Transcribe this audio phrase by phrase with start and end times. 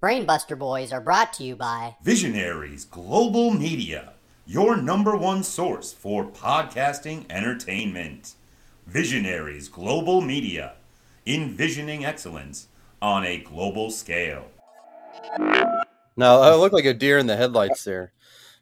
[0.00, 4.12] Brain Buster Boys are brought to you by Visionaries Global Media,
[4.46, 8.34] your number one source for podcasting entertainment.
[8.86, 10.74] Visionaries Global Media,
[11.26, 12.68] envisioning excellence
[13.02, 14.46] on a global scale.
[16.16, 18.12] Now, I look like a deer in the headlights there.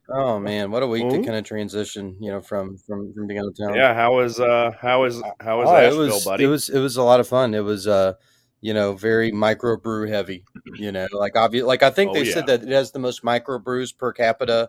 [0.09, 1.25] Oh man, what a week to Mhm.
[1.25, 3.75] kind of transition, you know, from from from being out of town.
[3.75, 6.45] Yeah, how was uh how was how was Oh, Asheville, it was buddy?
[6.45, 7.55] it was it was a lot of fun.
[7.55, 8.15] It was uh
[8.67, 10.43] you know very microbrew heavy.
[10.77, 12.33] You know, like obvious like I think Oh, they yeah.
[12.35, 14.69] said that it has the most microbrews per capita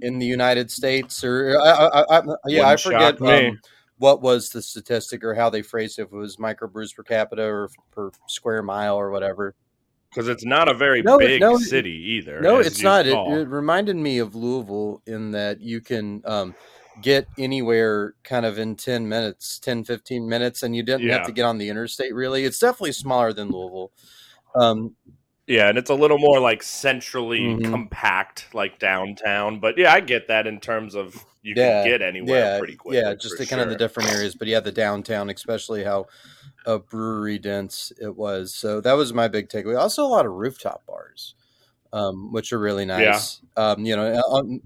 [0.00, 1.22] in the United States.
[1.22, 3.60] Or I, I, I, I- yeah, I Wouldn't shock forget um,
[3.98, 6.02] what was the statistic or how they phrased it.
[6.02, 9.54] If it was microbrews per capita or per square mile or whatever.
[10.10, 12.40] Because it's not a very No, big no, city either.
[12.40, 13.06] No, it's not.
[13.06, 16.54] It, it reminded me of Louisville in that you can um,
[17.00, 21.32] get anywhere kind of in 10 minutes, 10, 15 minutes, and you didn't have to
[21.32, 22.44] get on the interstate really.
[22.44, 23.92] It's definitely smaller than Louisville.
[24.54, 24.96] Um,
[25.46, 27.64] Yeah, and it's a little more like centrally Mhm.
[27.64, 29.58] compact, like downtown.
[29.58, 32.76] But yeah, I get that in terms of you Yeah, can get anywhere yeah, pretty
[32.76, 33.02] quick.
[33.02, 34.36] yeah, just the kind of the different areas.
[34.36, 36.06] But yeah, the downtown, especially how
[36.64, 38.54] uh, brewery dense it was.
[38.54, 39.76] So that was my big takeaway.
[39.76, 41.34] Also, a lot of rooftop bars,
[41.92, 43.40] um, which are really nice.
[43.56, 44.60] Um, you know, on,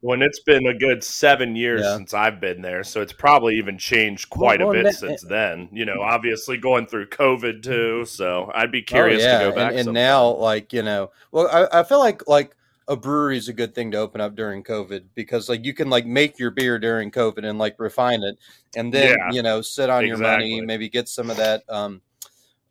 [0.00, 1.96] When it's been a good seven years Yeah.
[1.96, 5.68] since I've been there, so it's probably even changed quite well, a bit since then.
[5.72, 9.38] You know, obviously going through COVID too, so I'd be Oh, curious yeah.
[9.38, 9.70] to go back.
[9.72, 12.54] And, and now, like you know, well, I, I feel like like
[12.88, 15.90] a brewery is a good thing to open up during COVID because like you can
[15.90, 18.38] like make your beer during COVID and like refine it,
[18.76, 20.66] and then Yeah, you know sit on your money, exactly.
[20.66, 22.02] maybe get some of that um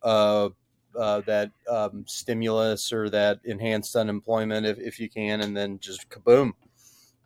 [0.02, 0.48] uh.
[0.94, 6.06] Uh, that um, stimulus or that enhanced unemployment if, if you can and then just
[6.10, 6.52] kaboom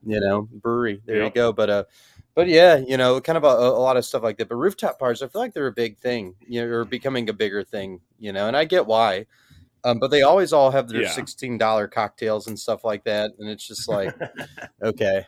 [0.04, 1.84] you know brewery there you go but uh
[2.34, 4.98] but yeah you know kind of a, a lot of stuff like that but rooftop
[4.98, 8.00] bars i feel like they're a big thing you know or becoming a bigger thing
[8.18, 9.24] you know and i get why
[9.84, 11.12] um, but they always all have their Yeah.
[11.12, 14.12] sixteen dollar cocktails and stuff like that, and it's just like,
[14.82, 15.24] okay,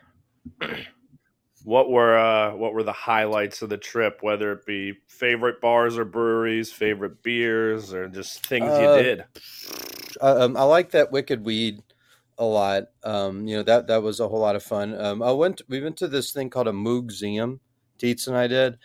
[1.65, 4.19] What were uh, what were the highlights of the trip?
[4.21, 9.25] Whether it be favorite bars or breweries, favorite beers, or just things Uh, you did.
[10.21, 11.83] Uh, um, I like that Wicked Weed
[12.39, 12.85] a lot.
[13.05, 14.99] Um, you know that that was a whole lot of fun.
[15.01, 17.59] Um, I went we went to this thing called a Moogseum.
[17.99, 18.79] Dietz and I did.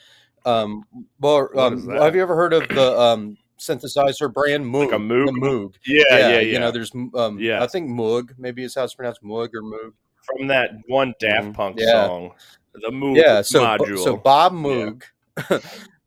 [0.46, 0.84] Um,
[1.20, 4.86] well, um, have you ever heard of the um, synthesizer brand Moog?
[4.88, 5.26] Like a Moog?
[5.28, 5.74] The Moog.
[5.86, 6.40] Yeah, yeah, yeah.
[6.40, 7.64] You know, there's um, Yeah.
[7.64, 9.94] I think Moog maybe is how it's pronounced, Moog or Moog.
[10.24, 11.54] From that one Daft Mhm.
[11.54, 12.08] Punk Yeah.
[12.08, 12.32] song,
[12.74, 14.04] the Moog yeah so module.
[14.04, 15.04] so bob moog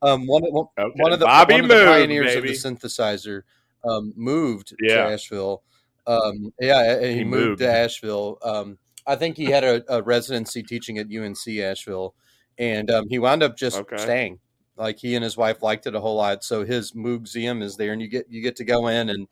[0.02, 2.48] um one, one, Okay, one of the Bobby one of the Moog, pioneers baby.
[2.50, 3.42] of the synthesizer
[3.88, 5.04] um moved Yeah.
[5.06, 5.62] to asheville
[6.06, 7.58] um yeah he, He moved moved.
[7.58, 12.14] to asheville um i think he had a, a residency teaching at unc asheville
[12.58, 13.96] and um he wound up just Okay.
[13.96, 14.38] staying
[14.76, 17.92] like he and his wife liked it a whole lot so his museum is there
[17.92, 19.26] and you get you get to go in and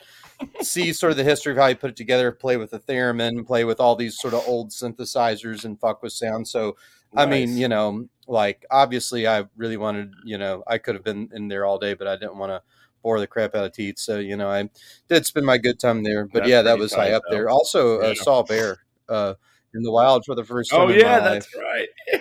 [0.60, 3.46] see sort of the history of how he put it together play with the theremin
[3.46, 6.76] play with all these sort of old synthesizers and fuck with sound so
[7.16, 11.28] I mean, you know, like obviously I really wanted, you know, I could have been
[11.32, 12.60] in there all day, but I didn't want to
[13.04, 14.00] bore the crap out of teeth.
[14.00, 14.68] So, you know, I
[15.08, 16.24] did spend my good time there.
[16.24, 17.36] But That's yeah, that was tight, high up though.
[17.36, 17.48] there.
[17.48, 18.78] Also, uh, saw a bear
[19.08, 19.34] uh,
[19.74, 20.80] in the wild for the first time.
[20.80, 21.64] Oh in yeah, my that's life.
[22.12, 22.20] right.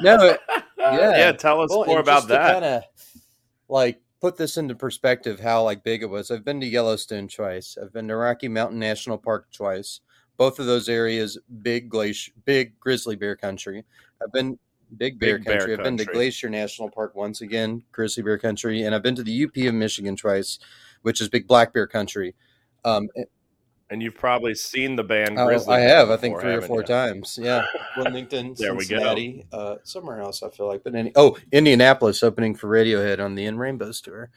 [0.00, 0.40] No, it-
[0.78, 1.32] yeah, Yeah.
[1.32, 2.52] Tell us well, more about just to that.
[2.54, 2.82] Kind of
[3.68, 6.30] like put this into perspective, how like big it was.
[6.30, 7.76] I've been to Yellowstone twice.
[7.80, 10.00] I've been to Rocky Mountain National Park twice.
[10.38, 13.84] Both of those areas, big glacier, big grizzly bear country.
[14.22, 14.58] I've been
[14.96, 15.74] big bear Big bear country.
[15.74, 16.04] I've been to.
[16.04, 19.74] Glacier National Park once again, grizzly bear country, and I've been to the UP of
[19.74, 20.58] Michigan twice,
[21.02, 22.34] which is big black bear country.
[22.84, 23.08] Um,
[23.90, 25.74] and you've probably seen the band Oh, Grizzly.
[25.74, 26.86] I Bear have, I think three or four you?
[26.86, 27.38] times.
[27.40, 27.64] Yeah,
[27.96, 28.78] Wilmington, There.
[28.80, 30.42] Cincinnati, uh, somewhere else.
[30.42, 34.30] I feel like, but any, oh, Indianapolis opening for Radiohead on the In Rainbows tour.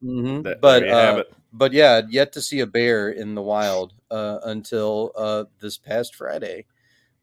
[0.00, 1.24] hmm That- But there you have uh,
[1.54, 6.14] but yeah, yet to see a bear in the wild uh, until uh, this past
[6.14, 6.64] Friday,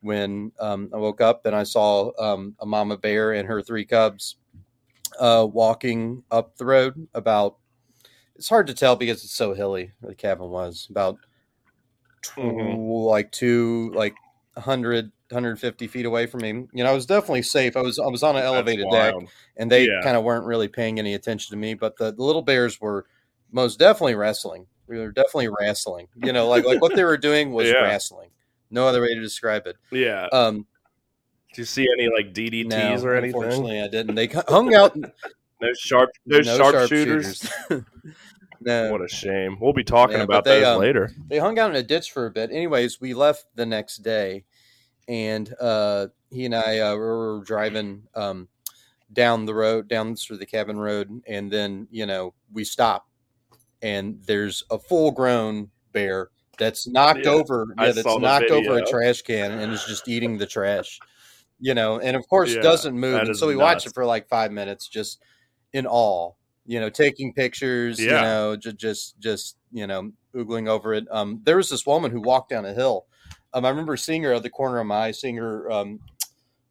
[0.02, 3.86] when um, I woke up and I saw um, a mama bear and her three
[3.86, 4.38] cubs
[5.20, 7.08] uh, walking up the road.
[7.14, 7.58] About
[8.36, 9.92] it's hard to tell because it's so hilly.
[10.00, 11.18] where The cabin was about
[12.22, 13.06] tw- Mhm.
[13.06, 14.16] like two like
[14.56, 18.08] 100 150 feet away from me you know i was definitely safe i was i
[18.08, 19.14] was on an elevated deck
[19.58, 20.02] and they Yeah.
[20.02, 23.06] kind of weren't really paying any attention to me but the, the little bears were
[23.52, 27.52] most definitely wrestling we were definitely wrestling you know like like what they were doing
[27.52, 27.82] was Yeah.
[27.84, 28.32] wrestling
[28.72, 30.28] no other way to describe it Yeah.
[30.32, 30.66] um
[31.54, 33.42] Do you see any like DDTs no, or anything?
[33.42, 34.96] unfortunately i didn't they hung out
[35.62, 37.52] No sharp, no, sharpshooters.
[38.62, 39.58] no What a shame.
[39.60, 41.12] We'll be talking Yeah, about they, those um, later.
[41.28, 42.50] they hung out in a ditch for a bit.
[42.50, 44.46] Anyways, we left the next day,
[45.10, 48.48] and uh, he and I uh, were driving um,
[49.12, 53.10] down the road, down through the cabin road, and then you know we stop,
[53.82, 59.22] and there's a full-grown bear that's knocked Yeah, over yeah, that's knocked over a trash
[59.24, 61.00] can and is just eating the trash.
[61.60, 63.24] You know, and of course Yeah, doesn't move.
[63.26, 63.88] And so we watched nuts.
[63.88, 65.22] it for like five minutes just
[65.74, 66.34] in awe.
[66.66, 71.06] You know, taking pictures, you know, just just just, you know, oogling over it.
[71.12, 73.08] Um there was this woman who walked down a hill.
[73.54, 76.00] Um I remember seeing her at the corner of my eye, seeing her um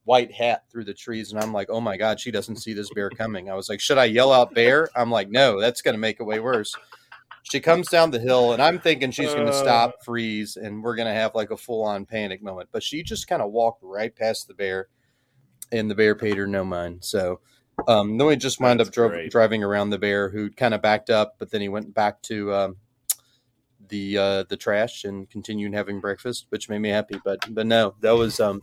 [0.04, 2.90] white hat through the trees and I'm like, "Oh my god, she doesn't see this
[2.90, 5.94] bear coming." I was like, "Should I yell out bear?" I'm like, "No, that's going
[5.94, 6.74] to make it way worse."
[7.50, 9.62] She comes down the hill and I'm thinking she's going to Uh.
[9.62, 13.26] stop, freeze and we're going to have like a full-on panic moment, but she just
[13.26, 14.88] kind of walked right past the bear
[15.72, 17.04] and the bear paid her no mind.
[17.04, 17.40] So
[17.86, 20.82] um then we just wound That's up dro- driving around the bear who kind of
[20.82, 22.76] backed up, but then he went back to um
[23.88, 27.20] the uh the trash and continued having breakfast, which made me happy.
[27.24, 28.62] But but no, that was um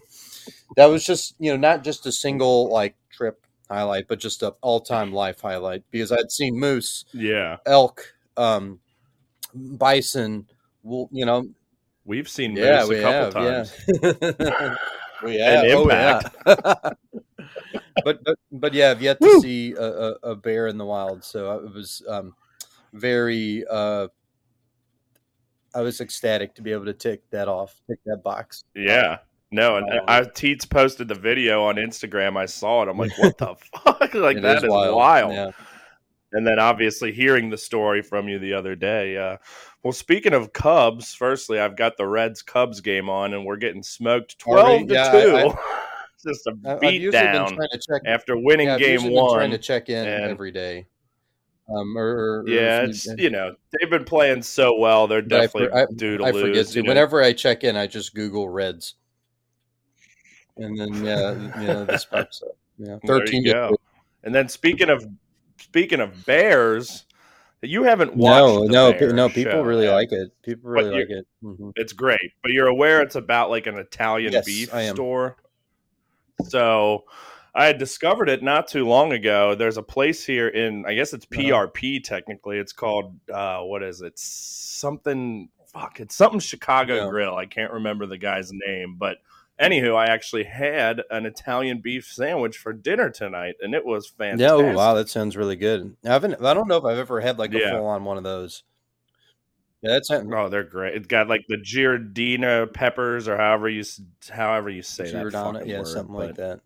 [0.76, 4.50] that was just you know not just a single like trip highlight, but just a
[4.62, 8.80] all time life highlight because I'd seen moose, Yeah, elk, um,
[9.54, 10.48] bison,
[10.84, 11.48] wool, you know,
[12.06, 13.74] we've seen yeah, moose we a couple have, times.
[14.04, 14.76] yeah.
[15.24, 16.20] we have, And oh, yeah.
[16.20, 16.98] impact.
[18.06, 19.42] but but but yeah, I've yet to Woo!
[19.42, 22.36] see a, a, a bear in the wild, so it was um,
[22.94, 23.64] very.
[23.70, 24.08] Uh,
[25.74, 28.64] I was ecstatic to be able to tick that off, tick that box.
[28.76, 29.18] Yeah.
[29.52, 32.36] No, and Um, I Teets posted the video on Instagram.
[32.38, 32.90] I saw it.
[32.90, 34.14] I'm like, what the fuck?
[34.14, 35.34] like It that is wild.
[35.34, 35.52] Yeah.
[36.36, 39.16] And then obviously hearing the story from you the other day.
[39.18, 39.38] Uh,
[39.84, 43.82] well, speaking of Cubs, firstly, I've got the Reds Cubs game on, and we're getting
[43.84, 45.36] smoked twelve to Yeah, two.
[45.38, 45.82] I-
[46.28, 48.02] Just a I- beat down trying to check.
[48.06, 49.36] after winning yeah, I've game one.
[49.38, 50.88] trying to check in and- every day.
[51.70, 55.08] Um, or, or- yeah, if it's you- you know they've been playing so well.
[55.08, 56.70] They're I definitely I- due to I lose.
[56.74, 56.88] forget.
[56.88, 58.96] Whenever I check in, I just Google Reds,
[60.58, 61.31] and then yeah,
[61.62, 62.58] you know this pops up.
[62.78, 63.44] Yeah, thirteen.
[63.44, 63.78] you.
[64.24, 65.06] And then speaking of
[65.57, 67.06] speaking of Bears,
[67.62, 68.72] you haven't watched.
[68.72, 69.30] No, no, pe- no.
[69.30, 70.31] People show, really like it.
[70.44, 71.25] People really like it.
[71.42, 75.38] hmm It's great, but you're aware it's about like an Italian Yes, beef store.
[76.44, 77.06] So
[77.54, 79.56] I had discovered it not too long ago.
[79.56, 81.42] There's a place here in, I guess it's Uh-huh.
[81.42, 82.57] PRP technically.
[82.57, 84.18] It's called uh, what is it?
[84.19, 85.50] Something.
[85.68, 87.10] Fuck, it's something Chicago Yeah.
[87.10, 87.36] Grill.
[87.36, 89.18] I can't remember the guy's name, but
[89.60, 94.42] anywho, I actually had an Italian beef sandwich for dinner tonight, and it was fantastic.
[94.66, 94.72] Yeah.
[94.72, 95.96] Oh, wow, that sounds really good.
[96.06, 96.44] I haven't.
[96.44, 97.72] I don't know if I've ever had like a Yeah.
[97.72, 98.63] full on one of those.
[99.81, 100.96] Yeah, that's Oh, they're great.
[100.96, 103.84] It's got like the Giardina peppers, or however you
[104.30, 105.12] however you say that.
[105.12, 105.60] Giordano.
[105.60, 106.62] fucking Yeah, word, something like that.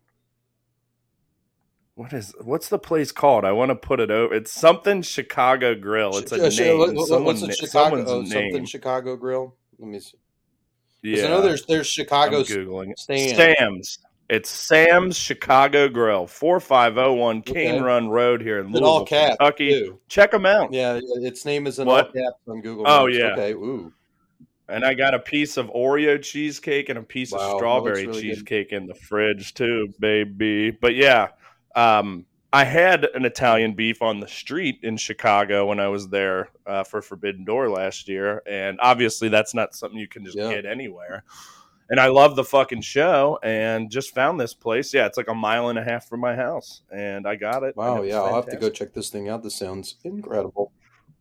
[1.96, 3.44] What is what's the place called?
[3.44, 4.32] I want to put it over.
[4.32, 6.16] It's something Chicago Grill.
[6.16, 6.78] It's a uh, Ch- ch- uh, name.
[6.78, 8.04] what- what- what's a Chicago?
[8.06, 8.30] Oh, name.
[8.30, 9.54] something Chicago Grill.
[9.78, 10.16] Let me see.
[11.02, 12.98] Yeah, I know there's there's I'm Chicago googling it.
[13.36, 13.98] Sam's.
[14.28, 17.80] It's Sam's Chicago Grill, four five zero one Cane Okay.
[17.80, 19.70] Run Road here in in all Louisville, caps Kentucky.
[19.70, 19.98] too.
[20.08, 20.72] Check them out.
[20.72, 22.06] Yeah, yeah, its name is in What?
[22.06, 22.84] all caps on Google.
[22.86, 23.32] Oh, yeah.
[23.32, 23.52] Okay.
[23.54, 23.92] Ooh.
[24.68, 28.12] And I got a piece of Oreo cheesecake and a piece Wow, of strawberry really
[28.12, 28.34] good.
[28.34, 30.70] cheesecake in the fridge too, baby.
[30.70, 31.30] But yeah,
[31.74, 36.48] um, I had an Italian beef on the street in Chicago when I was there
[36.66, 40.52] uh, for Forbidden Door last year, and obviously that's not something you can just Yeah.
[40.52, 41.22] get anywhere.
[41.90, 44.94] And I love the fucking show, and just found this place.
[44.94, 47.76] Yeah, it's like a mile and a half from my house, and I got it.
[47.76, 48.02] Wow.
[48.02, 49.42] it Yeah, I'll have to go check this thing out.
[49.42, 50.72] This sounds incredible.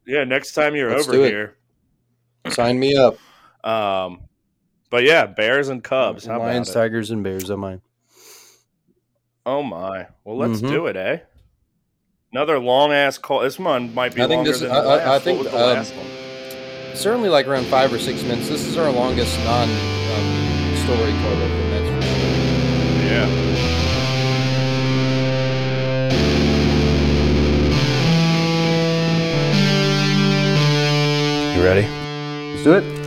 [0.06, 1.58] Yeah, next time you're Let's over here.
[2.50, 3.18] Sign me up.
[3.64, 4.22] Um,
[4.90, 6.26] but yeah, Bears and Cubs.
[6.26, 6.72] How Lions?
[6.72, 7.52] Tigers, and Bears.
[7.52, 7.80] Am I?
[9.46, 10.08] Oh my!
[10.24, 10.70] Well, let's Mhm.
[10.70, 11.18] do it, eh?
[12.32, 13.40] Another long ass call.
[13.42, 15.02] This one might be I think longer this- than I- the last.
[15.08, 16.06] I What think, was the um, last one?
[16.96, 18.50] Certainly, like around five or six minutes.
[18.50, 21.70] This is our longest non-story quote open.
[21.72, 23.06] That's for sure.
[23.06, 24.40] Yeah.
[31.56, 31.88] You ready?
[32.52, 32.99] Let's do it.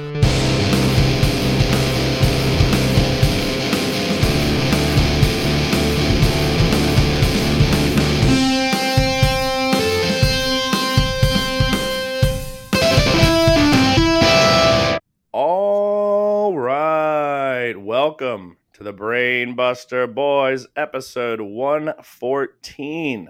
[18.82, 23.28] To the Brain Buster Boys, episode 114.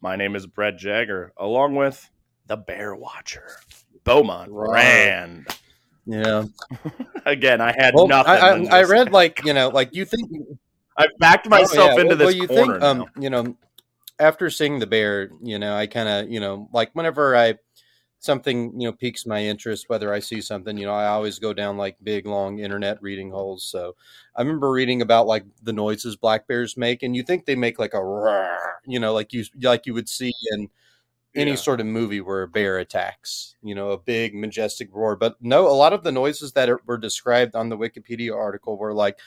[0.00, 2.08] My name is Brett Jagger, along with
[2.46, 3.48] the Bear Watcher,
[4.04, 4.72] Beaumont Right.
[4.74, 5.48] Rand.
[6.06, 6.44] Yeah.
[7.26, 8.32] Again, I had Well, nothing.
[8.32, 10.30] I, I, I read like you know, like you think
[10.96, 12.02] I backed Oh, myself yeah.
[12.02, 12.72] into Well, this well, you corner.
[12.74, 13.56] think, um, you know,
[14.20, 17.54] after seeing the bear, you know, I kind of, you know, like whenever I
[18.26, 21.54] something, you know, piques my interest, whether I see something, you know, I always go
[21.54, 23.64] down like big long internet reading holes.
[23.64, 23.96] So
[24.36, 27.78] I remember reading about like the noises black bears make, and you think they make
[27.78, 30.68] like a, roar, you know, like you like you would see in
[31.34, 31.56] any Yeah.
[31.56, 35.16] sort of movie where a bear attacks, you know, a big majestic roar.
[35.16, 38.78] But no, a lot of the noises that are, were described on the Wikipedia article
[38.78, 39.18] were like,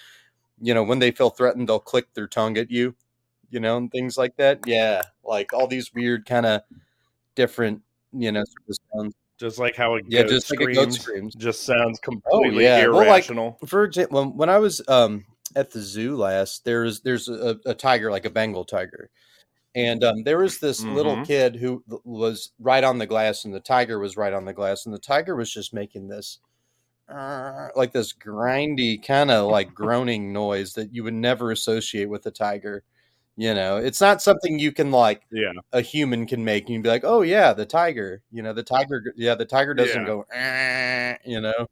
[0.61, 2.95] you know, when they feel threatened, they'll click their tongue at you,
[3.49, 4.61] you know, and things like that.
[4.67, 6.61] Yeah, like all these weird kind of
[7.35, 7.81] different,
[8.13, 9.13] you know, sort of sounds.
[9.39, 11.35] Just like how a Yeah, goat just like a screams, goat screams.
[11.35, 12.87] just sounds completely oh, yeah.
[12.87, 13.29] Well, like-
[13.65, 15.25] For example, when, when I was um,
[15.55, 19.09] at the zoo last, there's there's a, a tiger, like a Bengal tiger,
[19.75, 21.25] and um, there was this little Mhm.
[21.27, 24.85] kid who was right on the glass, and the tiger was right on the glass,
[24.85, 26.39] and the tiger was just making this
[27.09, 32.25] uh, like this grindy kind of like groaning noise that you would never associate with
[32.25, 32.83] a tiger.
[33.39, 36.65] You know, it's not something you can like yeah, a human can make.
[36.65, 38.21] and You'd be like, oh yeah, the tiger.
[38.33, 39.01] You know, the tiger.
[39.15, 40.05] Yeah, the tiger doesn't Yeah.
[40.07, 40.25] go.
[40.33, 41.67] "Eh," you know,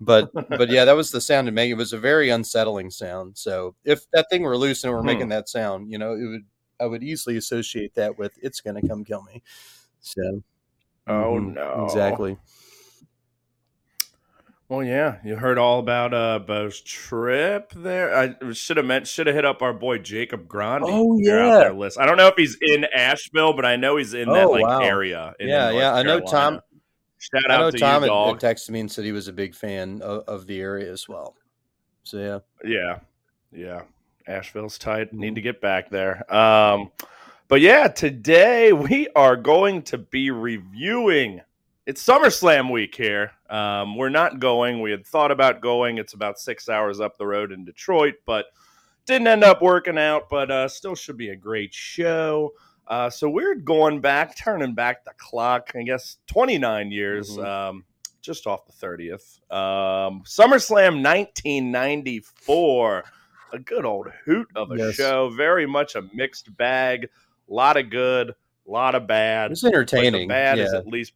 [0.00, 1.70] but but yeah, that was the sound it made.
[1.70, 3.38] It was a very unsettling sound.
[3.38, 5.06] So if that thing were loose and were Hmm.
[5.06, 6.44] making that sound, you know, it would.
[6.80, 9.42] I would easily associate that with it's going to come kill me.
[10.00, 10.42] So.
[11.08, 11.84] Oh, mhm, no.
[11.86, 12.36] Exactly.
[14.68, 18.12] Well, yeah, you heard all about uh Bo's trip there.
[18.16, 20.88] I should have meant should have hit up our boy Jacob Grandi.
[20.90, 21.70] Oh, yeah.
[21.70, 21.98] list.
[22.00, 24.64] I don't know if he's in Asheville, but I know he's in that Oh, like
[24.64, 24.80] wow.
[24.80, 25.34] area.
[25.38, 26.62] in Yeah, yeah, I know Tom- Carolina.
[27.18, 29.28] Shout I out know to Tom you, had, had texted me and said he was
[29.28, 31.34] a big fan of, of the area as well.
[32.02, 32.38] So yeah.
[32.68, 32.98] Yeah.
[33.52, 33.82] Yeah.
[34.26, 35.12] Asheville's tight.
[35.12, 36.30] Need to get back there.
[36.34, 36.90] Um,
[37.48, 41.40] but yeah, today we are going to be reviewing.
[41.86, 43.30] It's SummerSlam week here.
[43.48, 44.80] Um, we're not going.
[44.80, 45.98] We had thought about going.
[45.98, 48.46] It's about six hours up the road in Detroit, but
[49.06, 50.28] didn't end up working out.
[50.28, 52.52] But uh, still should be a great show.
[52.88, 55.70] Uh, so we're going back, turning back the clock.
[55.76, 57.36] I guess 29 years.
[57.36, 57.44] Mhm.
[57.44, 57.84] Um,
[58.20, 59.38] just off the 30th.
[59.52, 63.04] Um, SummerSlam 1994.
[63.52, 64.94] A good old hoot of a Yes.
[64.96, 65.30] show.
[65.30, 67.08] Very much a mixed bag.
[67.48, 68.34] A lot of good, a
[68.70, 69.52] lot of bad.
[69.52, 70.26] It's entertaining.
[70.26, 71.12] bad is at least,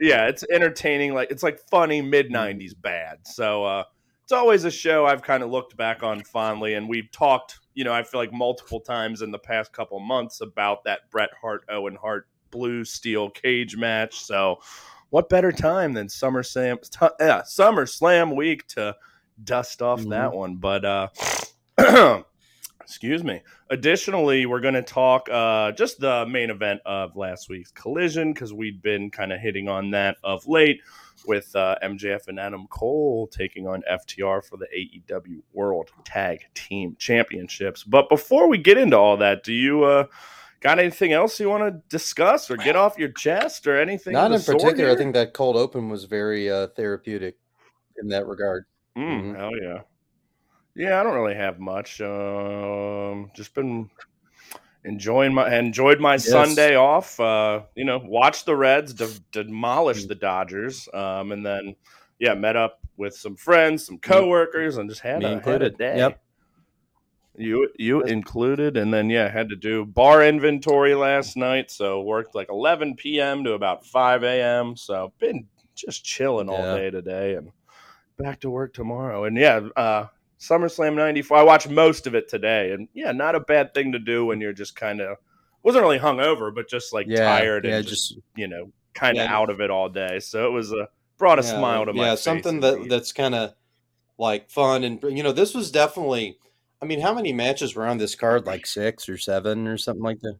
[0.00, 1.14] yeah, it's entertaining.
[1.14, 3.18] Like it's like funny mid '90s bad.
[3.26, 3.84] So uh,
[4.22, 7.58] it's always a show I've kind of looked back on fondly, and we've talked.
[7.74, 11.30] You know, I feel like multiple times in the past couple months about that Bret
[11.40, 14.20] Hart Owen Hart blue steel cage match.
[14.20, 14.58] So,
[15.10, 16.80] what better time than SummerSlam?
[16.90, 18.96] T- yeah, SummerSlam week to
[19.44, 20.10] dust off Mhm.
[20.10, 20.56] that one.
[20.56, 21.08] But uh,
[22.88, 23.42] excuse me.
[23.68, 28.54] Additionally, we're going to talk uh, just the main event of last week's Collision because
[28.54, 30.80] we'd been kind of hitting on that of late
[31.26, 36.96] with uh, MJF and Adam Cole taking on FTR for the AEW World Tag Team
[36.98, 37.84] Championships.
[37.84, 40.06] But before we get into all that, do you uh,
[40.60, 44.14] got anything else you want to discuss or get off your chest or anything?
[44.14, 44.90] Not in sort particular.
[44.92, 47.36] I think that cold open was very uh, therapeutic
[48.00, 48.64] in that regard.
[48.96, 49.36] Mm, Mhm.
[49.36, 49.80] Hell yeah.
[50.78, 52.00] Yeah, I don't really have much.
[52.00, 53.90] Um, just been
[54.84, 57.18] enjoying my enjoyed my Sunday off.
[57.18, 60.08] Uh, you know, watched the Reds de- demolish Mm.
[60.08, 61.74] the Dodgers, um, and then
[62.20, 65.70] yeah, met up with some friends, some coworkers, and just had Me a, had a
[65.70, 65.98] day.
[65.98, 66.20] Yep.
[67.36, 68.10] You you Yes.
[68.12, 72.94] included, and then yeah, had to do bar inventory last night, so worked like 11
[72.96, 73.42] p.m.
[73.44, 74.76] to about 5 a.m.
[74.76, 76.76] So been just chilling all Yeah.
[76.78, 77.50] day today, and
[78.16, 79.24] back to work tomorrow.
[79.24, 80.06] And yeah, uh,
[80.38, 81.36] SummerSlam '94.
[81.36, 84.40] I watched most of it today, and yeah, not a bad thing to do when
[84.40, 85.16] you're just kind of
[85.62, 89.18] wasn't really hungover, but just like Yeah, tired yeah, and just, just- you know kind
[89.18, 89.36] of Yeah.
[89.36, 90.18] out of it all day.
[90.20, 92.90] So it was a brought a yeah, smile to my yeah, something that indeed.
[92.90, 93.54] that's kind of
[94.18, 96.38] like fun and you know this was definitely.
[96.80, 98.46] I mean, how many matches were on this card?
[98.46, 100.38] Like six or seven or something like that.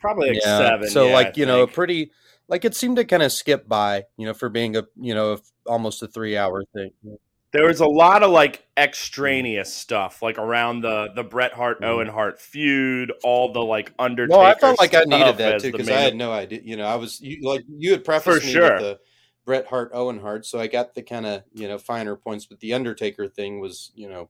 [0.00, 0.56] probably like yeah.
[0.56, 0.88] seven.
[0.88, 2.10] So yeah, like I you know, a pretty
[2.48, 4.04] like it seemed to kind of skip by.
[4.16, 6.90] You know, for being a you know almost a three hour thing.
[7.54, 11.86] There was a lot of like extraneous stuff, like around the the Bret Hart Mhm.
[11.86, 14.36] Owen Hart feud, all the like Undertaker.
[14.38, 16.60] No, I felt like I needed that too because I had no idea.
[16.64, 18.72] You know, I was you, like you had prefaced For me sure.
[18.72, 18.98] with the
[19.44, 22.44] Bret Hart Owen Hart, so I got the kind of you know finer points.
[22.44, 24.28] But the Undertaker thing was you know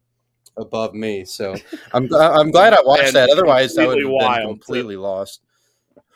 [0.59, 1.55] above me, so
[1.95, 3.31] I'm I'm glad I watched And that.
[3.31, 4.49] Otherwise, I would have completely been wild, too.
[4.49, 5.41] completely lost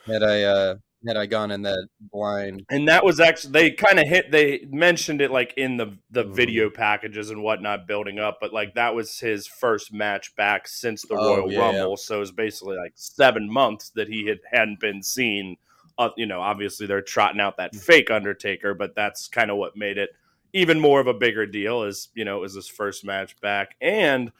[0.07, 0.75] had I uh
[1.07, 2.64] had I gone in that blind.
[2.71, 6.25] and that was actually they kind of hit they mentioned it like in the the
[6.25, 6.35] Mhm.
[6.35, 11.02] video packages and whatnot building up but like that was his first match back since
[11.02, 14.38] the Oh, royal yeah, rumble so it was basically like seven months that he had
[14.50, 15.57] hadn't been seen
[15.99, 19.76] uh, you know obviously they're trotting out that fake undertaker but that's kind of what
[19.76, 20.11] made it
[20.52, 23.76] even more of a bigger deal is you know it was his first match back
[23.81, 24.33] and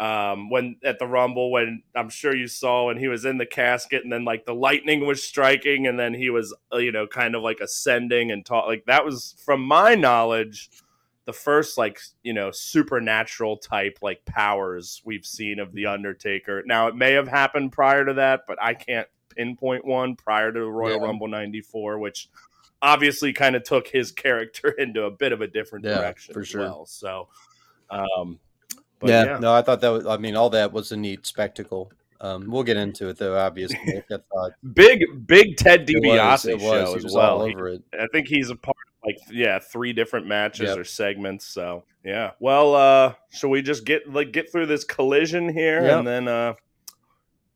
[0.00, 3.44] um, when at the Rumble, when I'm sure you saw when he was in the
[3.44, 7.06] casket, and then like the lightning was striking, and then he was, uh, you know,
[7.06, 10.70] kind of like ascending and talk like that was, from my knowledge,
[11.26, 16.62] the first like you know supernatural type like powers we've seen of the Undertaker.
[16.64, 20.60] Now it may have happened prior to that, but I can't pinpoint one prior to
[20.60, 21.06] the Royal Yeah.
[21.06, 22.30] Rumble 94, which
[22.80, 26.40] obviously kind of took his character into a bit of a different Yeah, direction for
[26.40, 26.60] as sure.
[26.62, 26.86] well.
[26.86, 27.28] So,
[27.90, 28.40] um,
[29.08, 29.38] yeah, yeah.
[29.38, 30.06] no, I thought that was.
[30.06, 31.90] I mean, all that was a neat spectacle.
[32.20, 33.38] Um, we'll get into it though.
[33.38, 33.78] Obviously,
[34.74, 36.18] big, big Ted it was.
[36.44, 36.62] DiBiase It was.
[36.62, 37.38] show He as was well.
[37.40, 37.82] all He- over it.
[37.98, 40.78] I think he's a part of like yeah, three different matches Yep.
[40.78, 41.46] or segments.
[41.46, 42.32] So yeah.
[42.38, 45.98] Well, uh shall we just get like get through this collision here Yep.
[45.98, 46.54] and then uh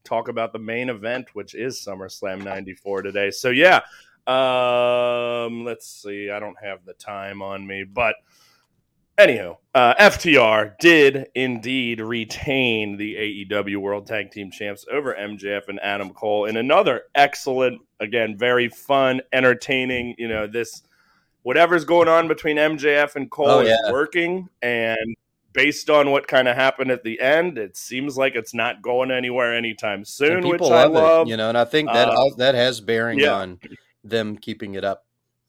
[0.04, 3.30] talk about the main event, which is SummerSlam ninety four today.
[3.30, 3.80] So yeah.
[4.26, 6.30] Um let's see.
[6.30, 8.16] I don't have the time on me, but
[9.18, 13.14] Anywho, uh, FTR did indeed retain the
[13.48, 18.68] AEW World Tag Team Champs over MJF and Adam Cole in another excellent, again, very
[18.68, 20.16] fun, entertaining.
[20.18, 20.82] You know, this
[21.42, 25.14] whatever's going on between MJF and Cole Oh, is working, and
[25.52, 29.12] based on what kind of happened at the end, it seems like it's not going
[29.12, 31.26] anywhere anytime soon, And which people I love love.
[31.28, 33.34] it, you know, and I think that Uh, that has bearing yeah.
[33.34, 33.60] on
[34.02, 35.04] them keeping it up.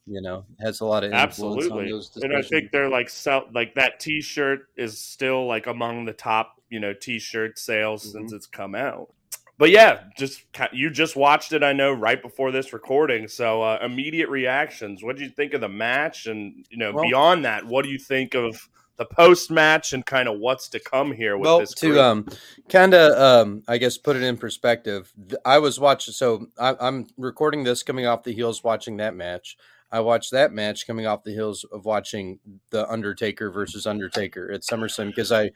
[0.08, 3.48] You know, has a lot of Absolutely, on those and I think they're like sell
[3.54, 8.36] like that T-shirt is still like among the top you know T-shirt sales since Mm-hmm.
[8.36, 9.10] it's come out.
[9.58, 10.44] But yeah, just
[10.74, 13.28] you just watched it, I know, right before this recording.
[13.28, 15.02] So uh, immediate reactions.
[15.02, 16.28] What do you think of the match?
[16.28, 20.06] And you know, Well- beyond that, what do you think of the post match and
[20.06, 21.74] kind of what's to come here with well this?
[21.74, 22.26] to um
[22.70, 25.12] kind of um i guess put it in perspective
[25.44, 29.58] i was watching so I, i'm recording this coming off the heels watching that match
[29.96, 34.62] i watched that match coming off the heels of watching the undertaker versus undertaker at
[34.62, 35.50] summerslam because i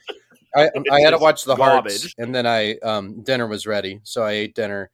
[0.55, 4.24] I, I had to watch the hearts and then i um dinner was ready so
[4.24, 4.89] i ate dinner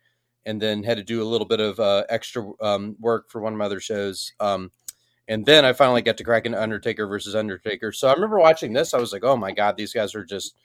[0.46, 3.52] and then had to do a little bit of uh, extra um, work for one
[3.54, 4.72] of my other shows um
[5.28, 7.92] and then I finally got to crack into Undertaker versus Undertaker.
[7.92, 8.94] So I remember watching this.
[8.94, 10.56] I was like, "Oh my god, these guys are just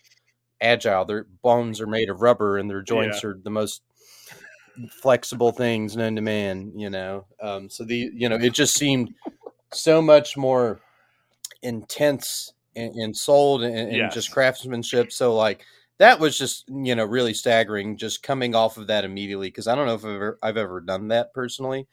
[0.60, 1.04] agile.
[1.04, 3.82] Their bones are made of rubber, and their joints are the most
[4.88, 9.10] flexible things known to man." You know, um, so the you know it just seemed
[9.72, 10.80] so much more
[11.62, 14.12] intense and, and sold and, and Yes.
[14.12, 15.12] just craftsmanship.
[15.12, 15.64] So like
[15.98, 17.96] that was just you know really staggering.
[17.96, 20.80] Just coming off of that immediately because I don't know if I've ever, I've ever
[20.80, 21.86] done that personally.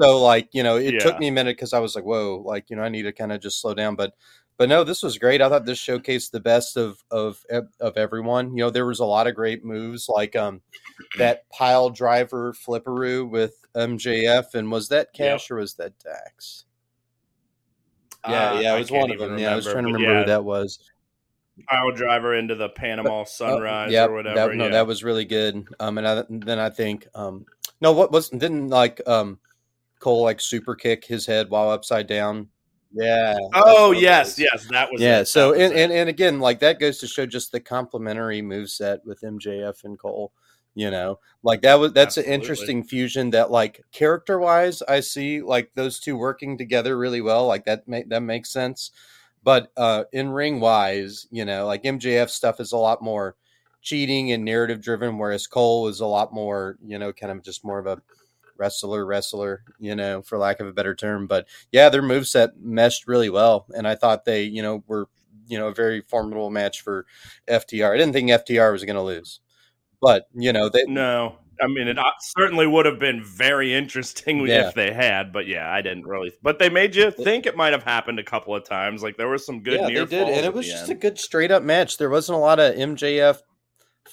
[0.00, 1.00] So like you know, it Yeah.
[1.00, 3.12] took me a minute because I was like, whoa, like you know, I need to
[3.12, 3.96] kind of just slow down.
[3.96, 4.14] But
[4.60, 5.40] but no, this was great.
[5.40, 7.42] I thought this showcased the best of of
[7.80, 8.54] of everyone.
[8.54, 10.60] You know, there was a lot of great moves like um
[11.16, 15.38] that pile driver flipperoo with MJF, and was that Yep.
[15.38, 16.66] Cash or was that Dax?
[18.28, 19.38] Yeah, Uh, yeah, it was one of them.
[19.38, 20.78] Yeah, I was trying to remember yeah, who that was.
[21.66, 24.48] Pile driver into the Panama Sunrise Yep, or whatever.
[24.50, 24.72] That, no, yeah.
[24.72, 25.68] that was really good.
[25.80, 27.46] Um, and I, then I think um,
[27.80, 29.38] no, what was didn't like um
[30.00, 32.50] Cole like super kick his head while upside down.
[32.92, 33.36] Yeah.
[33.54, 35.20] oh yes, yes, that was yeah.
[35.20, 35.78] it, So was and, it.
[35.78, 39.84] and and again, like that goes to show just the complementary move set with MJF
[39.84, 40.32] and Cole.
[40.74, 42.34] You know, like that was that's Absolutely.
[42.34, 47.20] an interesting fusion that like character wise, I see like those two working together really
[47.20, 47.46] well.
[47.46, 48.90] Like that make that makes sense.
[49.42, 53.36] But uh in ring wise, you know, like MJF stuff is a lot more
[53.82, 57.64] cheating and narrative driven, whereas Cole is a lot more, you know, kind of just
[57.64, 58.00] more of a
[58.60, 61.26] wrestler wrestler, you know, for lack of a better term.
[61.26, 63.66] But yeah, their moveset meshed really well.
[63.74, 65.08] And I thought they, you know, were,
[65.48, 67.06] you know, a very formidable match for
[67.48, 67.92] FTR.
[67.92, 69.40] I didn't think FTR was gonna lose.
[70.00, 74.40] But, you know, they No, I mean it uh, certainly would have been very interesting
[74.46, 74.68] Yeah.
[74.68, 76.32] if they had, but yeah, I didn't really.
[76.42, 79.02] But they made you think it might have happened a couple of times.
[79.02, 80.92] Like there was some good yeah, they did, and it was just end.
[80.92, 81.96] a good straight up match.
[81.96, 83.40] There wasn't a lot of MJF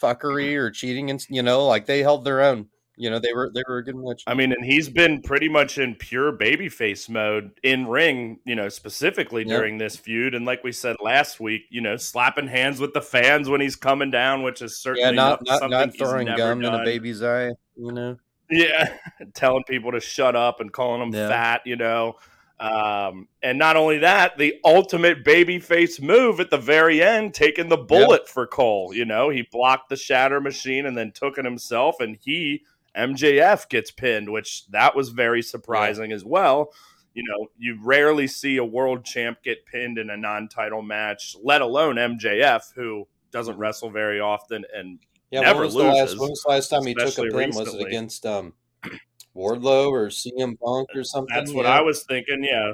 [0.01, 2.67] fuckery or cheating, and you know, like they held their own.
[2.99, 4.23] You know, they were they were a good match.
[4.25, 8.69] I mean, and he's been pretty much in pure babyface mode in ring, you know,
[8.69, 9.57] specifically Yeah.
[9.57, 10.33] during this feud.
[10.33, 13.75] And like we said last week, you know, slapping hands with the fans when he's
[13.75, 16.73] coming down, which is certainly yeah, not not, not, something not he's throwing gum in
[16.73, 17.51] a baby's eye.
[17.75, 18.17] You know,
[18.49, 18.97] Yeah,
[19.35, 21.29] telling people to shut up and calling them Yeah.
[21.29, 22.15] fat, you know.
[22.59, 27.77] Um, and not only that, the ultimate babyface move at the very end, taking the
[27.77, 28.95] bullet for Cole.
[28.95, 32.63] You know, he blocked the shatter machine and then took it himself, and he
[32.97, 36.71] MJF gets pinned, which that was very surprising as well.
[37.13, 41.61] You know, you rarely see a world champ get pinned in a non-title match, let
[41.61, 45.41] alone MJF, who doesn't wrestle very often and yeah.
[45.41, 46.19] Never when was the last?
[46.19, 47.49] When was the last time he took a especially pin?
[47.49, 48.53] Was it against um
[49.35, 51.35] Wardlow or CM Punk or something?
[51.35, 51.77] That's what Yeah.
[51.77, 52.43] I was thinking.
[52.43, 52.73] Yeah,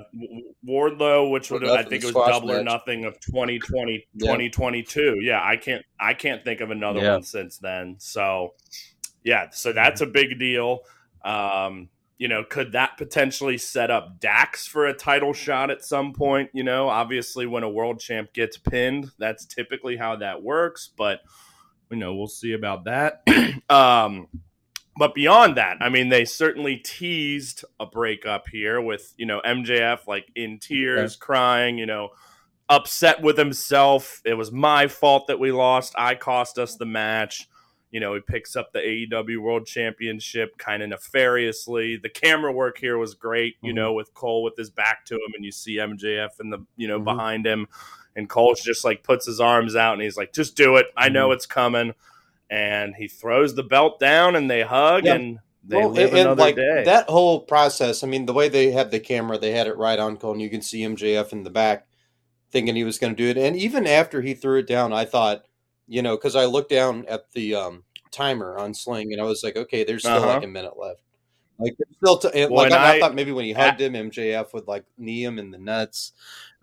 [0.66, 4.28] Wardlow, which would have, I think it was squash double or nothing of 2020, Yeah.
[4.28, 5.20] 2022.
[5.22, 7.14] Yeah, I can't, I can't think of another Yeah.
[7.14, 7.96] one since then.
[8.00, 8.54] So,
[9.24, 10.80] yeah, so that's a big deal.
[11.24, 16.14] Um, you know, could that potentially set up Dax for a title shot at some
[16.14, 16.50] point?
[16.54, 20.90] You know, obviously, when a world champ gets pinned, that's typically how that works.
[20.96, 21.22] But
[21.90, 23.24] you know, we'll see about that.
[23.70, 24.28] um,
[24.96, 30.08] but beyond that, I mean, they certainly teased a breakup here with you know MJF
[30.08, 32.10] like in tears, crying, you know,
[32.70, 34.22] upset with himself.
[34.24, 35.94] It was my fault that we lost.
[35.98, 37.50] I cost us the match.
[37.94, 41.96] You know, he picks up the AEW World Championship kind of nefariously.
[41.96, 43.76] The camera work here was great, you Mhm.
[43.76, 46.88] know, with Cole with his back to him, and you see MJF in the, you
[46.88, 47.04] know, Mhm.
[47.06, 47.68] behind him.
[48.16, 50.88] And Cole's just like puts his arms out and he's like, just do it.
[50.98, 51.94] I know it's coming.
[52.50, 56.42] And he throws the belt down and they hug and they Well, live and, another
[56.42, 56.84] like day.
[56.86, 58.04] that whole process.
[58.04, 60.42] I mean, the way they had the camera, they had it right on Cole, and
[60.42, 61.86] you can see MJF in the back,
[62.52, 63.38] thinking he was going to do it.
[63.44, 65.46] And even after he threw it down, I thought,
[65.88, 69.44] you know, because I looked down at the um, timer on Sling, and I was
[69.44, 70.28] like, okay, there's still Uh-huh.
[70.28, 71.02] like a minute left.
[71.60, 74.86] Like still, t- like I, I thought maybe when he hugged him, MJF would like
[74.98, 76.12] knee him in the nuts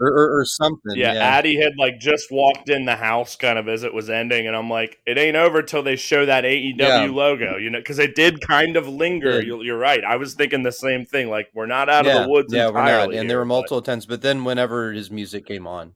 [0.00, 0.96] or or, or something.
[0.96, 4.48] yeah, Addy had like just walked in the house kind of as it was ending,
[4.48, 7.04] and I'm like, it ain't over till they show that AEW Yeah.
[7.08, 9.30] logo, you know, because it did kind of linger.
[9.40, 9.46] did.
[9.46, 10.02] You're, you're right.
[10.04, 11.30] I was thinking the same thing.
[11.30, 13.16] Like we're not out yeah, of the woods yeah, we're entirely.
[13.16, 15.94] And there here, were but- multiple times, but then whenever his music came on,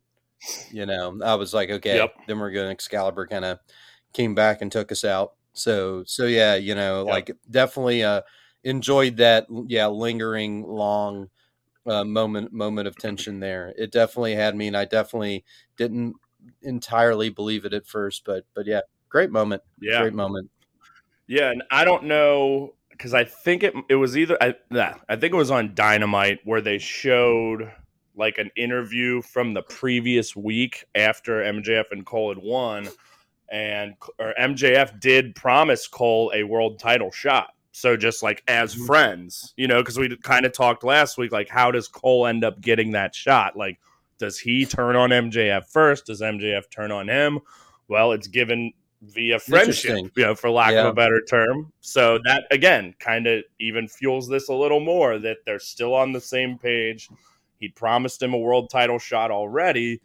[0.70, 2.14] you know, I was like, okay, Yep.
[2.26, 2.70] then we're going.
[2.70, 3.58] Excalibur kind of
[4.12, 5.32] came back and took us out.
[5.52, 7.08] So, so yeah, you know, Yep.
[7.08, 8.22] like definitely uh
[8.64, 9.46] enjoyed that.
[9.68, 11.28] Yeah, lingering long
[11.86, 13.72] uh, moment moment of tension there.
[13.76, 15.44] It definitely had me, and I definitely
[15.76, 16.14] didn't
[16.62, 20.50] entirely believe it at first, but but yeah, great moment, yeah, great moment.
[21.26, 25.16] Yeah, and I don't know because I think it it was either I nah, I
[25.16, 27.70] think it was on Dynamite where they showed
[28.16, 32.88] like an interview from the previous week after MJF and Cole had won,
[33.50, 37.50] and or MJF did promise Cole a world title shot.
[37.72, 38.86] So just like as Mhm.
[38.86, 42.44] friends, you know, because we kind of talked last week, like how does Cole end
[42.44, 43.56] up getting that shot?
[43.56, 43.78] Like,
[44.18, 46.06] does he turn on MJF first?
[46.06, 47.40] Does MJF turn on him?
[47.88, 48.72] Well, it's given
[49.02, 51.72] via friendship, you know, for lack of a better term.
[51.80, 56.12] So that again kind of even fuels this a little more that they're still on
[56.12, 57.08] the same page.
[57.64, 60.02] He promised him a world title shot already.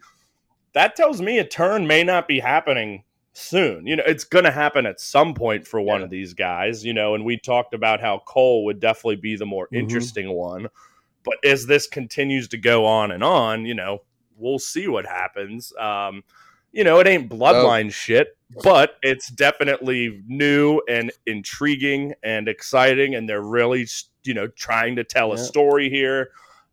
[0.72, 3.86] That tells me a turn may not be happening soon.
[3.86, 6.04] You know, it's going to happen at some point for one Yeah.
[6.04, 9.44] of these guys, you know, and we talked about how Cole would definitely be the
[9.44, 9.76] more Mhm.
[9.78, 10.68] interesting one.
[11.22, 14.04] But as this continues to go on and on, you know,
[14.36, 15.70] we'll see what happens.
[15.78, 16.24] Um,
[16.72, 23.14] you know, it ain't bloodline shit, but it's definitely new and intriguing and exciting.
[23.14, 23.86] And they're really,
[24.24, 26.30] you know, trying to tell a story here.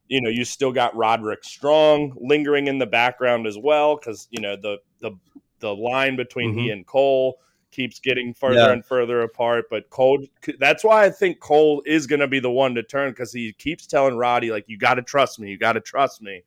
[0.07, 4.41] You know, you still got Roderick Strong lingering in the background as well, because you
[4.41, 5.11] know the the
[5.59, 7.39] the line between he and Cole
[7.71, 8.71] keeps getting further Yeah.
[8.71, 9.65] and further apart.
[9.69, 10.25] But Cole,
[10.59, 13.53] that's why I think Cole is going to be the one to turn because he
[13.53, 15.49] keeps telling Roddy like, "You got to trust me.
[15.49, 16.43] You got to trust me."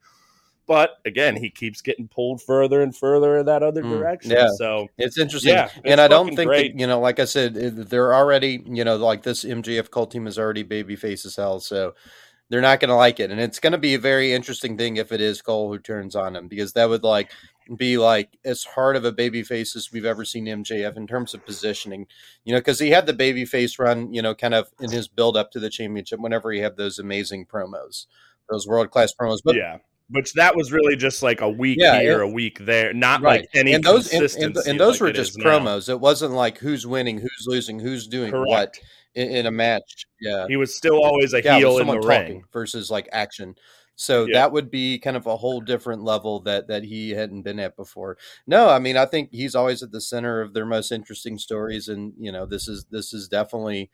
[0.66, 4.31] But again, he keeps getting pulled further and further in that other Mm, direction.
[4.31, 4.46] yeah.
[4.57, 6.73] So It's interesting, Yeah, it's and I don't think great.
[6.75, 10.27] that you know, like I said, they're already you know like this MJF cult team
[10.29, 11.94] is already babyface as hell, so
[12.50, 14.96] they're not going to like it, and it's going to be a very interesting thing
[14.98, 17.30] if it is Cole who turns on him because that would like
[17.76, 21.46] be like as hard of a babyface as we've ever seen MJF in terms of
[21.46, 22.06] positioning,
[22.44, 25.36] you know, because he had the babyface run, you know, kind of in his build
[25.36, 28.06] up to the championship whenever he had those amazing promos,
[28.50, 29.76] those world class promos, but yeah,
[30.08, 33.22] which that was really just like a week Yeah, here, it- a week there, not
[33.22, 34.44] right like any and those consistency.
[34.44, 35.44] and, and those like were just is now.
[35.60, 38.80] promos it wasn't like who's winning who's losing who's doing what Correct.
[39.14, 42.44] In, in a match yeah He was still always a yeah heel in the ring.
[42.53, 43.55] versus like action
[43.96, 44.38] so Yeah.
[44.40, 47.77] that would be kind of a whole different level that that he hadn't been at
[47.77, 51.38] before no i mean i think he's always at the center of their most interesting
[51.38, 53.90] stories and you know this is this is definitely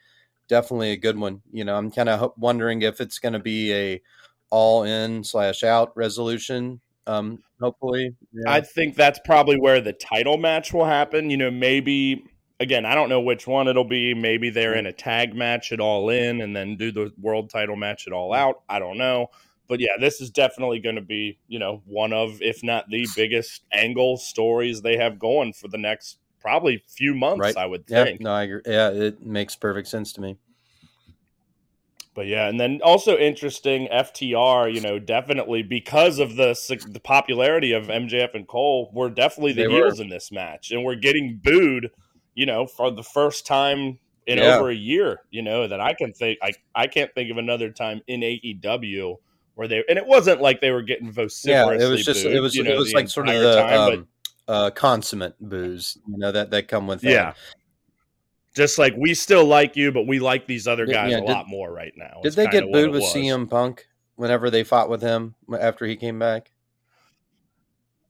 [0.48, 3.72] definitely a good one you know i'm kind of wondering if it's going to be
[3.74, 4.02] a
[4.50, 8.52] all in slash out resolution um hopefully yeah.
[8.52, 11.30] I think that's probably where the title match will happen.
[11.30, 12.24] You know, maybe
[12.60, 14.14] again, I don't know which one it'll be.
[14.14, 17.76] Maybe they're in a tag match at All In and then do the world title
[17.76, 18.62] match at All Out.
[18.68, 19.28] I don't know.
[19.68, 23.06] But yeah, this is definitely going to be, you know, one of, if not the
[23.16, 27.56] biggest angle stories they have going for the next probably few months, Right.
[27.56, 28.20] I would think.
[28.20, 28.60] no, I agree.
[28.64, 30.36] Yeah, it makes perfect sense to me.
[32.14, 36.54] But yeah, and then also interesting FTR, you know, definitely because of the
[36.88, 39.74] the popularity of MJF and Cole, we're definitely the They were.
[39.86, 41.90] heels in this match, and we're getting booed,
[42.36, 44.56] you know, for the first time in Yeah.
[44.58, 45.20] over a year.
[45.30, 49.16] You know that I can think I I can't think of another time in AEW
[49.54, 52.40] where they and it wasn't like they were getting Yeah, it was just booed, it
[52.40, 54.08] was you it was like sort of the time, but um,
[54.48, 57.10] uh, consummate booze, you know that that come with that.
[57.10, 57.32] yeah.
[58.54, 61.46] Just like we still like you, but we like these other guys yeah, a lot
[61.46, 62.20] more right now.
[62.22, 63.14] Did they get booed with was.
[63.14, 66.52] CM Punk whenever they fought with him after he came back?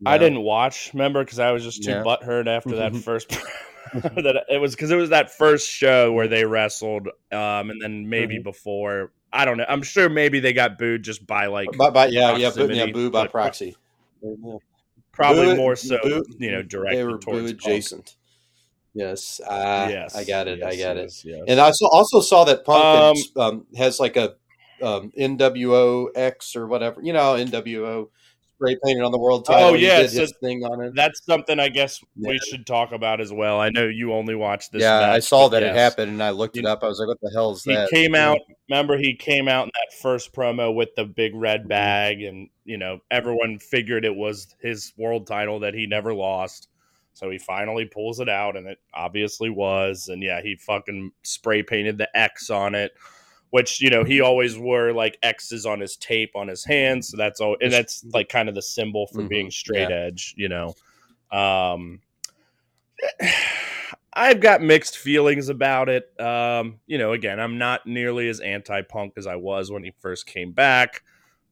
[0.04, 2.04] I didn't watch, remember, because I was just too Yeah.
[2.04, 3.28] butthurt after that first
[3.94, 8.08] that it was because it was that first show where they wrestled, um, and then
[8.08, 8.44] maybe Mhm.
[8.44, 9.66] before I don't know.
[9.68, 12.86] I'm sure maybe they got booed just by like By, by, yeah, yeah, boo, yeah,
[12.86, 13.76] boo by but- proxy.
[15.12, 18.16] probably Boo- more so, boo- you know, directed They were towards boo adjacent.
[18.94, 20.62] Yes, uh, yes, I got it.
[20.62, 21.12] I yes, got it.
[21.24, 21.44] yes.
[21.48, 24.36] And I also, also saw that Punk Um, um, has like a
[24.82, 27.00] um, NWO X or whatever.
[27.02, 28.08] You know, NWO
[28.56, 29.68] spray painted on the world oh, title.
[29.70, 30.94] Oh, yeah, so thing on it.
[30.94, 33.60] That's something I guess we should talk about as well.
[33.60, 34.82] I know you only watched this.
[34.82, 36.82] yeah, I saw that it happened, and I looked it up.
[36.82, 38.38] I was like, "What the hell is He that?" He came out.
[38.68, 41.68] Remember, he came out in that first promo with the big red mm-hmm.
[41.68, 46.68] bag, and you know everyone figured it was his world title that he never lost.
[47.12, 50.08] So he finally pulls it out, and it obviously was.
[50.08, 52.92] And yeah, he fucking spray painted the X on it,
[53.50, 57.08] which you know he always wore like X's on his tape on his hands.
[57.08, 59.96] So that's all, and that's like kind of the symbol for Mhm, being straight yeah.
[60.06, 60.74] edge, you know.
[61.30, 62.00] Um,
[64.12, 66.08] I've got mixed feelings about it.
[66.18, 69.92] Um, you know, again, I'm not nearly as anti punk as I was when he
[70.00, 71.02] first came back.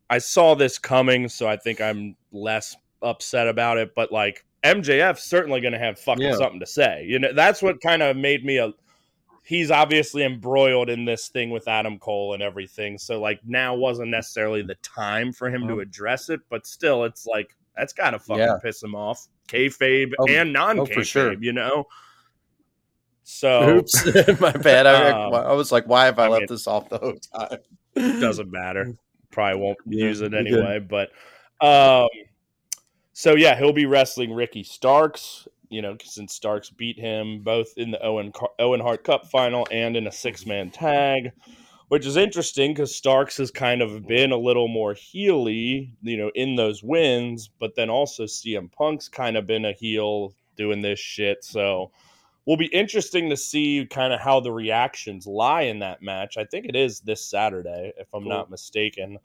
[0.09, 3.94] I saw this coming, so I think I'm less upset about it.
[3.94, 6.37] But like MJF's certainly going to have fucking Yeah.
[6.37, 7.04] something to say.
[7.07, 8.72] You know, that's what kind of made me a.
[9.46, 12.96] He's obviously embroiled in this thing with Adam Cole and everything.
[12.96, 15.83] So like now wasn't necessarily the time for him to Mhm.
[15.83, 18.57] address it, but still, it's like that's gotta fucking Yeah.
[18.62, 19.26] piss him off.
[19.48, 21.33] Kayfabe Oh, and non oh, kayfabe, for sure.
[21.35, 21.87] you know.
[23.22, 24.04] So Oops,
[24.40, 24.87] my bad.
[24.87, 27.14] I, Um, I was like, "Why have I, I left mean- this off the whole
[27.16, 27.59] time?"
[28.20, 28.96] doesn't matter.
[29.30, 30.78] Probably won't use it anyway.
[30.78, 31.11] But
[31.61, 32.09] um,
[33.12, 35.48] so yeah, he'll be wrestling Ricky Starks.
[35.70, 39.96] You know, since Starks beat him both in the Owen Owen Hart Cup final and
[39.96, 41.33] in a six man tag,
[41.88, 46.31] which is interesting because Starks has kind of been a little more heely, you know,
[46.35, 47.48] in those wins.
[47.59, 51.44] But then also CM Punk's kind of been a heel doing this shit.
[51.44, 51.90] So
[52.46, 56.37] will be interesting to see kind of how the reactions lie in that match.
[56.37, 58.31] I think it is this Saturday, if I'm Cool.
[58.31, 59.18] not mistaken.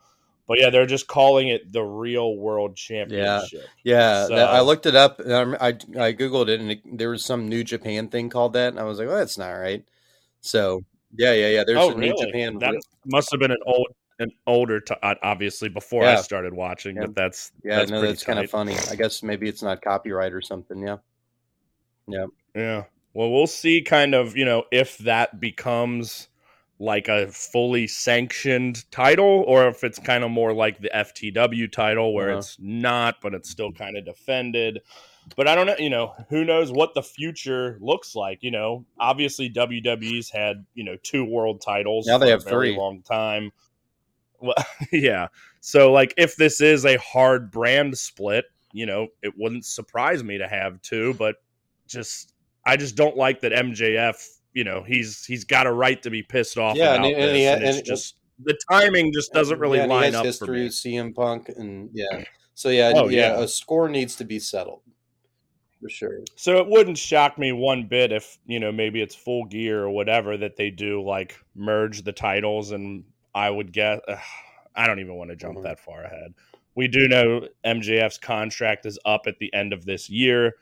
[0.50, 3.70] But yeah, they're just calling it the Real World Championship.
[3.84, 5.20] Yeah, So- that- I looked it up.
[5.20, 8.54] And I, I I googled it, and it, there was some New Japan thing called
[8.54, 9.86] that, and I was like, "Oh, that's not right."
[10.42, 10.84] So
[11.16, 11.64] yeah, yeah, yeah.
[11.64, 12.10] There's oh, a really?
[12.10, 12.58] New Japan.
[12.58, 12.74] That
[13.06, 16.96] must have been an old, an older, t- obviously before I started watching.
[16.96, 17.06] Yeah.
[17.06, 18.76] But that's yeah, that's no, that's kind of funny.
[18.90, 20.82] I guess maybe it's not copyright or something.
[20.82, 20.98] Yeah,
[22.08, 22.84] yeah, Yeah.
[23.14, 26.28] Well, we'll see kind of, you know, if that becomes
[26.82, 32.14] like a fully sanctioned title or if it's kind of more like the FTW title
[32.14, 32.40] where Uh-huh.
[32.40, 34.80] it's not, but it's still kind of defended.
[35.36, 38.86] But I don't know, you know, who knows what the future looks like, you know.
[39.00, 42.78] Obviously WWE's had, you know, two world titles Now they for have a very three.
[42.78, 43.52] long time.
[44.40, 44.56] Well,
[44.92, 45.28] yeah.
[45.60, 50.38] So like if this is a hard brand split, you know, it wouldn't surprise me
[50.38, 51.36] to have two, but
[51.88, 52.34] just
[52.66, 54.16] I just don't like that MJF.
[54.54, 56.76] You know, he's he's got a right to be pissed off.
[56.76, 60.26] Yeah, about and- and he- and just the timing just doesn't really yeah, line up
[60.26, 60.68] history for me.
[60.70, 62.24] CM Punk, and yeah.
[62.56, 63.44] So yeah, Oh, yeah, yeah.
[63.44, 64.82] a score needs to be settled
[65.82, 66.22] for sure.
[66.36, 69.90] So it wouldn't shock me one bit if you know maybe it's full gear or
[69.92, 73.04] whatever that they do like merge the titles, and
[73.36, 74.00] I would guess
[74.76, 75.64] I don't even want to jump Mhm.
[75.64, 76.34] that far ahead.
[76.76, 80.56] We do know MJF's contract is up at the end of this year.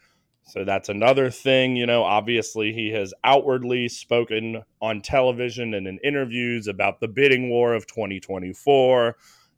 [0.47, 2.03] So that's another thing, you know.
[2.03, 7.85] Obviously, he has outwardly spoken on television and in interviews about the bidding war of
[7.85, 9.17] 2024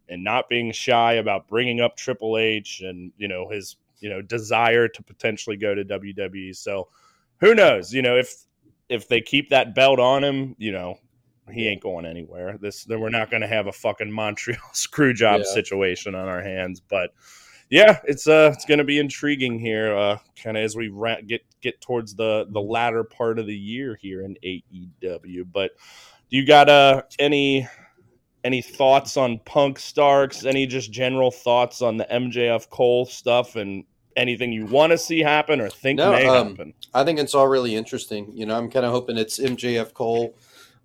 [0.10, 4.24] and not being shy about bringing up Triple H and, you know, his, you know,
[4.24, 6.56] desire to potentially go to WWE.
[6.56, 6.88] So
[7.40, 8.34] who knows, you know, if
[8.90, 10.96] if they keep that belt on him, you know,
[11.52, 12.58] he ain't going anywhere.
[12.60, 15.54] This then we're not going to have a fucking Montreal screw job Yeah.
[15.54, 17.12] situation on our hands, but
[17.70, 21.22] yeah, it's uh it's going to be intriguing here uh kind of as we ra-
[21.26, 25.46] get get towards the the latter part of the year here in AEW.
[25.52, 25.72] But
[26.30, 27.68] do you got uh any
[28.44, 30.46] any thoughts on Punk Starks?
[30.46, 33.84] Any just general thoughts on the MJF Cole stuff and
[34.16, 36.74] anything you want to see happen or think No, may um, happen?
[36.94, 38.32] I think it's all really interesting.
[38.34, 40.36] You know, I'm kind of hoping it's MJF Cole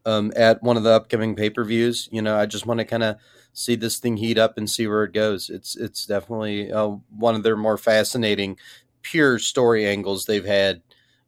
[0.06, 2.08] um, at one of the upcoming pay per views.
[2.12, 3.16] You know, I just want to kind of
[3.54, 5.48] see this thing heat up and see where it goes.
[5.48, 8.58] It's it's definitely uh, one of their more fascinating,
[9.00, 10.82] pure story angles they've had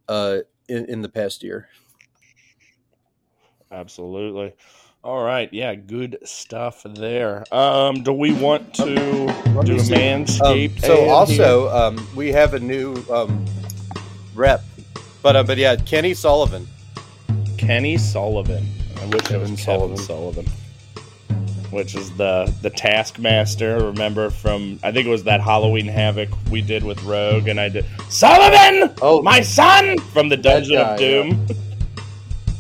[0.09, 1.69] uh, in, in the past year.
[3.73, 4.55] Absolutely.
[5.03, 7.45] All right, yeah, good stuff there.
[7.55, 9.33] Um, do we want to
[9.65, 9.95] do see.
[9.95, 10.77] manscaped?
[10.77, 13.45] Um, so also um, we have a new um,
[14.35, 14.65] rep,
[15.23, 16.67] but uh, but yeah, Kenny Sullivan.
[17.57, 18.67] Kenny Sullivan.
[19.01, 19.97] I wish it was Kevin Sullivan.
[19.97, 20.47] Sullivan.
[21.77, 23.79] Which is the the Taskmaster.
[23.85, 27.69] Remember from I think it was that Halloween Havoc we did with Rogue, and I
[27.69, 31.47] did Sullivan, Oh, my son, from the Dungeon guy, of Doom.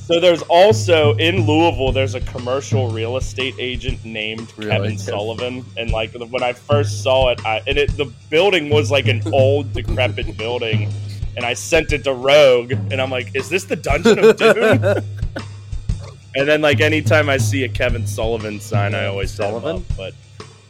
[0.06, 4.70] So there's also in Louisville, there's a commercial real estate agent named Really?
[4.70, 8.90] Kevin Sullivan, and like when I first saw it, I, and it the building was
[8.90, 10.92] like an old decrepit building,
[11.36, 15.02] and I sent it to Rogue, and I'm like, is this the Dungeon of Doom?
[16.36, 19.82] And then, like, anytime I see a Kevin Sullivan sign, I always Sullivan?
[19.86, 20.14] Sullivan.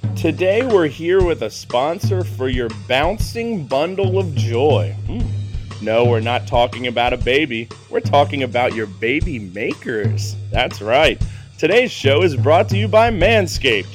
[0.07, 4.95] But today we're here with a sponsor for your bouncing bundle of joy.
[5.09, 5.85] Hmm.
[5.85, 7.69] No, we're not talking about a baby.
[7.91, 10.37] We're talking about your baby makers.
[10.53, 11.21] That's right.
[11.59, 13.89] Today's show is brought to you by Manscaped.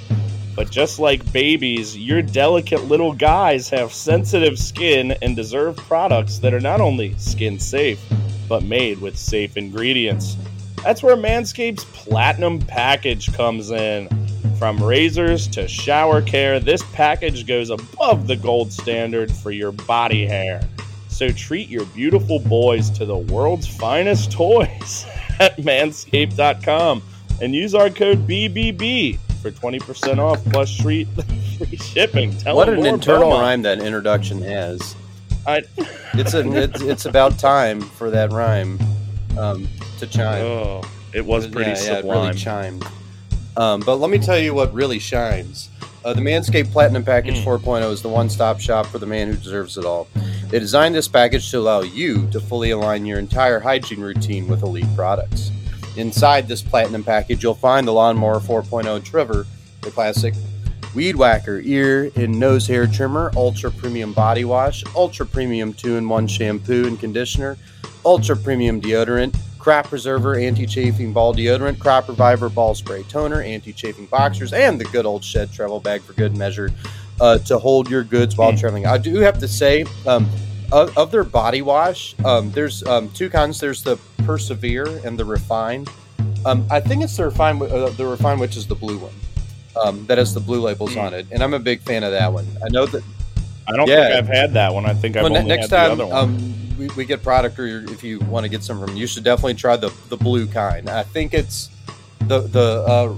[0.54, 6.54] But just like babies, your delicate little guys have sensitive skin and deserve products that
[6.54, 8.04] are not only skin safe,
[8.50, 10.36] but made with safe ingredients.
[10.84, 14.10] That's where Manscaped's Platinum Package comes in.
[14.58, 20.26] From razors to shower care, this package goes above the gold standard for your body
[20.26, 20.62] hair.
[21.10, 25.06] So treat your beautiful boys to the world's finest toys
[25.39, 27.04] at manscaped.com
[27.41, 31.06] and use our code BBB for 20% off plus free,
[31.58, 32.36] free shipping.
[32.38, 33.41] Tell what an internal Belmont.
[33.41, 34.96] rhyme that introduction has.
[35.46, 35.63] I,
[36.13, 38.78] It's a it's, it's about time for that rhyme
[39.38, 39.67] um,
[40.00, 40.44] to chime.
[40.44, 40.82] oh,
[41.13, 42.28] it was pretty yeah, yeah, it sublime.
[42.28, 42.86] really chimed.
[43.58, 45.70] Um, but let me tell you what really shines.
[46.04, 47.60] Uh, the Manscaped Platinum Package Mm.
[47.60, 50.08] 4.0 is the one-stop shop for the man who deserves it all.
[50.50, 54.63] They designed this package to allow you to fully align your entire hygiene routine with
[54.63, 55.52] elite products.
[55.98, 59.46] Inside this Platinum package, you'll find the Lawnmower 4.0 trimmer,
[59.82, 60.34] the classic
[60.93, 66.86] Weed Whacker ear and nose hair trimmer, ultra premium body wash, ultra premium two-in-one shampoo
[66.86, 67.58] and conditioner,
[68.04, 74.51] ultra premium deodorant, crop preserver, anti-chafing ball deodorant, crop reviver ball spray toner, anti-chafing boxers,
[74.51, 76.71] and the good old shed travel bag for good measure
[77.21, 78.60] uh, to hold your goods while Mm.
[78.60, 78.86] traveling.
[78.86, 80.27] I do have to say, um,
[80.73, 83.60] of, of their body wash, um, there's um, two kinds.
[83.60, 85.86] There's the Persevere and the Refine.
[86.45, 89.13] Um, I think it's the Refine, uh, the Refine, which is the blue one.
[89.82, 92.32] Um, that has the blue labels on it, and I'm a big fan of that
[92.34, 92.46] one.
[92.64, 93.04] I know that
[93.68, 94.04] I don't Yeah.
[94.10, 94.86] think I've had that one.
[94.86, 96.18] I think I've well, only next had the time other one.
[96.18, 99.24] um, we, we get product, or if you want to get some from, you should
[99.24, 100.90] definitely try the the blue kind.
[100.90, 101.70] I think it's
[102.28, 103.16] the the uh,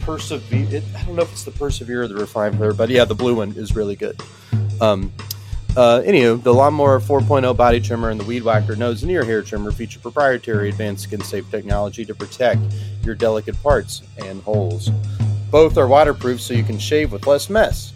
[0.00, 0.66] persevere.
[0.78, 3.14] It, I don't know if it's the persevere or the refined flavor, but yeah, the
[3.14, 4.20] blue one is really good.
[4.80, 5.12] Um,
[5.76, 9.40] uh, anywho, the Lawnmower 4.0 body trimmer and the Weed Whacker nose and ear hair
[9.40, 12.60] trimmer feature proprietary advanced skin safe technology to protect
[13.04, 14.90] your delicate parts and holes.
[15.52, 17.92] Both are waterproof so you can shave with less mess.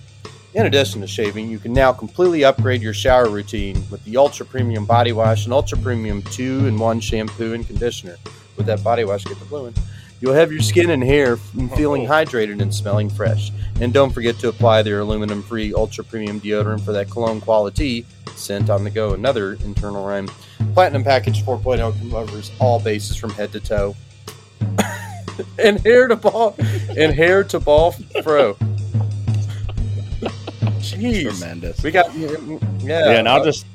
[0.52, 4.44] In addition to shaving, you can now completely upgrade your shower routine with the Ultra
[4.44, 8.16] Premium Body Wash and Ultra Premium 2 in 1 shampoo and conditioner.
[8.58, 9.74] With that body wash, get the blue one.
[10.20, 11.38] You'll have your skin and hair
[11.76, 12.10] feeling Oh.
[12.10, 13.52] hydrated and smelling fresh.
[13.80, 18.04] And don't forget to apply their aluminum free Ultra Premium deodorant for that cologne quality
[18.34, 19.14] scent on the go.
[19.14, 20.28] Another internal rhyme.
[20.74, 23.96] Platinum Package 4.0 covers all bases from head to toe.
[25.58, 26.54] and hair to ball
[26.96, 28.54] and hair to ball fro.
[30.80, 31.22] Jeez.
[31.38, 31.82] Tremendous.
[31.82, 32.28] We got yeah,
[32.80, 33.66] yeah, and I'll just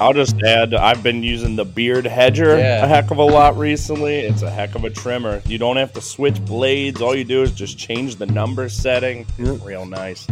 [0.00, 2.84] I'll just add I've been using the beard hedger Yeah.
[2.84, 4.16] a heck of a lot recently.
[4.20, 5.40] It's a heck of a trimmer.
[5.46, 7.00] You don't have to switch blades.
[7.00, 9.26] All you do is just change the number setting.
[9.38, 9.56] Yeah.
[9.64, 10.26] Real nice.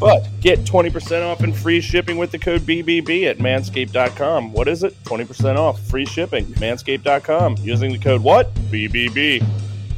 [0.00, 4.52] But get 20% off and free shipping with the code BBB at manscaped.com.
[4.52, 5.00] What is it?
[5.04, 6.46] 20% off, free shipping.
[6.54, 7.58] Manscaped.com.
[7.60, 8.52] Using the code what?
[8.72, 9.46] BBB.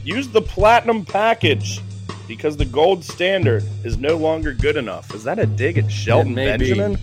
[0.04, 1.80] Use the platinum package
[2.28, 5.14] because the gold standard is no longer good enough.
[5.14, 6.74] Is that a dig at Shelton may be.
[6.74, 6.98] Benjamin?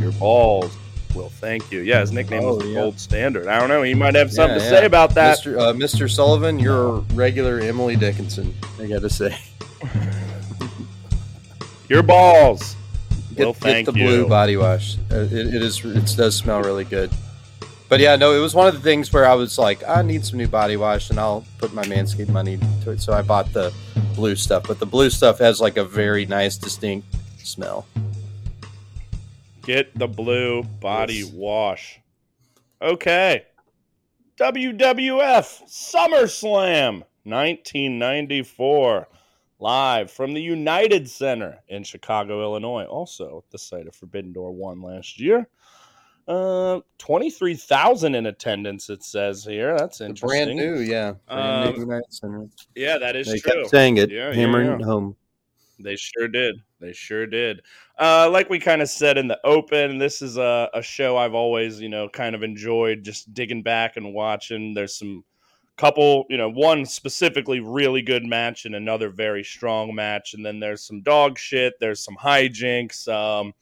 [0.00, 0.76] Your balls
[1.14, 1.80] will thank you.
[1.80, 2.80] Yeah, his nickname Oh, was the yeah.
[2.80, 3.46] gold standard.
[3.46, 3.82] I don't know.
[3.82, 5.38] He might have something Yeah, to say about that.
[5.38, 5.58] Mr.
[5.58, 6.10] Uh, Mr.
[6.10, 8.54] Sullivan, you're a regular Emily Dickinson.
[8.80, 9.36] I got to say,
[11.88, 12.76] Your balls.
[13.34, 14.96] get, Well, get thank the blue body wash.
[15.10, 15.84] Uh, it, it is.
[15.84, 17.10] It does smell really good.
[17.88, 20.24] But yeah, no, it was one of the things where I was like, I need
[20.24, 23.00] some new body wash, and I'll put my Manscaped money to it.
[23.00, 23.72] So I bought the
[24.14, 24.64] blue stuff.
[24.66, 27.06] But the blue stuff has like a very nice, distinct
[27.38, 27.86] smell.
[29.62, 31.32] Get the blue body Yes.
[31.32, 32.00] wash.
[32.82, 33.44] Okay.
[34.38, 39.08] WWF SummerSlam 1994.
[39.60, 42.84] Live from the United Center in Chicago, Illinois.
[42.84, 45.48] Also the site of Forbidden Door 1 last year.
[46.26, 49.76] Uh, 23,000 in attendance, it says here.
[49.76, 50.28] That's interesting.
[50.28, 52.50] brand new, yeah, brand Um, new.
[52.74, 53.52] Yeah, that is They true.
[53.62, 54.76] kept saying it, Yeah, yeah, hammering yeah.
[54.76, 55.16] it home.
[55.78, 56.56] They sure did.
[56.80, 57.60] They sure did.
[57.98, 61.34] Uh, like we kind of said in the open, this is a, a show I've
[61.34, 64.72] always, you know, kind of enjoyed just digging back and watching.
[64.72, 65.24] There's some
[65.76, 70.60] couple, you know, one specifically really good match and another very strong match, and then
[70.60, 71.74] there's some dog shit.
[71.80, 73.08] There's some hijinks.
[73.08, 73.52] Um,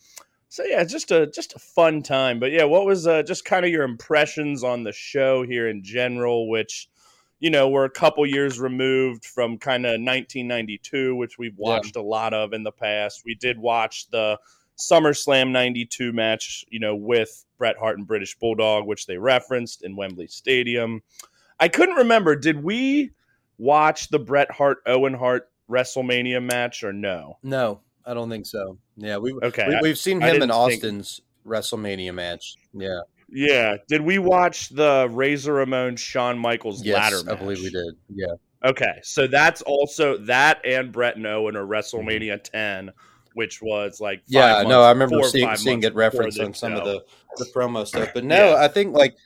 [0.52, 2.38] so yeah, just a just a fun time.
[2.38, 5.82] But yeah, what was uh, just kind of your impressions on the show here in
[5.82, 6.90] general, which
[7.40, 12.02] you know we're a couple years removed from kind of 1992, which we've watched yeah.
[12.02, 13.22] a lot of in the past.
[13.24, 14.38] We did watch the
[14.76, 19.96] SummerSlam 92 match, you know, with Bret Hart and British Bulldog, which they referenced in
[19.96, 21.00] Wembley Stadium.
[21.58, 22.36] I couldn't remember.
[22.36, 23.12] Did we
[23.56, 27.38] watch the Bret Hart Owen Hart WrestleMania match or no?
[27.42, 28.78] No, I don't think so.
[28.96, 29.78] Yeah, we okay.
[29.80, 31.54] We, have seen him in Austin's think...
[31.54, 32.56] WrestleMania match.
[32.72, 33.00] Yeah.
[33.28, 33.76] Yeah.
[33.88, 37.34] Did we watch the Razor Ramon Shawn Michaels yes, ladder match?
[37.34, 37.94] I believe we did.
[38.14, 38.34] Yeah.
[38.64, 39.00] Okay.
[39.02, 42.86] So that's also that and Bret and Owen or WrestleMania mm-hmm.
[42.86, 42.90] 10,
[43.34, 46.78] which was like Yeah, months, no, I remember seeing, seeing it referenced on some show.
[46.78, 47.04] of the,
[47.36, 48.10] the promo stuff.
[48.12, 48.62] But no, yeah.
[48.62, 49.16] I think like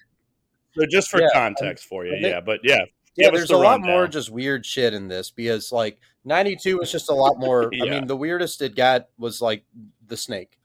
[0.79, 2.41] so just for yeah, context for you, think, yeah.
[2.41, 2.85] But yeah.
[3.17, 6.93] Yeah, there's the a lot more just weird shit in this because like 92 was
[6.93, 7.71] just a lot more.
[7.73, 7.85] yeah.
[7.85, 9.65] I mean, the weirdest it got was like
[10.07, 10.59] the snake,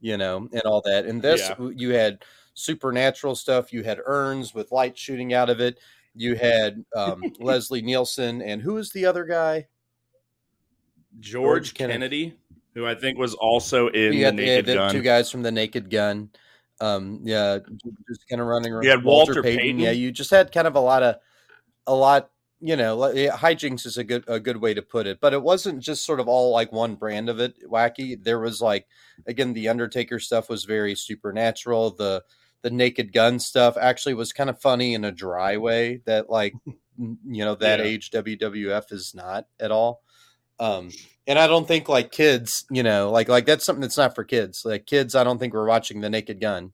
[0.00, 1.04] you know, and all that.
[1.04, 1.68] And this, yeah.
[1.74, 2.22] you had
[2.54, 3.72] supernatural stuff.
[3.72, 5.78] You had urns with light shooting out of it.
[6.14, 9.66] You had um, Leslie Nielsen, and who was the other guy?
[11.18, 12.36] George, George Kennedy, Kennedy,
[12.74, 14.92] who I think was also in the Naked the Gun.
[14.92, 16.30] Two guys from the Naked Gun.
[16.80, 17.58] Um, yeah,
[18.08, 18.84] just kind of running around.
[18.84, 19.60] You had Walter, Walter Payton.
[19.60, 19.78] Payton.
[19.80, 21.16] Yeah, you just had kind of a lot of
[21.90, 22.30] a lot
[22.60, 25.18] you know, hijinks is a good a good way to put it.
[25.20, 28.22] But it wasn't just sort of all like one brand of it wacky.
[28.22, 28.86] There was like
[29.26, 31.92] again, the Undertaker stuff was very supernatural.
[31.92, 32.22] The
[32.62, 36.52] the Naked Gun stuff actually was kind of funny in a dry way that like
[36.98, 37.86] you know that yeah.
[37.86, 40.02] age WWF is not at all.
[40.58, 40.90] Um,
[41.26, 44.24] and I don't think like kids, you know, like like that's something that's not for
[44.24, 44.62] kids.
[44.66, 46.72] Like kids, I don't think we're watching the Naked Gun.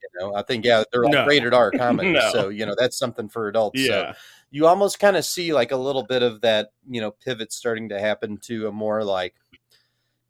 [0.00, 1.26] You know, I think yeah, they're like no.
[1.26, 2.30] rated R comedy, no.
[2.30, 3.80] so you know that's something for adults.
[3.80, 4.12] Yeah.
[4.12, 4.18] So
[4.54, 7.88] you almost kind of see like a little bit of that, you know, pivot starting
[7.88, 9.34] to happen to a more like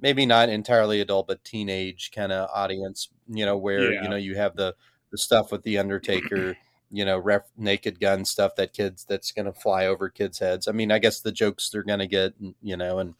[0.01, 4.03] maybe not entirely adult but teenage kind of audience, you know, where yeah.
[4.03, 4.75] you know you have the
[5.11, 6.57] the stuff with the Undertaker,
[6.91, 10.69] you know, ref, naked gun stuff that kids that's going to fly over kids' heads.
[10.69, 13.17] I mean, I guess the jokes they're going to get, you know, and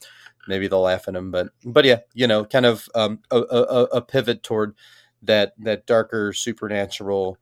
[0.49, 3.83] maybe they'll laugh at them, but but yeah, you know, kind of um, a, a,
[3.93, 4.75] a pivot toward
[5.21, 7.37] that that darker supernatural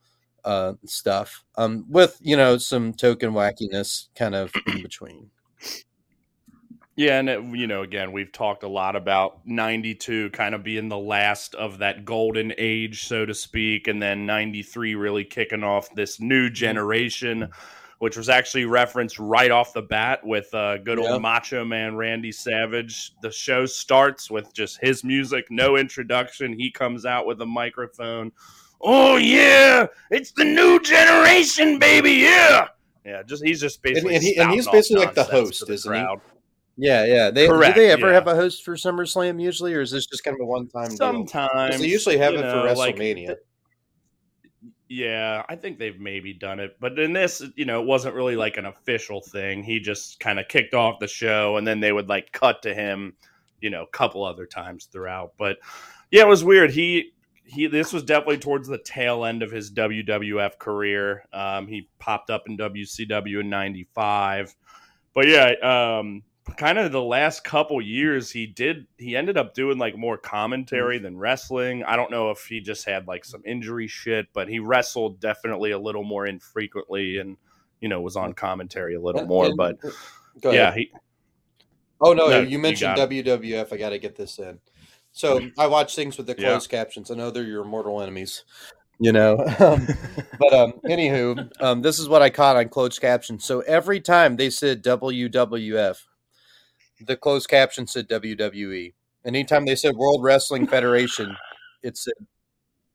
[0.44, 5.30] uh, stuff um, with you know some token wackiness kind of in between.
[6.94, 10.88] Yeah, and it, you know, again, we've talked a lot about '92 kind of being
[10.88, 15.94] the last of that golden age, so to speak, and then '93 really kicking off
[15.94, 16.54] this new mm-hmm.
[16.54, 17.48] generation,
[17.98, 21.20] which was actually referenced right off the bat with uh, good old yep.
[21.22, 23.12] Macho Man Randy Savage.
[23.22, 26.52] The show starts with just his music, no introduction.
[26.52, 28.32] He comes out with a microphone
[28.82, 32.68] oh yeah, it's the new generation, baby, yeah.
[33.04, 35.72] Yeah, just he's just basically and, and, he, and he's basically like the host, the
[35.72, 36.20] isn't crowd.
[36.76, 36.86] he?
[36.86, 37.30] Yeah, yeah.
[37.30, 38.14] They Correct, do they ever yeah.
[38.14, 40.90] have a host for SummerSlam usually, or is this just kind of a one time?
[40.90, 43.28] Sometimes they usually have it know, for WrestleMania.
[43.28, 43.38] Like,
[44.88, 48.36] yeah, I think they've maybe done it, but in this, you know, it wasn't really
[48.36, 49.62] like an official thing.
[49.62, 52.74] He just kind of kicked off the show, and then they would like cut to
[52.74, 53.14] him,
[53.60, 55.32] you know, a couple other times throughout.
[55.38, 55.58] But
[56.10, 56.70] yeah, it was weird.
[56.70, 57.12] He
[57.44, 61.24] he this was definitely towards the tail end of his WWF career.
[61.32, 64.54] Um, he popped up in WCW in '95,
[65.14, 66.22] but yeah, um,
[66.56, 70.98] kind of the last couple years he did he ended up doing like more commentary
[70.98, 71.84] than wrestling.
[71.84, 75.70] I don't know if he just had like some injury shit, but he wrestled definitely
[75.70, 77.36] a little more infrequently and
[77.80, 79.54] you know was on commentary a little more.
[79.56, 79.76] But
[80.42, 80.90] yeah, he.
[82.00, 83.72] Oh no, no you mentioned you WWF.
[83.72, 84.58] I got to get this in.
[85.12, 86.78] So I watch things with the closed yeah.
[86.78, 87.10] captions.
[87.10, 88.44] I know they're your mortal enemies,
[88.98, 89.36] you know.
[89.60, 89.86] Um,
[90.38, 93.44] but um, anywho, um, this is what I caught on closed captions.
[93.44, 95.98] So every time they said WWF,
[97.00, 98.94] the closed caption said WWE.
[99.24, 101.36] Anytime they said World Wrestling Federation,
[101.82, 102.14] it said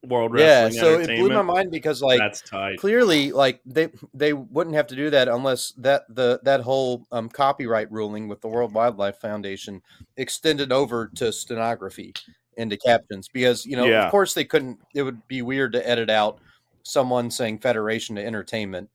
[0.04, 0.74] World Wrestling.
[0.74, 2.78] Yeah, so it blew my mind because like that's tight.
[2.78, 7.30] Clearly, like they they wouldn't have to do that unless that the that whole um,
[7.30, 9.82] copyright ruling with the World Wildlife Foundation
[10.16, 12.14] extended over to stenography
[12.58, 14.06] into captions because you know yeah.
[14.06, 14.80] of course they couldn't.
[14.94, 16.40] It would be weird to edit out
[16.84, 18.90] someone saying Federation to Entertainment,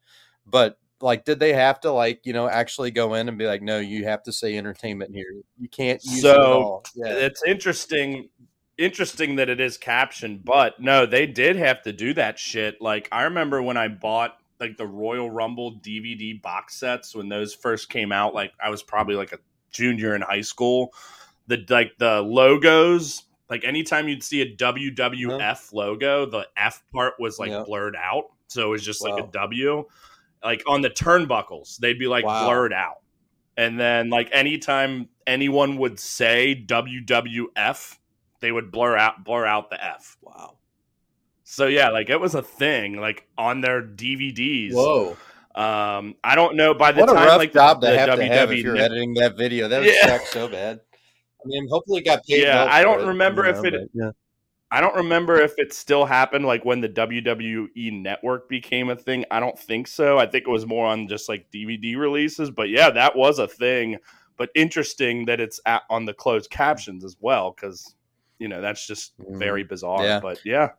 [0.46, 3.60] but like did they have to like you know actually go in and be like
[3.60, 5.26] no you have to say entertainment here
[5.58, 7.12] you can't use so it yeah.
[7.12, 8.28] it's interesting
[8.82, 12.80] interesting that it is captioned, but no, they did have to do that shit.
[12.80, 17.54] Like I remember when I bought like the Royal Rumble DVD box sets when those
[17.54, 19.38] first came out, like I was probably like a
[19.70, 20.92] junior in high school.
[21.46, 25.56] The like the logos, like anytime you'd see a WWF uh-huh.
[25.72, 28.24] logo, the F part was like blurred out.
[28.48, 29.16] So it was just wow.
[29.16, 29.84] like a W.
[30.44, 32.46] like on the turnbuckles, they'd be like Wow.
[32.46, 32.98] blurred out.
[33.56, 37.98] And then like anytime anyone would say WWF,
[38.42, 40.18] they would blur out blur out the F.
[40.20, 40.58] Wow.
[41.44, 44.74] So yeah, like it was a thing like on their DVDs.
[44.74, 45.16] Whoa.
[45.54, 47.98] Um, I don't know by the What a time rough like job the, to the
[47.98, 49.68] have to have if you're editing that video.
[49.68, 50.06] That would Yeah.
[50.18, 50.80] suck so bad.
[51.44, 52.42] I mean, hopefully it got paid.
[52.42, 54.10] Yeah, I don't remember you if know, it- but, yeah.
[54.70, 59.26] I don't remember if it still happened like when the WWE network became a thing.
[59.30, 60.18] I don't think so.
[60.18, 63.46] I think it was more on just like DVD releases, but yeah, that was a
[63.46, 63.98] thing.
[64.38, 67.94] But interesting that it's at, on the closed captions as well cuz
[68.42, 69.38] you know, that's just Mhm.
[69.38, 70.02] very bizarre.
[70.04, 70.18] Yeah.
[70.20, 70.70] But yeah,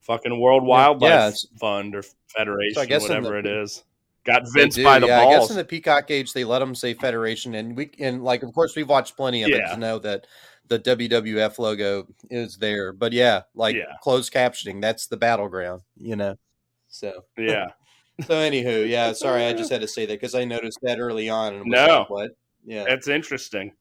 [0.00, 3.82] fucking World Wildlife Yeah, Fund or Federation, So I guess whatever the- it is.
[4.24, 6.74] Got Vince do, by the yeah, I guess in the Peacock age, they let them
[6.74, 9.74] say Federation, and we and like, of course, we've watched plenty of it Yeah.
[9.74, 10.26] to know that
[10.68, 12.92] the WWF logo is there.
[12.92, 16.36] But yeah, like closed captioning, that's the battleground, you know.
[16.88, 17.68] So yeah.
[18.26, 21.28] so anywho, yeah, sorry, I just had to say that because I noticed that early
[21.30, 22.00] on, No.
[22.00, 22.30] like, what?
[22.66, 23.72] Yeah, That's interesting.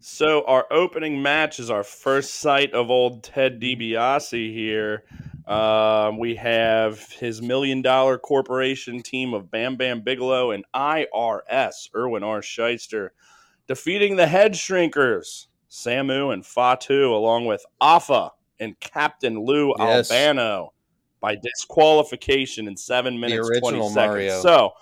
[0.00, 5.04] So our opening match is our first sight of old Ted DiBiase here.
[5.46, 12.22] Um, we have his million dollar corporation team of Bam Bam Bigelow and IRS Irwin
[12.24, 12.40] R.
[12.40, 13.10] Schyster
[13.68, 20.10] defeating the Head Shrinkers Samu and Fatu along with Afa and Captain Lou Yes.
[20.10, 20.72] Albano
[21.20, 23.94] by disqualification in seven minutes twenty seconds.
[23.94, 24.40] Mario.
[24.40, 24.72] So.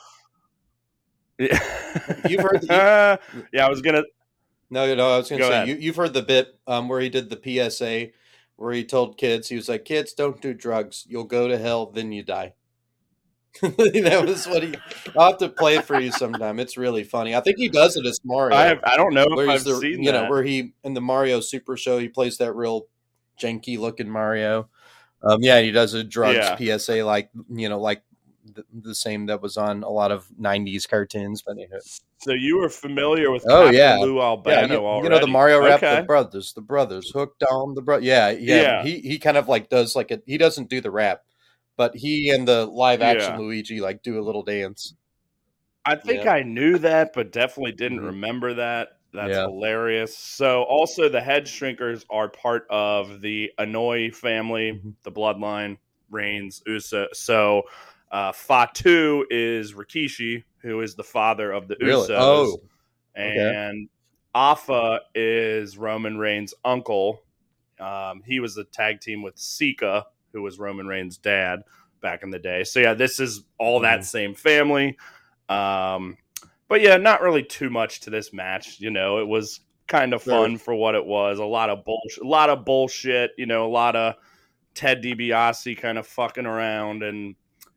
[1.39, 3.19] You've heard the-
[3.53, 4.05] yeah, I was gonna
[4.71, 5.69] No, no, I was going Go to say ahead.
[5.69, 8.09] you, you've heard the bit um, where he did the PSA,
[8.57, 11.05] where he told kids he was like, "Kids, don't do drugs.
[11.09, 12.55] You'll go to hell, then you die."
[13.63, 14.75] that was what he.
[15.17, 16.59] I'll have to play it for you sometime.
[16.59, 17.37] It's really funny.
[17.37, 18.57] I think he does it as Mario.
[18.57, 20.25] I have, I don't know where I've the, seen you that.
[20.25, 22.87] know, where he in the Mario Super Show he plays that real
[23.41, 24.69] janky looking Mario.
[25.23, 28.03] Um, yeah, he does a drugs PSA like you know like
[28.45, 31.43] the, the same that was on a lot of '90s cartoons.
[31.43, 31.79] But anyway.
[32.19, 33.97] so you were familiar with Oh, Captain yeah.
[33.99, 35.05] Lou yeah, Albano you, already?
[35.05, 37.99] you know the Mario rap, the brothers, the brothers, hooked on the bro.
[37.99, 38.83] Yeah, yeah, Yeah.
[38.83, 41.23] He he kind of like does like a he doesn't do the rap,
[41.77, 43.41] but he and the live action Yeah.
[43.41, 44.95] Luigi like do a little dance.
[45.87, 46.33] I think Yeah.
[46.33, 48.07] I knew that, but definitely didn't Mhm.
[48.07, 48.99] remember that.
[49.13, 49.43] That's Yeah.
[49.43, 50.17] hilarious.
[50.17, 54.95] So, also the head shrinkers are part of the Anoa'i family, Mhm.
[55.05, 55.77] the bloodline,
[56.11, 57.09] Reigns, Usa.
[57.13, 57.63] So,
[58.11, 62.09] uh, Fatu is Rikishi, who is the father of the Really?
[62.09, 62.17] Usos.
[62.19, 62.61] Oh,
[63.17, 63.55] okay.
[63.55, 63.89] and
[64.35, 67.23] Afa is Roman Reigns' uncle.
[67.81, 71.61] Um, he was a tag team with Sika, who was Roman Reigns' dad
[72.01, 72.65] back in the day.
[72.65, 74.05] So yeah, this is all that Mhm.
[74.05, 74.97] same family.
[75.49, 76.17] Um,
[76.69, 78.81] but yeah, not really too much to this match.
[78.81, 80.33] You know, it was kind of Sure.
[80.43, 81.39] fun for what it was.
[81.39, 83.33] A lot of bullshit, a lot of bullshit.
[83.37, 84.15] You know, a lot of
[84.75, 87.37] Ted DiBiase kind of fucking around and.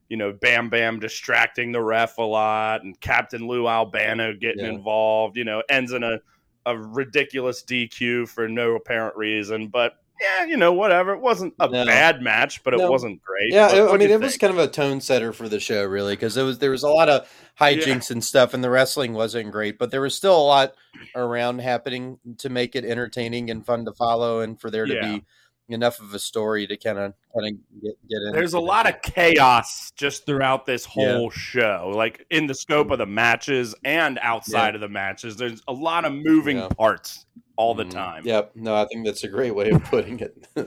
[0.09, 4.71] You know, Bam Bam distracting the ref a lot, and Captain Lou Albano getting Yeah.
[4.71, 5.35] involved.
[5.37, 6.19] You know, ends in a,
[6.65, 9.67] a ridiculous DQ for no apparent reason.
[9.67, 11.13] But yeah, you know, whatever.
[11.13, 11.85] It wasn't a No.
[11.85, 13.51] bad match, but it wasn't great.
[13.53, 16.13] Yeah, What- I mean, it was kind of a tone setter for the show, really,
[16.15, 17.29] because it was there was a lot of
[17.59, 20.73] hijinks and stuff, and the wrestling wasn't great, but there was still a lot
[21.15, 25.01] around happening to make it entertaining and fun to follow, and for there to Yeah.
[25.17, 25.23] be
[25.69, 28.31] enough of a story to kind of kind of get get in.
[28.33, 31.13] There's a lot of chaos just throughout this Yeah.
[31.13, 35.35] whole show, like in the scope of the matches and outside of the matches.
[35.35, 36.69] There's a lot of moving Yeah.
[36.69, 37.25] parts
[37.57, 37.91] all the Mhm.
[37.91, 38.21] time.
[38.25, 40.47] Yep, no, I think that's a great way of putting it.
[40.55, 40.65] A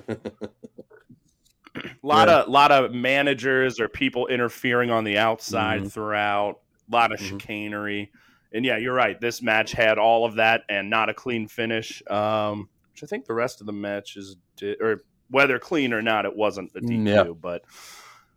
[2.03, 5.93] lot of lot of managers or people interfering on the outside Mhm.
[5.93, 6.59] throughout.
[6.91, 7.29] A lot of Mhm.
[7.41, 8.11] chicanery.
[8.53, 9.21] And yeah, you're right.
[9.21, 12.03] This match had all of that and not a clean finish.
[12.11, 16.25] Um, which I think the rest of the matches did, or whether clean or not,
[16.25, 16.89] it wasn't the DQ.
[17.03, 17.33] Mm, Yeah.
[17.41, 17.63] But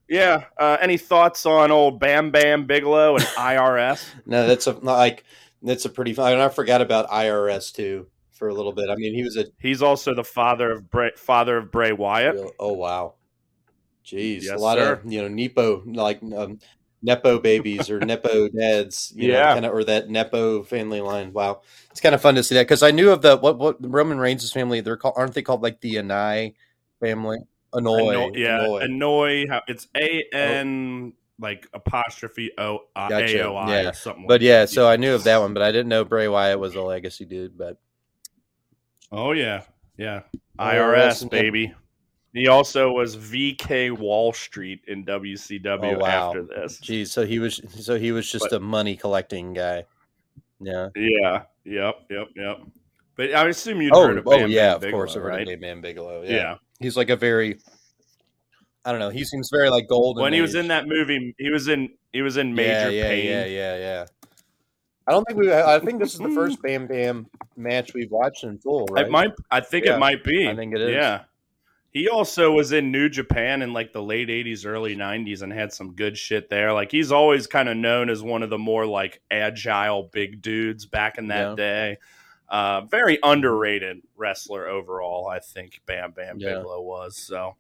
[0.10, 4.06] yeah, uh, any thoughts on old Bam Bam Bigelow and IRS?
[4.26, 5.24] no, that's a like
[5.62, 6.14] that's a pretty.
[6.14, 6.38] fun.
[6.40, 8.90] I forgot about IRS too for a little bit.
[8.90, 12.36] I mean, he was a He's also the father of Bray, father of Bray Wyatt.
[12.36, 13.14] real, oh wow,
[14.06, 14.94] jeez, Yes, a lot sir.
[14.94, 16.60] of you know nepo like um,
[17.04, 19.54] nepo babies or nepo dads, you know, Yeah.
[19.54, 21.34] kind of or that nepo family line.
[21.34, 23.78] Wow, it's kind of fun to see that because I knew of the what what
[23.80, 24.82] Roman Reigns' family.
[24.82, 26.56] They're called aren't they called like the Anai
[27.00, 27.40] family?
[27.74, 29.48] Annoy, Anno- yeah, Annoy.
[29.50, 30.38] How it's A oh.
[30.38, 33.92] N like apostrophe O I Gotcha, A O I yeah.
[33.92, 34.28] something.
[34.28, 34.70] But like yeah, that.
[34.70, 37.26] so I knew of that one, but I didn't know Bray Wyatt was a legacy
[37.26, 37.58] dude.
[37.58, 37.78] But
[39.12, 39.64] Oh yeah,
[39.98, 40.22] yeah.
[40.60, 41.74] IRS IRS baby.
[42.34, 46.28] He also was VK Wall Street in WCW Oh, wow.
[46.30, 46.80] after this.
[46.80, 49.86] geez, so he was so he was just But- a money collecting guy.
[50.60, 50.90] Yeah.
[50.96, 51.44] Yeah.
[51.66, 51.96] Yep.
[52.10, 52.28] Yep.
[52.36, 52.58] Yep.
[53.16, 55.40] But I assume you'd Oh, heard of oh Bam yeah, Bam of course, Bigelow, I've
[55.40, 56.24] heard of Bam Bigelow.
[56.24, 56.32] Yeah.
[56.32, 56.56] Yeah.
[56.80, 57.60] he's like a very
[58.86, 59.10] I don't know.
[59.10, 60.24] He seems very like golden.
[60.24, 63.08] when he was in that movie, he was in he was in yeah, Major yeah,
[63.08, 63.26] Pain.
[63.26, 64.06] yeah, yeah, yeah.
[65.06, 65.52] I don't think we.
[65.54, 67.28] I think this is the first Bam Bam
[67.58, 68.86] match we've watched in full.
[68.88, 69.06] Right?
[69.06, 69.32] It might.
[69.52, 70.48] I think Yeah, it might be.
[70.48, 70.92] I think it is.
[70.92, 71.24] Yeah.
[71.94, 75.72] He also was in New Japan in like the late '80s, early '90s, and had
[75.72, 76.74] some good shit there.
[76.74, 80.86] Like he's always kind of known as one of the more like agile big dudes
[80.88, 81.56] back in that Yeah.
[81.56, 81.98] day.
[82.50, 85.28] Uh, very underrated wrestler overall.
[85.28, 86.56] I think Bam Bam Yeah.
[86.56, 87.16] Bigelow was.
[87.16, 87.56] So,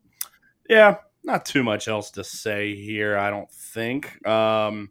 [0.69, 3.17] yeah, not too much else to say here.
[3.17, 4.25] I don't think.
[4.27, 4.89] Um,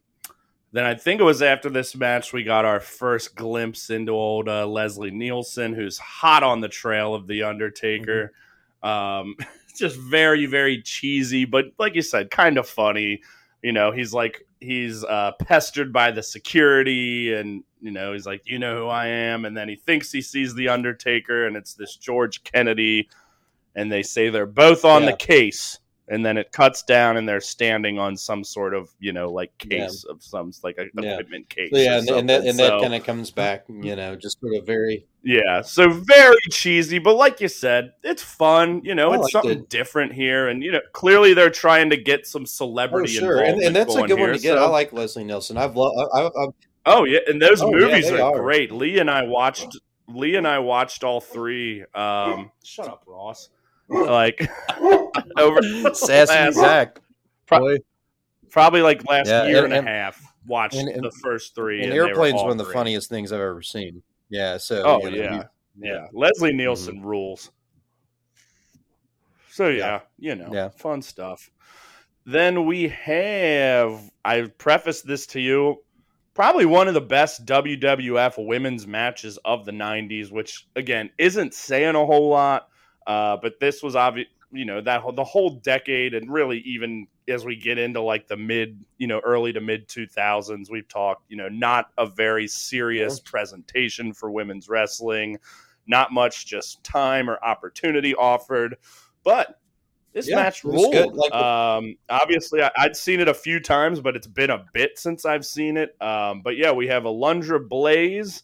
[0.72, 4.48] then I think it was after this match we got our first glimpse into old
[4.48, 8.32] uh, Leslie Nielsen, who's hot on the trail of the Undertaker.
[8.82, 9.36] Um,
[9.76, 13.22] just very, very cheesy, but like you said, kind of funny.
[13.62, 18.42] You know, he's like he's uh, pestered by the security, and you know he's like,
[18.44, 21.74] "You know who I am," and then he thinks he sees the Undertaker, and it's
[21.74, 23.08] this George Kennedy,
[23.76, 25.12] and they say they're both on Yeah.
[25.12, 25.78] the case
[26.08, 29.52] and then it cuts down and they're standing on some sort of you know like
[29.64, 29.86] Yeah.
[29.86, 31.12] case of some like a Yeah.
[31.12, 33.64] equipment case So, yeah, and, and that and that kind of comes back.
[33.68, 35.06] You know, just sort of very.
[35.24, 39.60] yeah so very cheesy but like you said it's fun you know I it's something
[39.60, 39.68] it.
[39.68, 43.62] different here and you know clearly they're trying to get some Oh, celebrity sure, and,
[43.62, 44.56] and that's a good one to get.
[44.56, 45.56] so- I like Leslie Nielsen.
[45.56, 45.94] I've loved.
[46.84, 48.40] Oh yeah and those Oh, movies they are, are.
[48.42, 49.78] great lee and i watched
[50.08, 53.48] lee and i watched all three um shut up ross
[53.92, 54.50] like
[55.38, 55.60] over
[55.94, 56.98] sassy last- Zach.
[57.46, 57.76] Pro-
[58.50, 61.54] probably like last Yeah, year and- and, and- a half watched and- and- the first
[61.54, 62.74] three And and Airplane's one of the great.
[62.74, 64.02] funniest things I've ever seen.
[64.30, 64.56] Yeah.
[64.56, 64.82] So.
[64.84, 65.42] Oh you know, yeah,
[65.80, 66.06] he- yeah.
[66.12, 66.58] Leslie mm-hmm.
[66.58, 67.50] Nielsen rules.
[69.50, 70.70] So yeah, you know, Yeah.
[70.70, 71.50] fun stuff.
[72.24, 75.82] Then we have I prefaced this to you,
[76.34, 81.94] probably one of the best WWF women's matches of the '90s, which again isn't saying
[81.96, 82.68] a whole lot,
[83.06, 84.28] uh, but this was obvious.
[84.54, 88.28] You know that whole- the whole decade, and really even as we get into like
[88.28, 91.30] the mid, you know, early to mid 2000s, we've talked.
[91.30, 95.38] You know, not a very serious presentation for women's wrestling,
[95.86, 98.76] not much just time or opportunity offered,
[99.24, 99.58] but
[100.12, 101.16] this Yeah, match ruled.
[101.16, 104.98] Like um, obviously, I, I'd seen it a few times, but it's been a bit
[104.98, 105.96] since I've seen it.
[106.02, 108.42] Um, but yeah, we have Alundra Blaze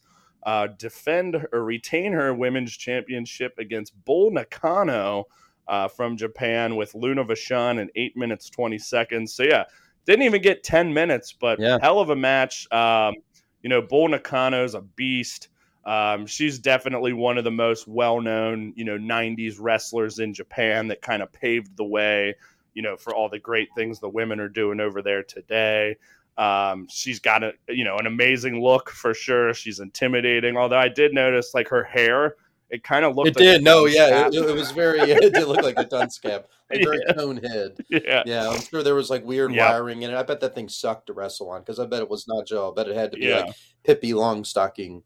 [0.49, 5.24] uh, defend or retain her women's championship against Bull Nakano
[5.66, 9.34] uh, from Japan with Luna Vachon in eight minutes twenty seconds.
[9.34, 9.64] So yeah,
[10.07, 11.76] didn't even get ten minutes, but Yeah.
[11.82, 12.66] hell of a match.
[12.72, 13.16] Um,
[13.62, 15.49] you know, Bull Nakano's a beast.
[15.84, 21.03] Um, she's definitely one of the most well-known, you know, '90s wrestlers in Japan that
[21.03, 22.34] kind of paved the way,
[22.72, 25.96] you know, for all the great things the women are doing over there today.
[26.39, 29.53] Um, she's got a, you know, an amazing look for sure.
[29.53, 30.57] She's intimidating.
[30.57, 32.36] Although I did notice, like her hair,
[32.70, 33.28] it kind of looked.
[33.28, 33.64] It like a did.
[33.64, 35.01] No, yeah, it, it was very.
[35.11, 37.14] It did look like a dunce cap, like very Yeah.
[37.14, 37.76] cone head.
[37.89, 39.70] yeah, Yeah, I'm sure there was like weird Yeah.
[39.70, 40.16] wiring in it.
[40.16, 42.70] I bet that thing sucked to wrestle on because I bet it was not Joe.
[42.70, 43.41] I bet it had to be yeah.
[43.41, 45.03] like Pippi Longstocking,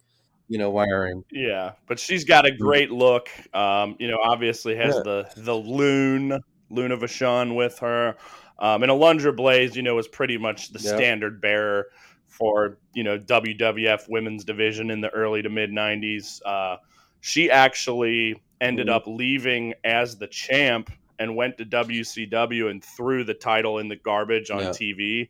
[0.48, 1.24] you know, wiring.
[1.30, 3.28] Yeah, but she's got a great look.
[3.54, 5.02] Um, you know, obviously has Yeah.
[5.02, 8.16] the the loon Luna Vachon with her,
[8.58, 9.76] um, and Alundra Blaze.
[9.76, 10.96] You know, was pretty much the Yep.
[10.96, 11.86] standard bearer
[12.28, 16.40] for you know WWF women's division in the early to mid '90s.
[16.44, 16.76] Uh,
[17.20, 18.92] she actually ended Mhm.
[18.92, 23.96] up leaving as the champ and went to WCW and threw the title in the
[23.96, 24.70] garbage on Yeah.
[24.70, 25.28] TV.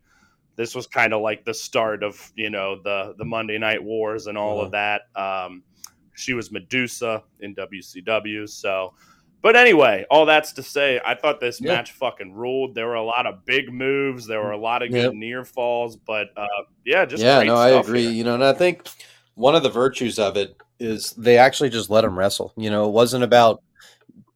[0.57, 4.27] This was kind of like the start of you know the the Monday Night Wars
[4.27, 5.03] and all of that.
[5.17, 5.63] Um,
[6.15, 8.47] she was Medusa in WCW.
[8.47, 8.93] So,
[9.43, 11.75] but anyway, all that's to say, I thought this Yeah.
[11.75, 12.75] match fucking ruled.
[12.75, 14.27] There were a lot of big moves.
[14.27, 15.13] There were a lot of good Yep.
[15.15, 16.47] near falls, but uh,
[16.85, 18.03] yeah, just yeah, no, I agree.
[18.05, 18.11] here.
[18.13, 18.89] You know, and I think
[19.35, 22.53] one of the virtues of it is they actually just let him wrestle.
[22.57, 23.63] You know, it wasn't about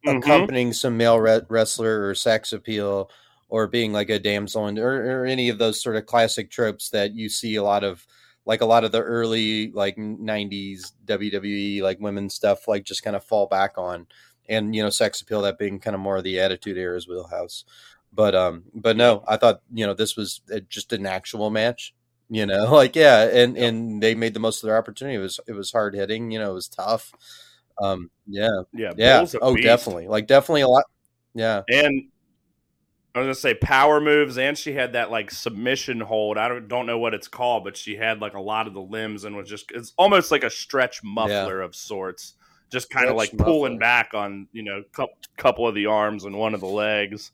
[0.05, 0.19] Mhm.
[0.19, 3.09] accompanying some male re- wrestler or sex appeal
[3.49, 6.89] or being like a damsel in, or, or any of those sort of classic tropes
[6.89, 8.05] that you see a lot of
[8.45, 13.15] like a lot of the early like 90s WWE like women's stuff like just kind
[13.15, 14.07] of fall back on
[14.49, 17.65] and you know sex appeal that being kind of more of the attitude era's wheelhouse
[18.13, 21.93] but um but no I thought you know this was uh, just an actual match
[22.29, 25.39] you know like yeah and and they made the most of their opportunity it was
[25.47, 27.13] it was hard hitting you know it was tough
[27.81, 29.25] um yeah Yeah, yeah.
[29.41, 29.63] Oh, beast.
[29.65, 30.07] definitely.
[30.07, 30.85] Like definitely a lot.
[31.33, 31.61] Yeah.
[31.69, 32.09] And
[33.15, 36.37] I was gonna say power moves, and she had that like submission hold.
[36.37, 38.81] I don't don't know what it's called, but she had like a lot of the
[38.81, 42.35] limbs and was just it's almost like a stretch muffler of sorts,
[42.69, 46.37] just kind of like pulling back on you know couple couple of the arms and
[46.37, 47.31] one of the legs.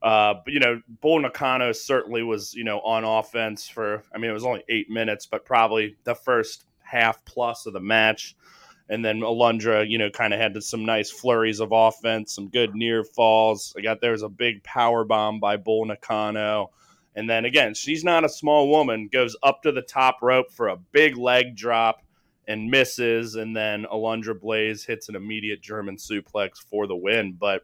[0.00, 4.02] Uh, but you know, Bull Nakano certainly was you know on offense for.
[4.14, 7.80] I mean, it was only eight minutes, but probably the first half plus of the
[7.80, 8.36] match.
[8.90, 12.74] And then Alundra, you know, kind of had some nice flurries of offense, some good
[12.74, 13.74] near falls.
[13.76, 16.70] I got there was a big power bomb by Bull Nakano.
[17.14, 20.68] And then again, she's not a small woman, goes up to the top rope for
[20.68, 22.02] a big leg drop
[22.48, 23.36] and misses.
[23.36, 27.36] And then Alundra Blaze hits an immediate German suplex for the win.
[27.38, 27.62] But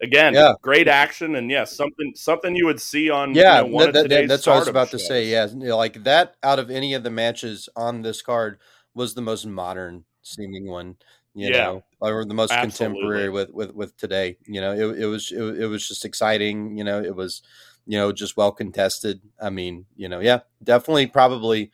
[0.00, 0.54] again, Yeah.
[0.62, 1.34] great action.
[1.36, 4.02] And yes, something something you would see on Yeah, you know, one that- of that-
[4.04, 5.26] today's that's what I was about to say.
[5.26, 8.58] Yeah, like that out of any of the matches on this card
[8.94, 10.96] was the most modern seeming one.
[11.34, 11.64] You Yeah.
[11.64, 12.98] know, or the most Absolutely.
[13.00, 14.36] contemporary with with with today.
[14.46, 16.76] You know, it, it was it, it was just exciting.
[16.76, 17.42] You know, it was
[17.86, 19.20] you know just well contested.
[19.40, 21.70] I mean, you know, yeah, definitely, probably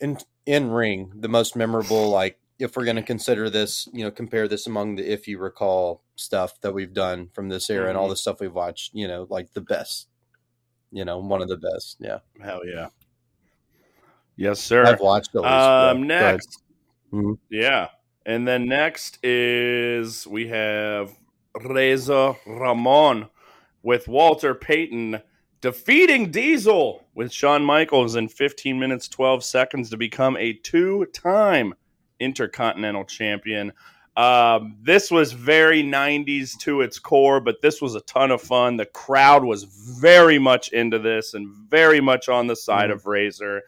[0.00, 2.08] in in ring the most memorable.
[2.10, 5.38] Like if we're going to consider this, you know, compare this among the if you
[5.38, 8.10] recall stuff that we've done from this era and all Mhm.
[8.10, 8.94] the stuff we've watched.
[8.94, 10.08] You know, like the best.
[10.92, 11.96] You know, one of the best.
[11.98, 12.88] Yeah, Hell yeah.
[14.36, 14.84] Yes, sir.
[14.84, 15.90] I've watched yeah.
[15.90, 16.62] Um, next,
[17.12, 17.38] Mhm.
[17.50, 17.88] yeah,
[18.26, 21.16] and then next is we have
[21.64, 23.28] Razor Ramon
[23.82, 25.20] with Walter Payton
[25.64, 31.72] defeating Diesel with Shawn Michaels in 15 minutes 12 seconds to become a two-time
[32.20, 33.72] Intercontinental Champion.
[34.14, 38.76] Um, this was very 90s to its core, but this was a ton of fun.
[38.76, 42.96] The crowd was very much into this and very much on the side Mhm.
[42.96, 43.62] of Razor.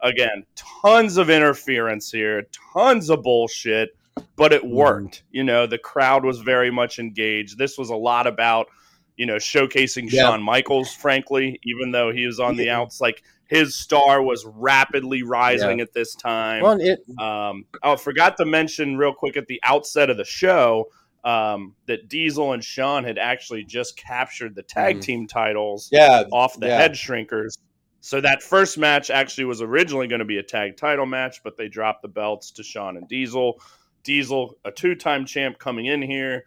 [0.00, 3.90] Again, tons of interference here, tons of bullshit,
[4.36, 4.70] but it Mhm.
[4.70, 5.22] worked.
[5.30, 7.58] You know, the crowd was very much engaged.
[7.58, 8.68] This was a lot about,
[9.16, 10.22] you know, showcasing Yeah.
[10.22, 13.00] Shawn Michaels, frankly, even though he was on the outs.
[13.00, 16.62] Like his star was rapidly rising at this time.
[16.62, 20.88] Well, it, Um, oh, forgot to mention real quick at the outset of the show
[21.24, 25.02] um, that Diesel and Shawn had actually just captured the tag Mhm.
[25.02, 26.78] team titles yeah, off the yeah.
[26.78, 27.58] head shrinkers.
[28.00, 31.56] So that first match actually was originally going to be a tag title match, but
[31.56, 33.60] they dropped the belts to Shawn and Diesel.
[34.02, 36.44] Diesel, a two-time champ coming in here.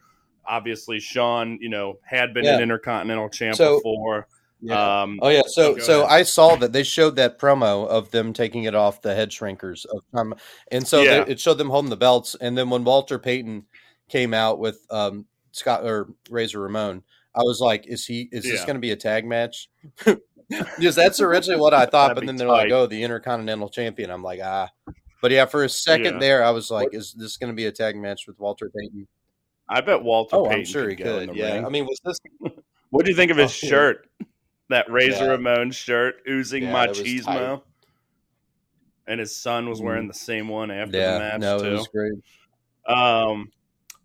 [0.47, 4.27] Obviously, Shawn, you know, had been an intercontinental champ So- before.
[4.61, 5.01] yeah.
[5.03, 6.05] Um, Oh yeah, so go so.
[6.05, 9.85] I saw that they showed that promo of them taking it off the head shrinkers
[9.85, 10.33] of um,
[10.71, 11.23] and so Yeah.
[11.23, 13.65] they, it showed them holding the belts, and then when Walter Payton
[14.09, 17.03] came out with um Scott or Razor Ramon,
[17.35, 19.69] I was like, is he is this going to be a tag match?
[20.47, 24.09] because that's originally what I thought, but then they're like, oh, the Intercontinental Champion.
[24.11, 24.69] I'm like, ah,
[25.21, 26.19] but yeah, for a second Yeah.
[26.19, 29.07] there, I was like, is this going to be a tag match with Walter Payton?
[29.70, 31.30] I bet Walter Oh, Payton I'm sure he could.
[31.30, 31.66] the Yeah, ring.
[31.66, 32.18] I mean, was this?
[32.91, 34.09] What do you think of his Oh, shirt?
[34.70, 35.32] That Razor Yeah.
[35.32, 37.61] Ramon shirt, oozing Yeah, machismo.
[39.07, 39.84] And his son was Mhm.
[39.84, 41.68] wearing the same one after Yeah, the match no, too.
[41.68, 42.13] it was great.
[42.88, 43.51] Um,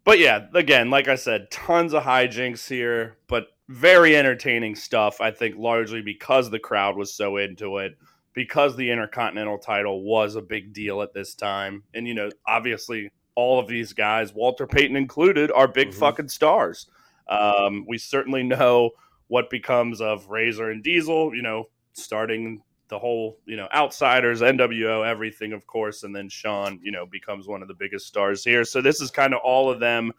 [0.04, 5.20] but yeah, again, like I said, tons of hijinks here, but very entertaining stuff.
[5.20, 7.96] I think largely because the crowd was so into it,
[8.34, 13.10] because the Intercontinental title was a big deal at this time, and you know, obviously,
[13.34, 15.94] all of these guys, Walter Payton included, are big Mhm.
[15.94, 16.90] fucking stars.
[17.28, 18.90] Um, we certainly know
[19.28, 21.34] what becomes of Razor and Diesel.
[21.34, 26.80] You know, starting the whole, you know, outsiders, NWO, everything, of course, and then Shawn,
[26.82, 28.64] you know, becomes one of the biggest stars here.
[28.64, 30.12] So this is kind of all of them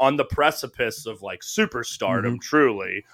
[0.00, 3.04] on the precipice of like superstardom, truly.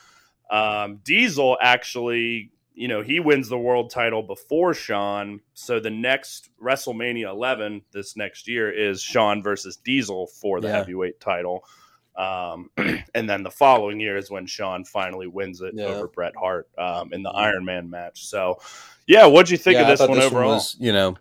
[0.50, 5.40] Um, Diesel actually, you know, he wins the world title before Shawn.
[5.54, 10.78] So the next WrestleMania 11 this next year is Shawn versus Diesel for the Yeah.
[10.78, 11.64] heavyweight title.
[12.16, 12.70] Um,
[13.14, 15.86] and then the following year is when Shawn finally wins it Yeah.
[15.86, 18.26] over Bret Hart um, in the Iron Man match.
[18.26, 18.58] So,
[19.06, 20.54] yeah, what'd you think Yeah, of this one this overall?
[20.56, 21.16] was, you know,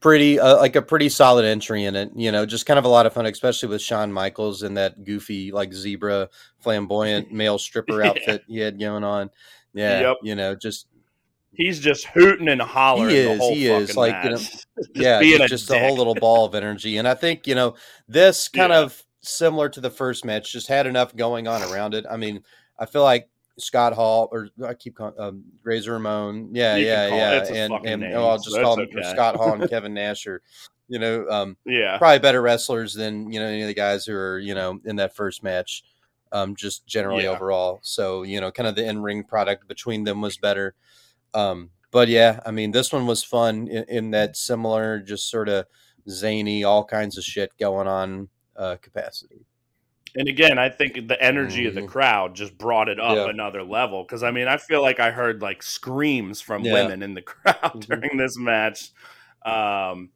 [0.00, 2.10] pretty uh, like a pretty solid entry in it.
[2.14, 5.02] You know, just kind of a lot of fun, especially with Shawn Michaels and that
[5.04, 6.28] goofy like zebra
[6.60, 8.10] flamboyant male stripper Yeah.
[8.10, 9.30] outfit he had going on.
[9.74, 10.16] Yeah, Yep.
[10.22, 10.86] you know, just
[11.56, 14.36] He's just hooting and hollering He the is, he is, like, you know.
[14.76, 16.96] Just yeah, being just, a just a whole little ball of energy.
[16.96, 17.76] And I think you know
[18.08, 18.80] this kind Yeah.
[18.80, 22.04] of similar to the first match, just had enough going on around it.
[22.10, 22.42] I mean,
[22.78, 23.28] I feel like.
[23.56, 27.54] Scott Hall, or I keep calling um, Razor Ramon, yeah, You yeah, yeah, it's a
[27.54, 29.08] and and name, oh, I'll just so call them okay.
[29.12, 30.42] Scott Hall and Kevin Nash, or
[30.88, 31.96] you know, um, Yeah.
[31.98, 34.96] probably better wrestlers than you know any of the guys who are you know in
[34.96, 35.84] that first match.
[36.34, 37.30] Um, just generally Yeah.
[37.30, 40.74] overall, so you know, kind of the in ring product between them was better.
[41.32, 45.48] Um, but yeah, I mean, this one was fun in, in that similar, just sort
[45.48, 45.66] of
[46.10, 49.46] zany, all kinds of shit going on uh, capacity.
[50.16, 51.88] And again, I think the energy of the Mhm.
[51.88, 53.28] crowd just brought it up Yeah.
[53.28, 54.02] another level.
[54.02, 56.72] Because I mean, I feel like I heard like screams from Yeah.
[56.72, 57.86] women in the crowd Mhm.
[57.86, 58.90] during this match.
[59.46, 60.10] Um,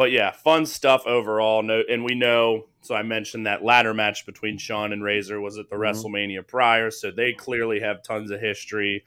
[0.00, 1.62] but yeah, fun stuff overall.
[1.62, 2.68] No, and we know.
[2.80, 5.80] So I mentioned that ladder match between Shawn and Razor was at the Mhm.
[5.80, 9.04] WrestleMania prior, so they clearly have tons of history.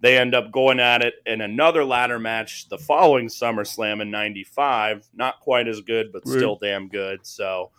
[0.00, 5.06] They end up going at it in another ladder match the following SummerSlam in '95.
[5.14, 7.20] Not quite as good, but still damn good.
[7.26, 7.70] So,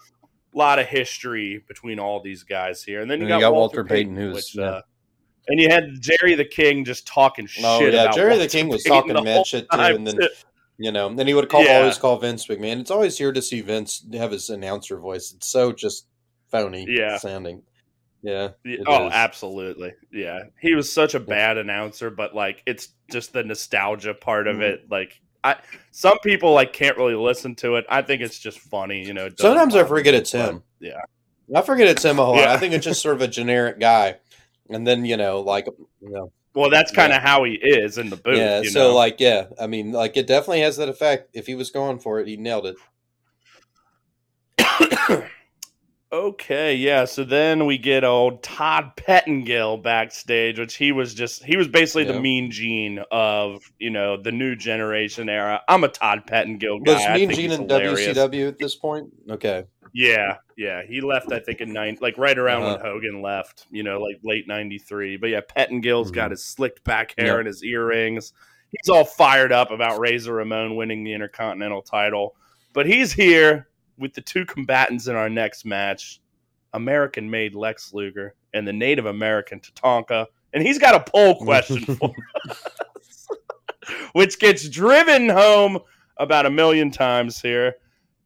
[0.51, 3.01] a lot of history between all these guys here.
[3.01, 4.63] And then you, And got, Walter, Payton, who's- which, yeah.
[4.63, 4.81] uh,
[5.47, 7.63] and you had Jerry the King just talking shit.
[7.63, 10.15] Oh yeah, about Jerry the Walter King was Payton talking mad shit too, and then
[10.17, 10.27] too.
[10.77, 11.77] You know, then he would call Yeah.
[11.79, 12.79] always call Vince McMahon.
[12.79, 15.33] It's always here to see Vince have his announcer voice.
[15.35, 16.07] It's so just
[16.49, 17.17] phony Yeah.
[17.17, 17.63] sounding.
[18.23, 18.49] Yeah.
[18.65, 19.13] Yeah, oh, is.
[19.13, 19.93] absolutely.
[20.11, 20.43] Yeah.
[20.61, 24.61] He was such a bad announcer, but like it's just the nostalgia part of Mhm.
[24.63, 24.91] it.
[24.91, 25.55] Like I
[25.91, 27.85] some people like can't really listen to it.
[27.89, 29.29] I think it's just funny, you know.
[29.37, 30.63] Sometimes I forget it's him.
[30.79, 31.01] Yeah.
[31.55, 32.47] I forget it's him a whole lot.
[32.49, 34.17] I think it's just sort of a generic guy.
[34.69, 35.67] And then, you know, like
[36.01, 38.35] you know, Well, that's kind of how he is in the booth.
[38.35, 38.95] yeah, you so know?
[38.95, 41.29] like yeah, I mean, like it definitely has that effect.
[41.33, 42.77] If he was going for it, he nailed it.
[46.09, 47.03] Okay, yeah.
[47.03, 52.05] So then we get old Todd Pettengill backstage, which he was just he was basically
[52.05, 55.61] the mean gene of you know the new generation era.
[55.67, 56.93] I'm a Todd Pettengill guy.
[56.93, 57.67] Was Mean Gene in.
[57.67, 59.09] WCW at this point?
[59.29, 59.65] Okay.
[59.93, 60.81] Yeah, yeah.
[60.87, 62.77] He left, I think, in nine, like right around Uh-huh.
[62.83, 63.65] when Hogan left.
[63.71, 65.17] You know, like late '93.
[65.17, 66.31] But yeah, Pettengill's got Mhm.
[66.31, 67.37] his slicked back hair Yep.
[67.39, 68.33] and his earrings.
[68.71, 72.35] He's all fired up about Razor Ramon winning the Intercontinental title.
[72.73, 73.67] But he's here
[73.97, 76.19] with the two combatants in our next match:
[76.73, 80.27] American-made Lex Luger and the Native American Tatanka.
[80.53, 82.11] And he's got a poll question for
[82.49, 83.27] us,
[84.13, 85.79] which gets driven home
[86.17, 87.75] about a million times here.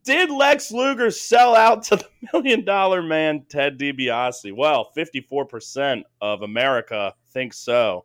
[0.04, 4.56] Did Lex Luger sell out to the million dollar man Ted DiBiase?
[4.56, 8.04] Well, 54% of America thinks so,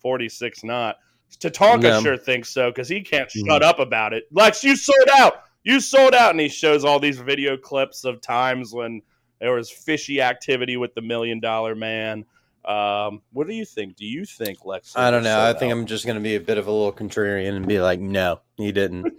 [0.00, 0.96] 46 not.
[1.40, 2.00] Tatanka Yeah.
[2.00, 3.46] sure thinks so because he can't Mhm.
[3.46, 4.24] shut up about it.
[4.32, 5.42] Lex, you sold out.
[5.64, 6.30] You sold out.
[6.32, 9.02] And he shows all these video clips of times when
[9.40, 12.24] there was fishy activity with the million dollar man.
[12.64, 13.96] Um, what do you think?
[13.96, 14.94] Do you think Lex?
[14.96, 15.40] I don't know.
[15.40, 15.78] I think out?
[15.78, 18.40] I'm just going to be a bit of a little contrarian and be like, no,
[18.56, 19.06] he didn't.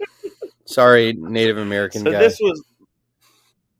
[0.66, 2.18] Sorry, Native American So guy.
[2.18, 2.62] this was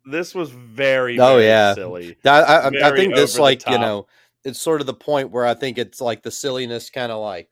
[0.07, 1.75] this was very, Oh, very yeah.
[1.75, 2.17] silly.
[2.25, 4.07] I, I, I think this, like, you know,
[4.45, 7.51] it's sort of the point where I think it's like the silliness kind of like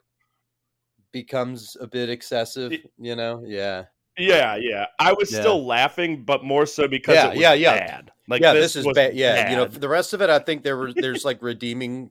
[1.12, 3.42] becomes a bit excessive, you know?
[3.46, 3.84] Yeah.
[4.16, 4.86] Yeah, yeah.
[4.98, 5.40] I was Yeah.
[5.40, 7.74] still laughing, but more so because Yeah, it was yeah, yeah.
[7.74, 8.10] bad.
[8.26, 9.14] Like yeah, this, is was bad.
[9.14, 12.10] Yeah, you know, for the rest of it, I think there were there's like redeeming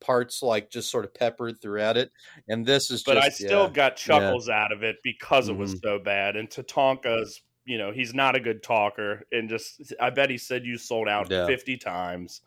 [0.00, 2.10] parts, like just sort of peppered throughout it,
[2.48, 3.02] and this is.
[3.02, 3.70] but just, I still yeah.
[3.72, 5.82] got chuckles out of it because it was Mhm.
[5.82, 6.36] so bad.
[6.36, 10.64] And Tatanka's, you know, he's not a good talker, and just I bet he said
[10.64, 11.46] you sold out Yeah.
[11.46, 12.42] fifty times.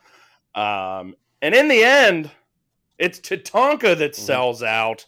[0.56, 2.32] Um, and in the end,
[2.98, 4.16] it's Tatanka that Mhm.
[4.16, 5.06] sells out.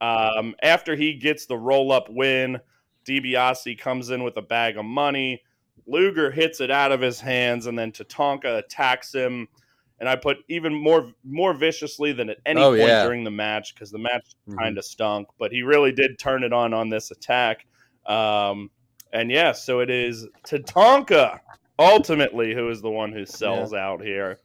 [0.00, 2.60] Um, after he gets the roll up win,
[3.06, 5.42] DiBiase comes in with a bag of money.
[5.86, 9.48] Luger hits it out of his hands, and then Tatanka attacks him.
[10.02, 13.04] And I put even more more viciously than at any Oh, point yeah.
[13.04, 14.58] during the match because the match Mhm.
[14.58, 17.64] kind of stunk, but he really did turn it on on this attack.
[18.04, 18.72] Um,
[19.12, 21.38] and yeah, so it is Tatanka
[21.78, 24.38] ultimately who is the one who sells out here.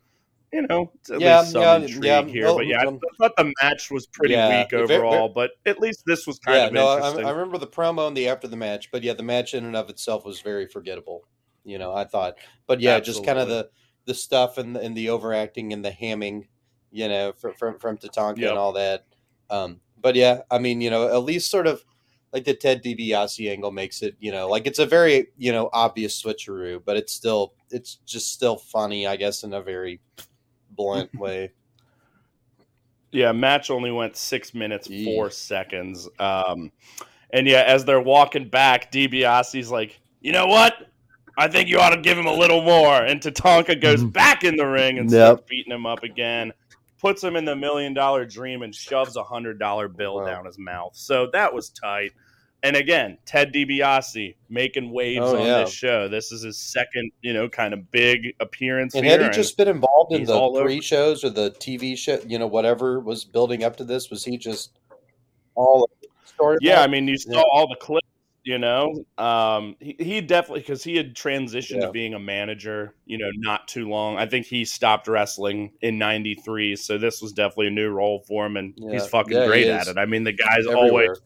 [0.53, 2.21] You know, it's at Yeah, least some yeah, intrigue yeah.
[2.27, 2.53] here.
[2.53, 5.53] But yeah, um, I thought the match was pretty Yeah, weak ve- ve- overall, but
[5.65, 7.25] at least this was kind yeah, of no, I, interesting.
[7.25, 9.75] I remember the promo and the after the match, but yeah, the match in and
[9.75, 11.23] of itself was very forgettable.
[11.65, 12.35] You know, I thought,
[12.67, 13.69] but yeah, just kind of the
[14.07, 16.47] the stuff and the, and the overacting and the hamming,
[16.91, 18.49] you know, from from, from Tatanka Yep.
[18.49, 19.05] and all that.
[19.51, 21.83] Um, but yeah, I mean, you know, at least sort of
[22.33, 25.69] like the Ted DiBiase angle makes it, you know, like it's a very you know
[25.73, 29.99] obvious switcheroo, but it's still it's just still funny, I guess, in a very
[30.71, 31.51] blunt way.
[33.11, 35.05] Yeah, match only went six minutes Yee.
[35.05, 36.09] four seconds.
[36.19, 36.71] Um,
[37.31, 40.89] and yeah, as they're walking back, DiBiase's like, you know what?
[41.37, 42.95] I think you ought to give him a little more.
[42.95, 44.11] And Tatanka goes Mhm.
[44.11, 45.25] back in the ring and Yep.
[45.37, 46.51] starts beating him up again.
[46.99, 50.25] Puts him in the million dollar dream and shoves a hundred dollar bill Wow.
[50.25, 50.95] down his mouth.
[50.95, 52.11] So that was tight.
[52.63, 55.59] And again, Ted DiBiase making waves Oh, on yeah.
[55.59, 56.07] this show.
[56.07, 59.19] This is his second, you know, kind of big appearance And here.
[59.21, 60.65] had he just been involved in the all over.
[60.65, 64.37] pre-shows or the TV show, you know, whatever was building up to this, was he
[64.39, 64.71] just
[65.53, 65.87] all
[66.25, 66.57] story?
[66.61, 67.43] Yeah, I mean, you saw Yeah.
[67.53, 68.06] all the clips.
[68.47, 71.87] You know, um, he, he definitely because he had transitioned Yeah.
[71.87, 72.95] to being a manager.
[73.05, 74.17] You know, not too long.
[74.17, 78.45] I think he stopped wrestling in '93, so this was definitely a new role for
[78.45, 79.97] him, and he's fucking Yeah, great at it.
[79.97, 81.07] I mean, the guy's everywhere.
[81.07, 81.21] always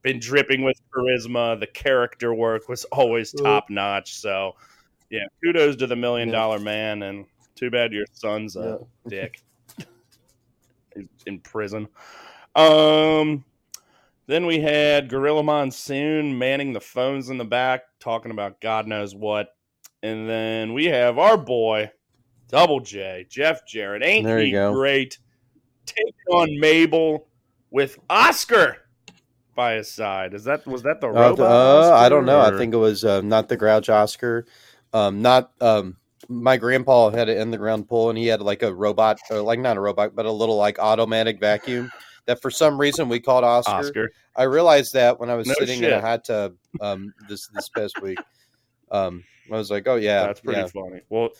[0.00, 1.60] been dripping with charisma.
[1.60, 4.14] The character work was always top notch.
[4.14, 4.52] So,
[5.10, 6.36] yeah, kudos to the Million Yeah.
[6.36, 8.86] Dollar Man, and too bad your son's a Yeah.
[9.10, 9.42] dick
[10.96, 11.88] He's in prison.
[12.54, 13.44] Um,
[14.26, 19.14] then we had Gorilla Monsoon manning the phones in the back, talking about God knows
[19.14, 19.48] what.
[20.02, 21.90] And then we have our boy,
[22.48, 24.02] Double J, Jeff Jarrett.
[24.04, 25.18] Ain't There he great?
[25.86, 27.28] Taking on Mabel.
[27.70, 28.76] with Oscar
[29.54, 30.34] by his side.
[30.34, 31.40] Is that was that the Uh, robot?
[31.40, 32.40] uh, I don't know.
[32.40, 34.44] I think it was uh, not the Grouch Oscar.
[34.92, 35.96] Um, not um,
[36.28, 39.40] my grandpa had an in the ground pull, and he had like a robot, or
[39.40, 41.90] like not a robot, but a little like automatic vacuum
[42.26, 43.72] that for some reason we called Oscar.
[43.72, 44.10] Oscar.
[44.36, 47.68] I realized that when I was No sitting in a hot tub um, this this
[47.68, 48.18] past week.
[48.90, 50.66] Um, I was like, oh yeah, That's pretty yeah.
[50.68, 51.00] funny.
[51.08, 51.30] Well,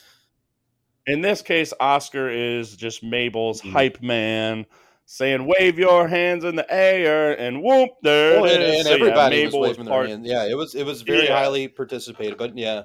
[1.06, 3.72] in this case, Oscar is just Mabel's Mhm.
[3.72, 4.66] hype man
[5.04, 8.88] saying, "Wave your hands in the air," and whoop, there Well, it and, and So,
[8.90, 10.06] yeah, everybody Mabel was waving part.
[10.06, 10.26] their hand.
[10.26, 11.36] Yeah, it was it was very Yeah.
[11.38, 12.84] highly participated, but yeah,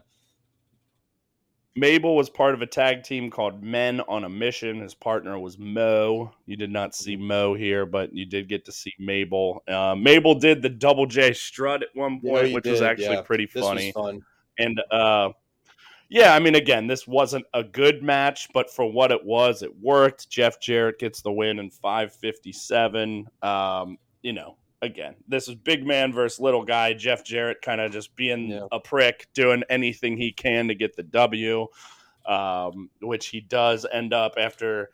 [1.78, 4.82] Mabel was part of a tag team called Men on a Mission.
[4.82, 6.32] His partner was Mo.
[6.48, 7.16] You did not see.
[7.16, 9.62] Mo here, but you did get to see Mabel.
[9.68, 13.22] Uh, Mabel did the double J strut at one point, you which was actually yeah.
[13.22, 13.94] pretty this funny.
[13.96, 14.22] was fun.
[14.58, 15.30] And uh,
[16.10, 19.80] yeah, I mean, again, this wasn't a good match, but for what it was, it
[19.80, 20.30] worked.
[20.32, 23.28] Jeff Jarrett gets the win in 557.
[23.44, 26.94] Um, you know, again, this is big man versus little guy.
[26.94, 28.68] Jeff Jarrett kind of just being Yeah.
[28.72, 31.68] a prick, doing anything he can to get the W,
[32.26, 34.90] um, which he does end up after.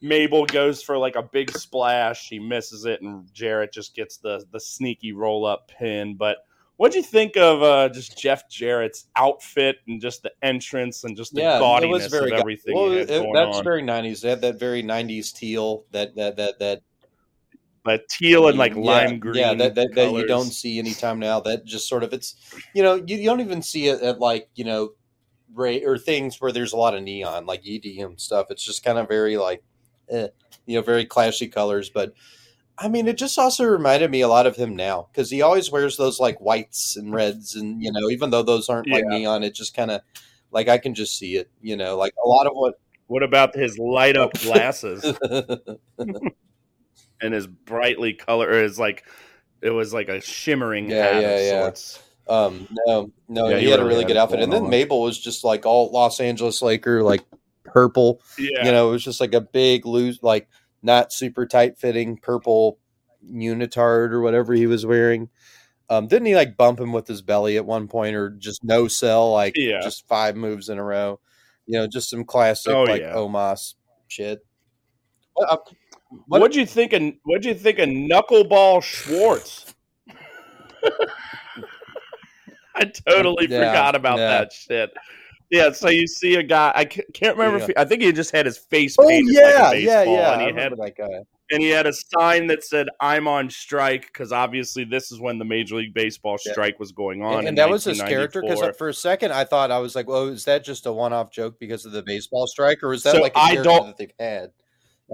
[0.00, 2.28] Mabel goes for like a big splash.
[2.28, 6.14] He misses it, and Jarrett just gets the the sneaky roll up pin.
[6.16, 6.38] But
[6.76, 11.34] What'd you think of uh, just Jeff Jarrett's outfit and just the entrance and just
[11.34, 13.64] the yeah, gaudiness it was very of everything Well, it- that's on?
[13.64, 14.20] very nineties.
[14.22, 16.82] They had that very nineties teal that that that that
[17.88, 19.36] but teal and like yeah, lime green.
[19.36, 21.40] Yeah, that that, that you don't see anytime now.
[21.40, 22.36] That just sort of it's
[22.74, 24.90] you know you, you don't even see it at like you know
[25.54, 28.48] ray or things where there's a lot of neon like EDM stuff.
[28.50, 29.62] It's just kind of very like
[30.10, 30.28] eh,
[30.66, 32.12] you know very clashy colors, but.
[32.80, 35.68] I mean, it just also reminded me a lot of him now because he always
[35.68, 39.18] wears those like whites and reds, and you know, even though those aren't like Yeah.
[39.18, 40.02] neon, it just kind of
[40.52, 41.50] like I can just see it.
[41.60, 42.74] You know, like a lot of what
[43.08, 45.02] What about his light up glasses
[47.20, 48.48] and his brightly color?
[48.48, 49.04] Or his like,
[49.60, 51.60] it was like a shimmering Yeah, hat yeah, yeah.
[51.62, 52.02] sorts.
[52.28, 54.70] Um, no, no, Yeah, he, had a really really had good outfit, and then on.
[54.70, 57.24] Mabel was just like all Los Angeles Laker, like
[57.64, 58.20] purple.
[58.38, 60.48] Yeah, You know, it was just like a big loose, like
[60.82, 62.78] not super tight fitting purple
[63.24, 65.28] unitard or whatever he was wearing.
[65.90, 68.88] Um, didn't he like bump him with his belly at one point, or just no
[68.88, 69.80] sell, like Yeah.
[69.80, 71.20] just five moves in a row?
[71.66, 73.14] You know, just some classic Oh, like yeah.
[73.14, 73.74] Omos
[74.06, 74.44] shit.
[75.32, 75.56] What, uh,
[76.26, 76.92] what- What'd you think?
[76.92, 79.74] Of, what'd you think of Knuckleball Schwartz?
[82.74, 84.28] I totally Yeah, forgot about yeah.
[84.28, 84.90] that shit.
[85.50, 86.72] Yeah, so you see a guy.
[86.74, 87.58] I can't remember.
[87.58, 87.64] Yeah.
[87.64, 90.04] If he, I think he just had his face Oh painted yeah, like a yeah,
[90.04, 90.32] baseball, yeah.
[90.34, 91.18] and I he had that guy.
[91.50, 95.38] and he had a sign that said "I'm on strike" because obviously this is when
[95.38, 96.52] the Major League Baseball Yeah.
[96.52, 98.68] strike was going on, And, and that was his character because 1994.
[98.68, 101.32] Uh, for a second I thought I was like, "Well, is that just a one-off
[101.32, 103.86] joke because of the baseball strike, or is that So like a I character don't-
[103.86, 104.50] that they've had?"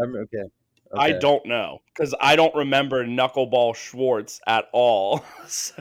[0.02, 0.50] I'm, okay.
[0.98, 5.24] I don't know because I don't remember Knuckleball Schwartz at all.
[5.46, 5.74] so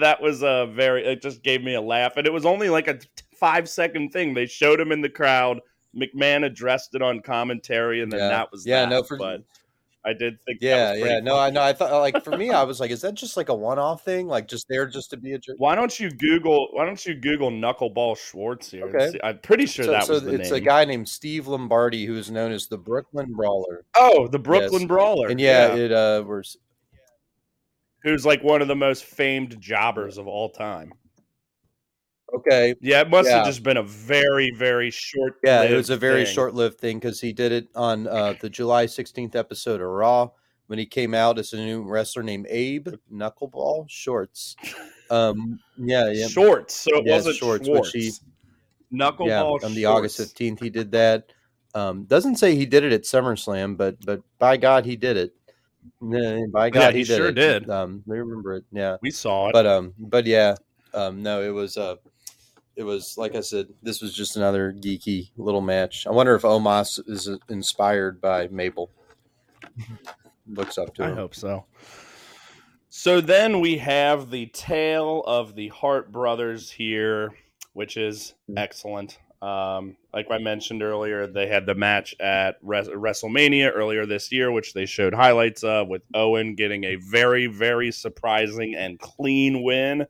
[0.00, 1.04] that was a very.
[1.06, 2.98] It just gave me a laugh, and it was only like a
[3.38, 4.34] five second thing.
[4.34, 5.60] They showed him in the crowd.
[5.96, 8.28] McMahon addressed it on commentary, and then Yeah.
[8.28, 8.90] that was Yeah, that.
[8.90, 9.40] no, for- but
[10.04, 10.60] I did think.
[10.60, 11.20] that Yeah, yeah.
[11.20, 11.62] No, I know.
[11.62, 14.26] I thought like for me, I was like, "Is that just like a one-off thing?
[14.28, 16.68] Like just there just to be a joke?" Why don't you Google?
[16.72, 18.86] Why don't you Google Knuckleball Schwartz here?
[18.86, 19.18] Okay.
[19.22, 20.62] I'm pretty sure so that so was the it's name.
[20.62, 24.82] a guy named Steve Lombardi who is known as the Brooklyn Brawler, oh, the Brooklyn
[24.82, 24.88] Yes.
[24.88, 25.28] Brawler.
[25.28, 26.56] and yeah, it uh was
[28.02, 30.92] who's like one of the most famed jobbers of all time.
[32.36, 32.74] Okay.
[32.80, 33.38] Yeah, it must Yeah.
[33.38, 35.38] have just been a very, very short.
[35.44, 38.86] Yeah, it was a very short-lived thing because he did it on uh, the July
[38.86, 40.30] 16th episode of Raw
[40.66, 44.56] when he came out as a new wrestler named Abe Knuckleball Shorts.
[45.10, 47.92] Um, yeah, yeah, Shorts, so it Yeah, wasn't shorts, Schwartz.
[47.94, 48.12] which he-
[48.96, 49.60] Knuckleball.
[49.60, 49.66] yeah.
[49.66, 51.32] On the August 15th, he did that.
[51.74, 55.34] Um, doesn't say he did it at SummerSlam, but but by God, he did it.
[56.02, 57.34] Yeah, by God, he he, did sure it.
[57.34, 57.70] did.
[57.70, 58.64] Um, I remember it.
[58.72, 59.52] Yeah, We saw it.
[59.52, 60.56] but um, but yeah,
[60.94, 61.94] um, no, it was uh,
[62.80, 66.06] it was like I said, this was just another geeky little match.
[66.06, 68.90] I wonder if Omos is inspired by Mabel.
[70.48, 71.16] Looks up to I him.
[71.16, 71.66] hope so.
[72.88, 77.34] So then we have the tale of the Hart brothers here,
[77.74, 79.18] which is excellent.
[79.42, 84.50] Um, like I mentioned earlier, they had the match at Res- WrestleMania earlier this year,
[84.50, 90.06] which they showed highlights of, with Owen getting a very, very surprising and clean win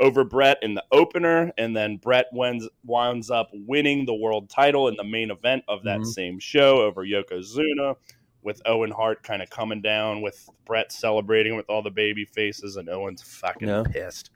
[0.00, 4.88] over Bret in the opener, and then Bret winds winds up winning the world title
[4.88, 6.06] in the main event of that Mhm.
[6.06, 7.96] same show over Yokozuna,
[8.42, 12.76] with Owen Hart kind of coming down with Bret celebrating with all the baby faces,
[12.76, 13.82] and Owen's fucking Yeah.
[13.90, 14.30] pissed.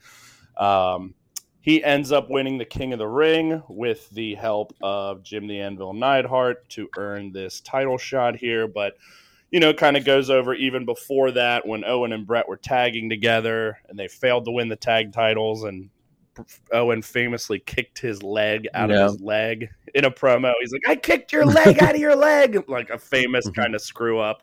[0.56, 1.14] Um,
[1.60, 5.60] he ends up winning the King of the Ring with the help of Jim the
[5.60, 8.96] Anvil Neidhart to earn this title shot here, but
[9.52, 13.08] you know, kind of goes over even before that when Owen and Bret were tagging
[13.08, 15.90] together and they failed to win the tag titles and
[16.72, 19.04] Owen famously kicked his leg out Yeah.
[19.04, 20.54] of his leg in a promo.
[20.60, 23.54] He's like, "I kicked your leg out of your leg," like a famous Mhm.
[23.54, 24.42] kind of screw up.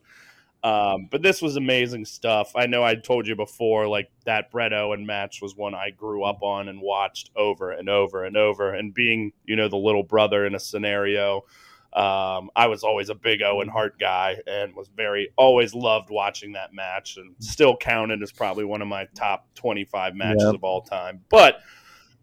[0.62, 2.52] Um, but this was amazing stuff.
[2.56, 6.24] I know I told you before, like that Bret Owen match was one I grew
[6.24, 8.74] up on and watched over and over and over.
[8.74, 11.46] And being, you know, the little brother in a scenario,
[11.94, 16.54] um, I was always a big Owen Hart guy and was very always loved watching
[16.54, 20.50] that match and still counted as probably one of my top twenty five matches Yeah.
[20.52, 21.22] of all time.
[21.30, 21.62] But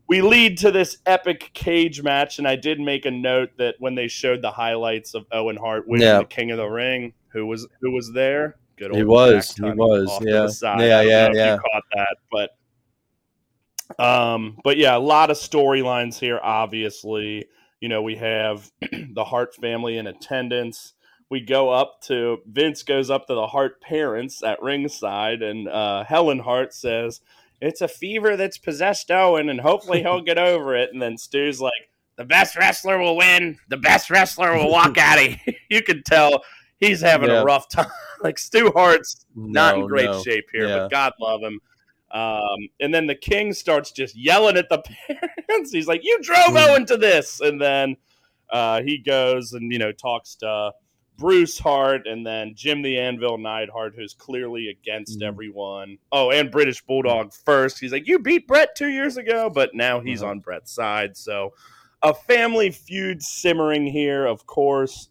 [0.08, 3.96] we lead to this epic cage match, and I did make a note that when
[3.96, 6.18] they showed the highlights of Owen Hart winning Yeah.
[6.18, 8.56] the King of the Ring, who was who was there?
[8.76, 10.78] Good old He was, he was, yeah.
[10.78, 11.54] Yeah, yeah, yeah.
[11.54, 12.50] You caught that, but
[13.98, 16.38] um, but yeah, a lot of storylines here.
[16.42, 17.46] Obviously,
[17.80, 20.92] you know we have the Hart family in attendance.
[21.28, 26.04] We go up to Vince goes up to the Hart parents at ringside, and uh,
[26.04, 27.20] Helen Hart says
[27.60, 30.90] it's a fever that's possessed Owen, and hopefully he'll get over it.
[30.92, 31.72] And then Stu's like,
[32.16, 33.58] the best wrestler will win.
[33.68, 35.54] The best wrestler will walk out of here.
[35.68, 36.44] You can tell
[36.78, 37.40] he's having Yeah.
[37.40, 37.90] a rough time.
[38.22, 40.22] like Stu Hart's not in great no.
[40.22, 40.76] shape here, Yeah.
[40.80, 41.58] but God love him.
[42.16, 44.78] Um, and then the king starts just yelling at the
[45.48, 45.70] parents.
[45.72, 46.68] He's like, "You drove Mm.
[46.68, 47.96] Owen to this," and then
[48.50, 50.72] uh, he goes and you know talks to
[51.18, 55.26] Bruce Hart and then Jim the Anvil Neidhart, who's clearly against Mhm.
[55.26, 55.98] everyone.
[56.12, 57.78] Oh, and British Bulldog first.
[57.80, 60.30] He's like, "You beat Bret two years ago," but now he's Uh-huh.
[60.32, 61.16] on Bret's side.
[61.16, 61.54] So
[62.02, 65.08] a family feud simmering here, of course.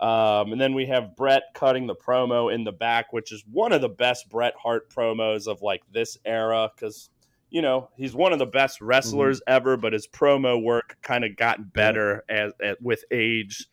[0.00, 3.72] Um, and then we have Bret cutting the promo in the back, which is one
[3.72, 7.10] of the best Bret Hart promos of like this era because
[7.50, 11.36] you know he's one of the best wrestlers ever, but his promo work kind of
[11.36, 13.66] got better as, as with age.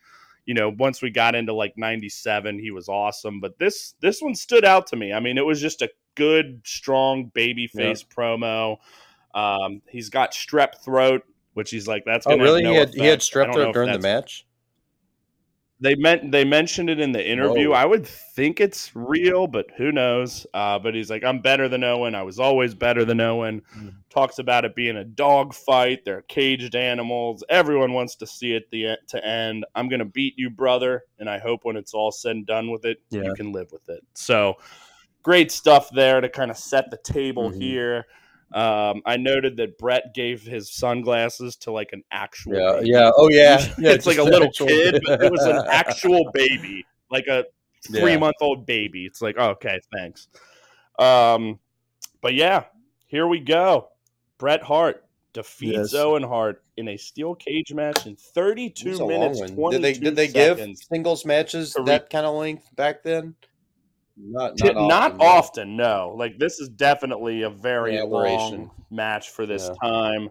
[0.46, 4.36] You know, once we got into like '97, he was awesome, but this this one
[4.36, 5.14] stood out to me.
[5.14, 8.78] I mean, it was just a good, strong baby face promo.
[9.34, 12.64] Um, he's got strep throat, which he's like, that's Oh, really?
[12.64, 14.46] No he had he had strep throat during the match.
[15.82, 17.70] They meant they mentioned it in the interview.
[17.72, 17.76] Whoa.
[17.76, 20.46] I would think it's real, but who knows?
[20.54, 22.14] Uh, but he's like, I'm better than Owen.
[22.14, 23.64] I was always better than Owen.
[23.76, 23.96] Mm.
[24.12, 26.06] Talks about it being a dog fight.
[26.06, 27.44] They're caged animals.
[27.50, 29.66] Everyone wants to see it the to end.
[29.74, 32.86] I'm gonna beat you, brother, and I hope when it's all said and done with
[32.86, 33.24] it, Yeah.
[33.24, 34.04] you can live with it.
[34.14, 34.58] So
[35.24, 37.62] great stuff there to kind of set the table Mhm.
[37.62, 38.06] here.
[38.54, 43.12] Um, I noted that Bret gave his sunglasses to like an actual Yeah, baby yeah.
[43.16, 43.92] Oh yeah, yeah.
[43.92, 47.46] it's like a little actual- kid, but it was an actual baby, like a
[47.90, 48.02] Yeah.
[48.02, 49.06] three month old baby.
[49.06, 50.28] It's like, oh, okay, thanks.
[51.00, 51.60] Um,
[52.22, 52.66] but yeah,
[53.08, 53.90] here we go.
[54.38, 55.94] Bret Hart defeats Yes.
[55.94, 59.82] Owen Hart in a steel cage match in 32 It's a long minutes, 22 Did
[59.82, 60.80] they did they seconds.
[60.82, 63.36] give singles matches that kind of length back then?
[64.24, 65.18] Not not, not yeah.
[65.20, 66.14] often, no.
[66.18, 69.76] Like this is definitely a very Yeah, long match for this Yeah.
[69.84, 70.30] time,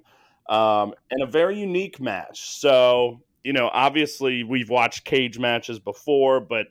[0.48, 2.58] um, and a very unique match.
[2.60, 6.66] So you know, obviously we've watched cage matches before, but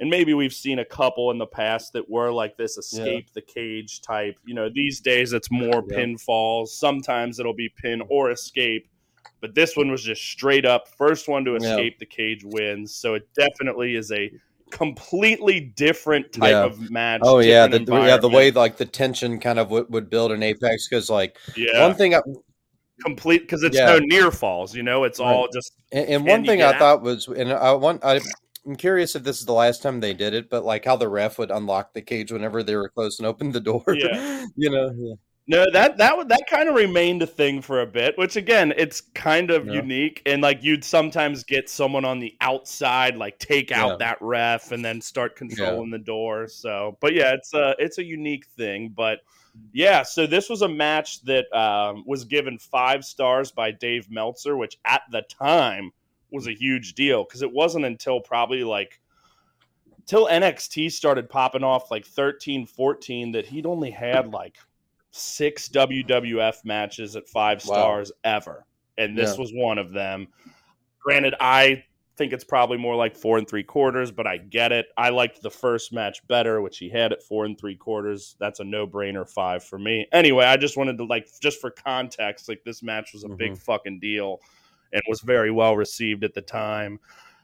[0.00, 3.42] and maybe we've seen a couple in the past that were like this escape the
[3.42, 4.36] cage type.
[4.44, 5.96] You know, these days it's more Yeah.
[5.96, 6.68] pinfalls.
[6.68, 8.88] Sometimes it'll be pin or escape.
[9.40, 11.56] But this one was just straight up first one to Yeah.
[11.56, 12.94] escape the cage wins.
[12.96, 14.30] So it definitely is a
[14.70, 16.64] completely different type Yeah.
[16.64, 17.20] of match.
[17.24, 20.42] Oh yeah, the, yeah, the way like the tension kind of would, would build in
[20.42, 22.20] Apex because like yeah, one thing I,
[23.04, 23.86] complete because it's Yeah.
[23.86, 24.74] no near falls.
[24.74, 25.26] You know, it's Right.
[25.32, 26.78] all just And, and one thing I out?
[26.78, 28.20] thought was, and I want, I,
[28.66, 31.08] I'm curious if this is the last time they did it, but like how the
[31.08, 33.84] ref would unlock the cage whenever they were close and open the door.
[33.88, 34.44] Yeah.
[34.56, 35.16] you know.
[35.48, 35.64] Yeah.
[35.64, 38.16] no that that would that kind of remained a thing for a bit.
[38.18, 39.74] Which again, it's kind of Yeah.
[39.74, 43.96] unique, and like you'd sometimes get someone on the outside like take out Yeah.
[44.06, 46.46] that ref and then start controlling the door.
[46.48, 49.20] So, but yeah, it's a it's a unique thing, but.
[49.72, 54.56] Yeah, so this was a match that um, was given five stars by Dave Meltzer,
[54.56, 55.90] which at the time
[56.30, 59.00] was a huge deal because it wasn't until probably like
[60.06, 64.58] till NXT started popping off like 13, 14 that he'd only had like
[65.10, 67.74] six WWF matches at five Wow.
[67.74, 68.66] stars ever.
[68.96, 69.40] And this Yeah.
[69.40, 70.28] was one of them.
[71.00, 71.84] Granted, I
[72.16, 74.86] think it's probably more like four and three quarters, but I get it.
[74.96, 78.36] I liked the first match better, which he had at four and three quarters.
[78.40, 80.06] That's a no brainer five for me.
[80.12, 83.52] Anyway, I just wanted to like just for context, like this match was a big
[83.52, 83.60] mm-hmm.
[83.60, 84.40] fucking deal
[84.92, 86.98] and was very well received at the time.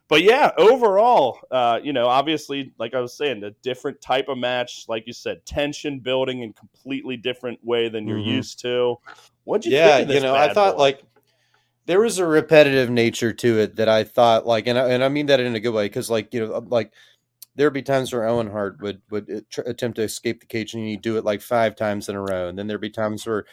[0.09, 4.37] But yeah, overall, uh, you know, obviously, like I was saying, a different type of
[4.37, 8.27] match, like you said, tension building in completely different way than you're Mhm.
[8.27, 8.97] used to.
[9.45, 10.03] What'd you yeah, think?
[10.03, 10.81] Of this you know, I thought boy?
[10.83, 11.03] like
[11.87, 15.09] there was a repetitive nature to it that I thought like, and I, and I
[15.09, 16.93] mean that in a good way because like you know, like
[17.57, 20.75] there'd be times where Owen Hart would would uh, tr- attempt to escape the cage,
[20.75, 22.49] and he'd do it like five times in a row.
[22.49, 23.45] And then there'd be times where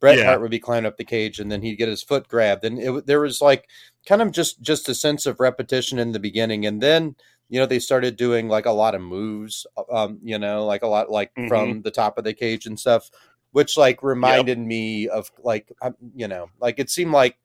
[0.00, 0.24] Bret Yeah.
[0.24, 2.78] Hart would be climbing up the cage, and then he'd get his foot grabbed, and
[2.78, 3.68] it, there was like
[4.06, 7.16] kind of just just a sense of repetition in the beginning, and then
[7.48, 10.86] you know they started doing like a lot of moves, um, you know, like a
[10.86, 11.48] lot like Mhm.
[11.48, 13.10] from the top of the cage and stuff,
[13.52, 17.36] which like reminded me of like um, you know, like it seemed like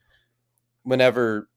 [0.84, 1.50] whenever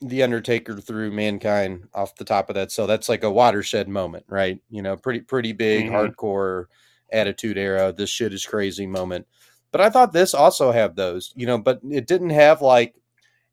[0.00, 2.72] the Undertaker threw mankind off the top of that.
[2.72, 4.58] So that's like a watershed moment, right?
[4.70, 6.14] You know, pretty pretty big, Mhm.
[6.16, 6.66] hardcore
[7.12, 7.92] attitude era.
[7.92, 9.26] This shit is crazy moment.
[9.72, 12.94] But I thought this also had those, you know, but it didn't have like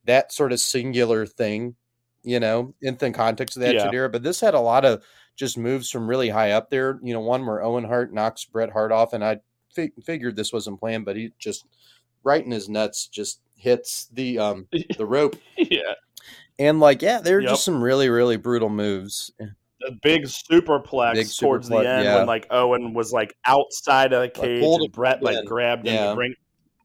[0.06, 1.76] that sort of singular thing,
[2.24, 3.92] you know, in the context of the Yeah.
[3.92, 4.10] era.
[4.10, 5.04] But this had a lot of
[5.36, 6.98] just moves from really high up there.
[7.04, 9.40] You know, one where Owen Hart knocks Bret Hart off, and I
[9.76, 11.66] fi- figured this wasn't planned, but he just
[12.24, 14.68] right in his nuts just hits the um
[14.98, 15.94] the rope yeah.
[16.60, 17.50] And like, yeah, there were Yep.
[17.52, 19.32] just some really, really brutal moves.
[19.80, 22.16] The big superplex Big towards superplex, the end yeah.
[22.18, 25.46] when like Owen was like outside of the cage pulled and Bret like in.
[25.46, 26.10] grabbed him Yeah.
[26.10, 26.34] to bring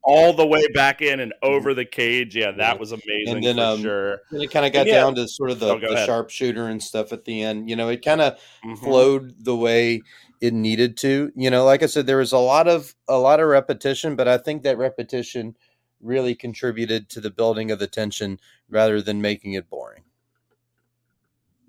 [0.04, 2.36] all the way back in and over the cage.
[2.36, 4.18] Yeah, that was amazing and then, for um, sure.
[4.30, 4.94] And it kind of got yeah.
[4.94, 7.70] down to sort of the, Oh, the sharpshooter and stuff at the end.
[7.70, 8.78] You know, it kind of Mhm.
[8.78, 10.02] flowed the way
[10.42, 11.32] it needed to.
[11.34, 14.28] You know, like I said, there was a lot of a lot of repetition, but
[14.28, 15.56] I think that repetition
[16.02, 18.38] really contributed to the building of the tension
[18.68, 20.02] rather than making it boring.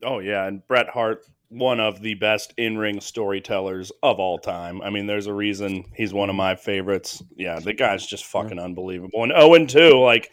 [0.03, 4.81] Oh yeah, and Bret Hart, one of the best in-ring storytellers of all time.
[4.81, 7.23] I mean, there's a reason he's one of my favorites.
[7.37, 9.23] Yeah, the guy's just fucking unbelievable.
[9.23, 10.31] And Owen too, like,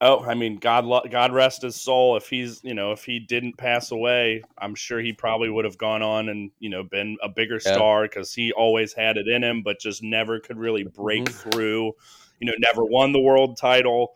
[0.00, 2.16] oh, I mean, God, lo- God rest his soul.
[2.16, 5.78] If he's, you know, if he didn't pass away, I'm sure he probably would have
[5.78, 7.74] gone on and you know been a bigger Yeah.
[7.74, 11.52] star because he always had it in him, but just never could really break Mhm.
[11.52, 11.92] through.
[12.40, 14.14] You know, never won the world title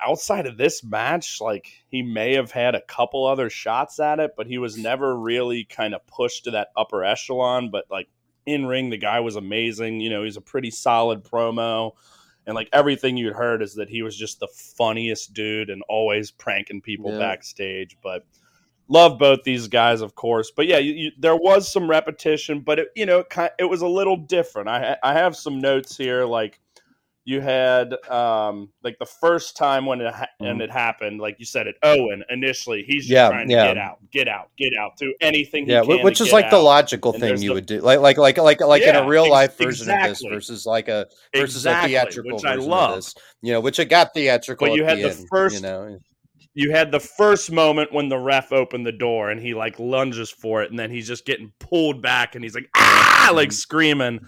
[0.00, 4.32] outside of this match, like he may have had a couple other shots at it,
[4.36, 7.70] but he was never really kind of pushed to that upper echelon.
[7.70, 8.08] But like
[8.46, 10.00] in ring, the guy was amazing.
[10.00, 11.92] You know, he's a pretty solid promo.
[12.46, 16.30] And like everything you'd heard is that he was just the funniest dude and always
[16.30, 17.18] pranking people Yeah.
[17.18, 17.96] backstage.
[18.02, 18.24] But
[18.88, 20.50] love both these guys, of course.
[20.50, 23.82] But yeah, you, you, there was some repetition, but it, you know, it, it was
[23.82, 24.68] a little different.
[24.68, 26.58] I, I have some notes here, like
[27.28, 31.44] you had um like the first time when it ha- and it happened like you
[31.44, 33.12] said it owen initially he's just Mm-hmm.
[33.14, 33.66] Yeah, trying to yeah.
[33.66, 37.12] get out get out get out do anything he Yeah, which is like the logical
[37.12, 39.30] And thing you the- would do, like like like like like in a real ex-
[39.30, 42.90] life version of this versus like a versus exactly a theatrical which i version love
[42.90, 43.14] of this.
[43.42, 44.68] You know, which it got theatrical.
[44.68, 45.98] But you had the end, first- you know,
[46.54, 50.30] you had the first moment when the ref opened the door and he like lunges
[50.30, 54.18] for it and then he's just getting pulled back and he's like ah like screaming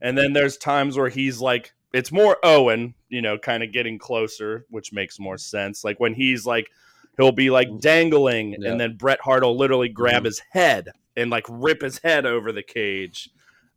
[0.00, 3.98] and then there's times where he's like it's more owen you know kind of getting
[3.98, 6.68] closer which makes more sense like when he's like
[7.16, 8.70] he'll be like dangling Yeah.
[8.70, 10.26] and then bret hart will literally grab Mhm.
[10.26, 13.30] his head and like rip his head over the cage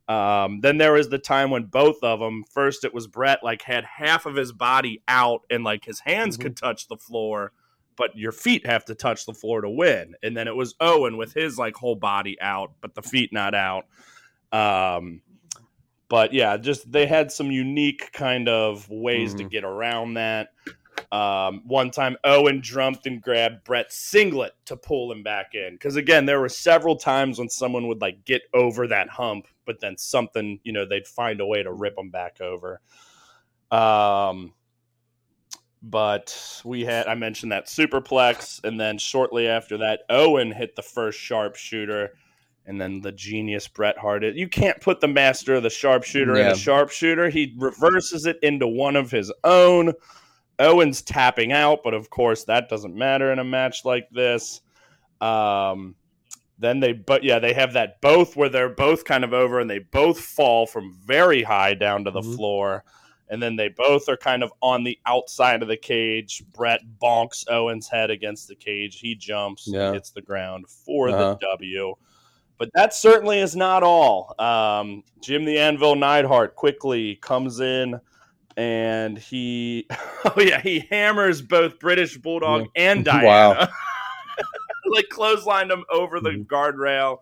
[0.07, 3.61] um, then there was the time when both of them first it was bret like
[3.61, 6.41] had half of his body out and like his hands Mhm.
[6.41, 7.51] could touch the floor
[7.95, 10.15] but your feet have to touch the floor to win.
[10.23, 13.53] And then it was Owen with his like whole body out, but the feet not
[13.53, 13.87] out.
[14.53, 15.21] Um,
[16.09, 19.51] but yeah, just they had some unique kind of ways to Mhm.
[19.51, 20.49] get around that.
[21.11, 25.73] Um, one time Owen jumped and grabbed Bret's singlet to pull him back in.
[25.73, 29.79] Because again, there were several times when someone would like get over that hump, but
[29.79, 32.81] then something, you know, they'd find a way to rip them back over.
[33.71, 34.53] Um,
[35.81, 40.81] but we had I mentioned that superplex, and then shortly after that, Owen hit the
[40.81, 42.13] first sharpshooter,
[42.69, 44.23] and then the genius Bret Hart.
[44.23, 47.27] You can't put the master of the sharpshooter in a sharpshooter.
[47.29, 49.91] He reverses it into one of his own.
[50.59, 54.61] Owen's tapping out, but of course that doesn't matter in a match like this.
[55.19, 55.95] Um,
[56.59, 59.67] then they, but yeah, they have that both where they're both kind of over and
[59.69, 62.35] they both fall from very high down to the Mhm.
[62.35, 62.83] floor.
[63.29, 66.43] And then they both are kind of on the outside of the cage.
[66.55, 68.99] Bret bonks Owen's head against the cage.
[68.99, 69.93] He jumps, Yeah.
[69.93, 71.35] hits the ground for Uh-huh.
[71.39, 71.95] the W.
[72.59, 74.35] But that certainly is not all.
[74.37, 77.99] Um, Jim the Anvil Neidhart quickly comes in
[78.57, 79.87] and he,
[80.25, 83.25] oh yeah, he hammers both British Bulldog and Diana.
[83.25, 83.67] Wow.
[84.91, 86.45] like clotheslined him over the Mhm.
[86.47, 87.19] guardrail.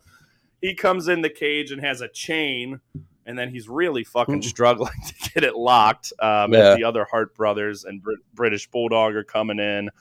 [0.61, 2.79] He comes in the cage and has a chain,
[3.27, 4.45] and then he's really fucking Mhm.
[4.45, 6.13] struggling to get it locked.
[6.19, 6.59] Um, Yeah.
[6.71, 9.91] As the other Hart brothers and Brit- British Bulldog are coming in.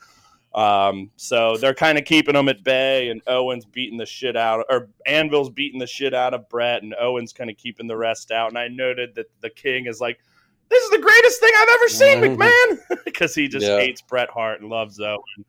[0.57, 4.65] Um, so they're kind of keeping them at bay, and Owen's beating the shit out,
[4.71, 8.31] or Anvil's beating the shit out of Bret, and Owen's kind of keeping the rest
[8.31, 8.49] out.
[8.49, 10.19] And I noted that the King is like,
[10.71, 12.37] "This is the greatest thing I've ever seen, Mhm.
[12.39, 13.79] McMahon," because he just Yeah.
[13.79, 15.45] hates Bret Hart and loves Owen.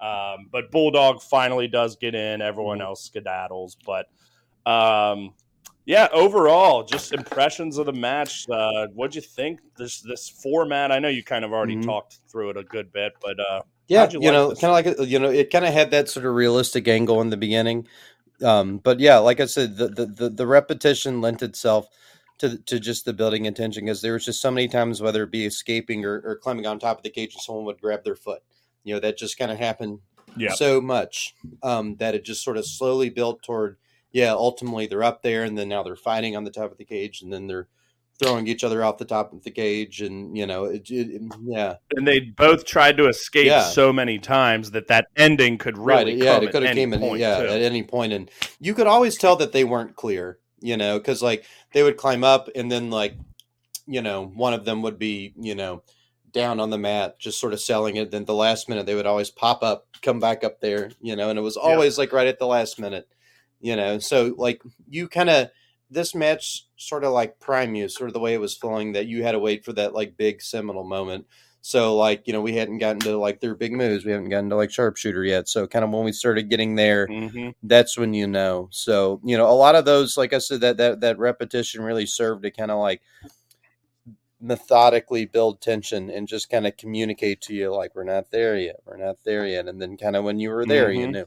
[0.00, 2.40] Um, but Bulldog finally does get in.
[2.42, 2.84] Everyone Mhm.
[2.84, 3.76] else skedaddles.
[3.86, 4.06] But
[4.66, 5.32] Um,
[5.86, 8.44] yeah, overall, just impressions of the match.
[8.50, 9.60] Uh, what'd you think?
[9.78, 10.92] This this format.
[10.92, 11.84] I know you kind of already Mhm.
[11.86, 15.08] talked through it a good bit, but uh, Yeah, you, you know, kind of like
[15.08, 17.88] you know, it kind of had that sort of realistic angle in the beginning.
[18.42, 21.88] Um, but yeah, like I said, the the the, the repetition lent itself
[22.38, 25.32] to to just the building attention because there was just so many times, whether it
[25.32, 28.14] be escaping or, or climbing on top of the cage, and someone would grab their
[28.14, 28.42] foot.
[28.84, 29.98] You know, that just kind of happened
[30.36, 33.76] yeah, so much um, that it just sort of slowly built toward
[34.12, 36.84] yeah ultimately they're up there and then now they're fighting on the top of the
[36.84, 37.68] cage and then they're
[38.20, 41.22] throwing each other off the top of the cage and you know it, it, it-
[41.44, 43.62] yeah and they both tried to escape Yeah.
[43.62, 47.20] so many times that that ending could really right yeah it could have came point.
[47.20, 47.46] yeah too.
[47.46, 48.30] at any point and
[48.60, 52.22] you could always tell that they weren't clear you know because like they would climb
[52.22, 53.16] up and then like
[53.86, 55.82] you know one of them would be you know
[56.32, 59.06] down on the mat just sort of selling it then the last minute they would
[59.06, 61.70] always pop up come back up there you know and it was Yeah.
[61.72, 63.08] always like right at the last minute
[63.60, 65.48] you know so like you kind of
[65.90, 69.06] this match sort of like prime you sort of the way it was flowing that
[69.06, 71.26] you had to wait for that like big seminal moment.
[71.62, 74.04] So like you know we hadn't gotten to like their big moves.
[74.04, 75.48] We haven't gotten to like sharpshooter yet.
[75.48, 77.54] So kind of when we started getting there Mhm.
[77.62, 78.68] that's when you know.
[78.70, 82.06] So you know a lot of those like i said that that, that repetition really
[82.06, 83.02] served to kind of like
[84.40, 88.76] methodically build tension and just kind of communicate to you like we're not there yet.
[88.86, 89.68] We're not there yet.
[89.68, 91.12] And then kind of when you were there you Mhm.
[91.12, 91.26] knew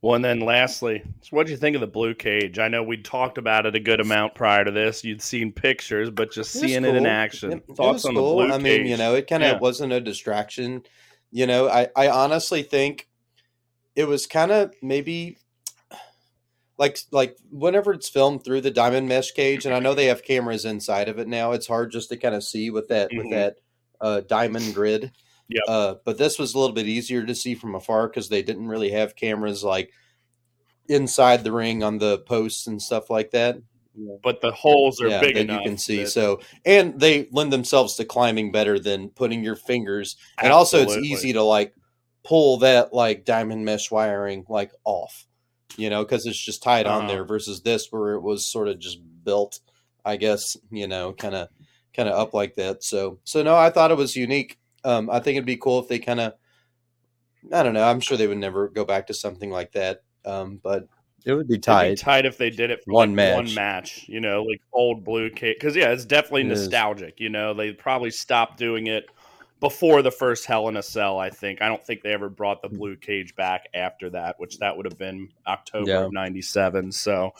[0.00, 2.60] Well, and then lastly, so what do you think of the blue cage?
[2.60, 5.02] I know we talked about it a good amount prior to this.
[5.02, 7.52] You'd seen pictures, but just It seeing it in action.
[7.52, 8.28] It- it Thoughts was on cool.
[8.38, 8.62] the blue I cage?
[8.82, 9.58] mean, you know, it kind of Yeah.
[9.58, 10.84] wasn't a distraction.
[11.32, 13.08] You know, I I honestly think
[13.96, 15.36] it was kind of maybe
[16.78, 20.22] like like whenever it's filmed through the diamond mesh cage, and I know they have
[20.22, 21.50] cameras inside of it now.
[21.52, 23.30] It's hard just to kind of see with that with Mhm.
[23.30, 23.56] that
[24.00, 25.10] uh, diamond grid.
[25.48, 25.62] Yep.
[25.66, 28.68] Uh, but this was a little bit easier to see from afar because they didn't
[28.68, 29.90] really have cameras like
[30.88, 33.58] inside the ring on the posts and stuff like that.
[34.22, 35.60] but the holes are yeah, big enough.
[35.64, 35.98] you can see.
[36.04, 40.16] that- So, and they lend themselves to climbing better than putting your fingers.
[40.40, 41.74] And also, it's easy to like
[42.24, 45.26] pull that like diamond mesh wiring like off,
[45.76, 47.08] you know, because it's just tied on Uh-huh.
[47.08, 47.24] there.
[47.24, 49.60] Versus this, where it was sort of just built,
[50.04, 51.48] I guess, you know, kind of
[51.92, 52.84] kind of up like that.
[52.84, 54.58] So, so no, I thought it was unique.
[54.88, 56.32] Um, I think it'd be cool if they kind of,
[57.52, 57.84] I don't know.
[57.84, 60.02] I'm sure they would never go back to something like that.
[60.24, 60.88] Um, but
[61.26, 63.54] it would be It'd be tight if they did it for One like one match.
[63.54, 65.56] match, you know, like old blue cage.
[65.60, 66.60] Because yeah, it's definitely It is.
[66.60, 67.20] nostalgic.
[67.20, 69.04] You know, they probably stopped doing it
[69.60, 71.18] before the first Hell in a Cell.
[71.18, 71.60] I think.
[71.62, 74.86] I don't think they ever brought the blue cage back after that, which that would
[74.86, 76.04] have been October Yeah.
[76.04, 76.92] of '97.
[76.92, 77.32] So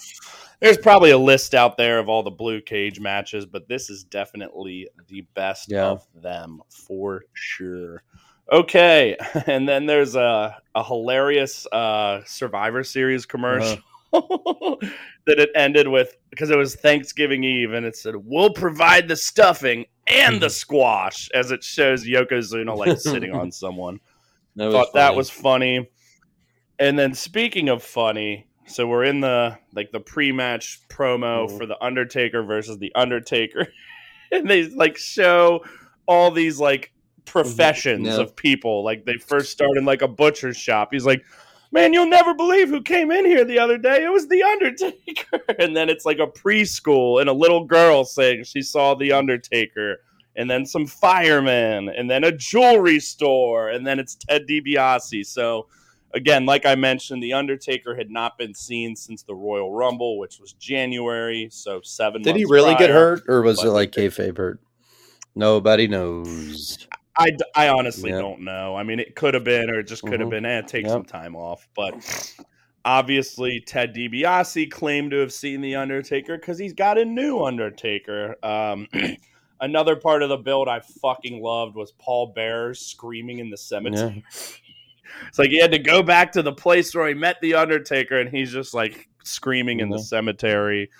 [0.61, 4.05] there's probably a list out there of all the blue cage matches, but this is
[4.05, 5.87] definitely the best Yeah.
[5.87, 8.03] of them for sure.
[8.51, 9.17] Okay,
[9.47, 13.79] and then there's a a hilarious uh, Survivor Series commercial
[14.13, 19.17] that it ended with because it was Thanksgiving Eve, and it said, "We'll provide the
[19.17, 24.01] stuffing and the squash," as it shows Yokozuna like sitting on someone.
[24.57, 25.89] that Thought that was funny.
[26.79, 31.59] And then speaking of funny, so we're in the like the pre-match promo Mhm.
[31.59, 33.69] for the Undertaker versus the Undertaker,
[34.33, 35.65] and they like show
[36.07, 36.93] all these like
[37.25, 38.21] professions Yeah.
[38.21, 38.83] of people.
[38.85, 40.89] Like they first start in like a butcher's shop.
[40.93, 41.23] He's like,
[41.71, 44.05] "Man, you'll never believe who came in here the other day.
[44.05, 48.45] It was the Undertaker." And then it's like a preschool and a little girl saying
[48.45, 49.99] she saw the Undertaker
[50.39, 55.27] and then some firemen, and then a jewelry store, and then it's Ted DiBiase.
[55.27, 55.67] So,
[56.15, 60.39] again, like I mentioned, The Undertaker had not been seen since the Royal Rumble, which
[60.39, 61.49] was January.
[61.51, 64.61] So, seven Did he really get hurt, or was it like kayfabe hurt?
[65.35, 66.87] Nobody knows.
[67.19, 68.19] I, I honestly Yeah.
[68.19, 68.77] don't know.
[68.77, 70.31] I mean, it could have been, or it just could have Mhm.
[70.31, 70.93] been, eh, take Yep.
[70.93, 71.67] some time off.
[71.75, 71.95] But
[72.85, 78.37] obviously, Ted DiBiase claimed to have seen The Undertaker because he's got a new Undertaker.
[78.45, 78.87] Um,
[79.61, 84.23] another part of the build I fucking loved was Paul Bearer screaming in the cemetery.
[85.27, 88.21] It's like he had to go back to the place where he met the Undertaker,
[88.21, 90.05] and he's just like screaming in the Mhm.
[90.05, 90.91] cemetery.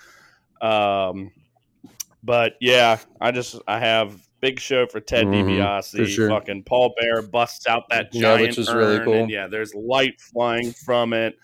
[0.61, 1.31] Um,
[2.23, 5.97] but yeah, I just I have big show for Ted Mhm, DiBiase.
[5.97, 6.29] for sure.
[6.29, 9.13] Fucking Paul Bearer busts out that Yeah, giant which is really cool.
[9.13, 11.37] and yeah, there's light flying from it.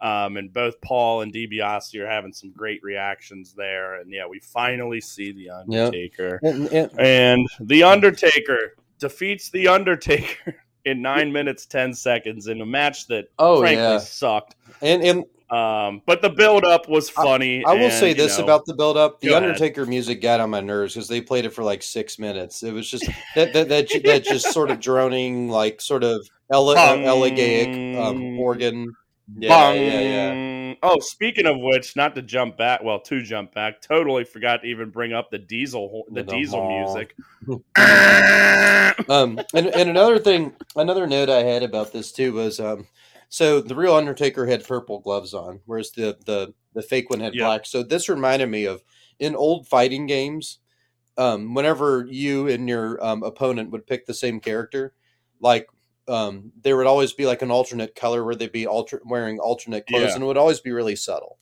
[0.00, 3.94] Um, and both Paul and DiBiase are having some great reactions there.
[4.00, 6.40] And yeah, we finally see the Undertaker.
[6.42, 12.66] And- and- And The Undertaker defeats The Undertaker in nine minutes, 10 seconds in a
[12.66, 14.56] match that oh frankly yeah, sucked.
[14.82, 15.24] and and
[15.54, 17.64] Um, but the build up was funny.
[17.64, 19.44] I will and, say this know, about the build up: the Go ahead.
[19.44, 22.62] Undertaker music got on my nerves because they played it for like six minutes.
[22.64, 23.06] It was just
[23.36, 27.02] that that that, that just sort of droning, like sort of ele- Bong.
[27.02, 28.96] elegaic um, organ.
[29.38, 30.74] Yeah, yeah, yeah.
[30.82, 34.66] Oh, speaking of which, not to jump back, well, to jump back, totally forgot to
[34.66, 37.14] even bring up the diesel, the The diesel honk.
[37.46, 37.68] music.
[39.08, 42.86] um, and, and another thing, another note I had about this too was, um,
[43.34, 47.34] so the real Undertaker had purple gloves on, whereas the the the fake one had
[47.34, 47.46] Yeah.
[47.46, 47.66] black.
[47.66, 48.84] So this reminded me of
[49.18, 50.60] in old fighting games,
[51.18, 54.94] um, whenever you and your um, opponent would pick the same character,
[55.40, 55.66] like
[56.06, 59.86] um, there would always be like an alternate color where they'd be alter- wearing alternate
[59.88, 60.14] clothes, Yeah.
[60.14, 61.38] and it would always be really subtle.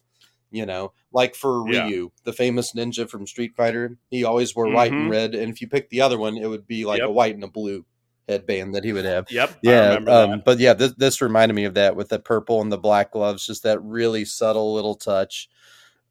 [0.50, 1.84] You know, like for Yeah.
[1.88, 5.10] Ryu, the famous ninja from Street Fighter, he always wore white and Mhm.
[5.10, 7.08] red, and if you picked the other one, it would be like Yep.
[7.08, 7.84] a white and a blue
[8.28, 9.26] headband that he would have.
[9.30, 9.50] Yep.
[9.50, 12.70] I Yeah, um, but yeah, this, this reminded me of that with the purple and
[12.70, 15.48] the black gloves, just that really subtle little touch,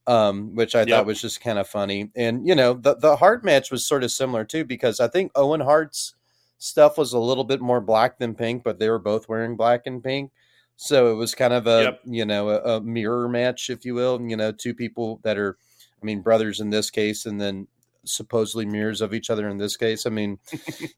[0.07, 0.89] um, which I Yep.
[0.89, 2.09] thought was just kind of funny.
[2.15, 5.31] And you know, the the Hart match was sort of similar too, because I think
[5.35, 6.15] Owen Hart's
[6.57, 9.83] stuff was a little bit more black than pink, but they were both wearing black
[9.85, 10.31] and pink.
[10.75, 11.99] So it was kind of a Yep.
[12.05, 14.21] you know a, a mirror match, if you will.
[14.21, 15.57] You know, two people that are,
[16.01, 17.67] I mean, brothers in this case, and then
[18.06, 20.06] supposedly mirrors of each other in this case.
[20.06, 20.40] I mean,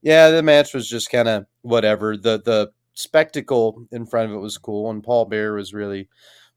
[0.02, 2.18] yeah, the match was just kind of whatever.
[2.18, 6.10] The the spectacle in front of it was cool, and Paul Bearer was really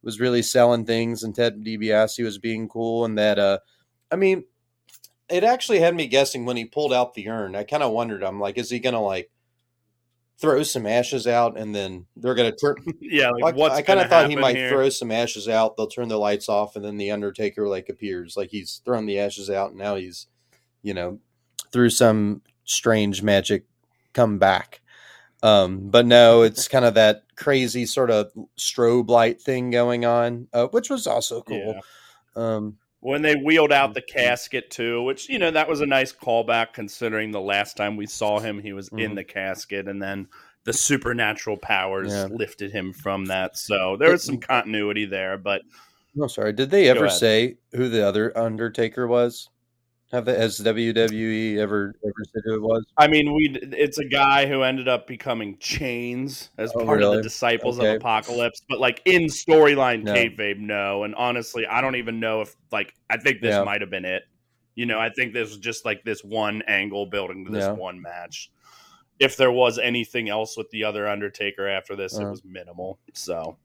[0.03, 3.59] was really selling things, and Ted DiBiase was being cool, and that uh,
[4.11, 4.45] I mean,
[5.29, 7.57] it actually had me guessing when he pulled out the urn.
[7.57, 9.31] I kind of wondered, I'm like, is he gonna like
[10.39, 12.77] throw some ashes out, and then they're gonna turn?
[13.01, 14.69] yeah, like what's I kind of thought he might here?
[14.69, 15.77] throw some ashes out.
[15.77, 19.19] They'll turn the lights off, and then the Undertaker like appears, like he's thrown the
[19.19, 20.29] ashes out, and now he's,
[20.83, 21.19] you know,
[21.73, 23.65] through some strange magic,
[24.13, 24.81] come back.
[25.43, 30.49] Um, but no, it's kind of that crazy sort of strobe light thing going on,
[30.53, 31.75] uh, which was also cool.
[32.37, 32.55] Yeah.
[32.57, 34.09] Um, when they wheeled out the Mhm.
[34.15, 38.07] casket too, which you know that was a nice callback considering the last time we
[38.07, 39.17] saw him, he was in Mhm.
[39.17, 40.27] the casket, and then
[40.65, 42.25] the supernatural powers Yeah.
[42.31, 43.57] lifted him from that.
[43.57, 45.63] So there was some continuity there, but
[46.17, 46.53] no, sorry.
[46.55, 49.51] Did they ever say who the other Undertaker was?
[50.13, 52.85] Have has WWE ever ever said who it was?
[52.97, 57.11] I mean, we it's a guy who ended up becoming Chainz as Oh, part of
[57.11, 57.91] the Disciples Okay.
[57.91, 60.13] of Apocalypse, but like in storyline No.
[60.13, 61.03] kayfabe, no.
[61.05, 63.65] And honestly, I don't even know if like I think this Yeah.
[63.65, 64.23] might have been it.
[64.77, 67.73] You know, I think this was just like this one angle building to this Yeah.
[67.73, 68.51] one match.
[69.19, 72.31] If there was anything else with the other Undertaker after this, it Uh-huh.
[72.31, 72.99] was minimal.
[73.13, 73.57] So,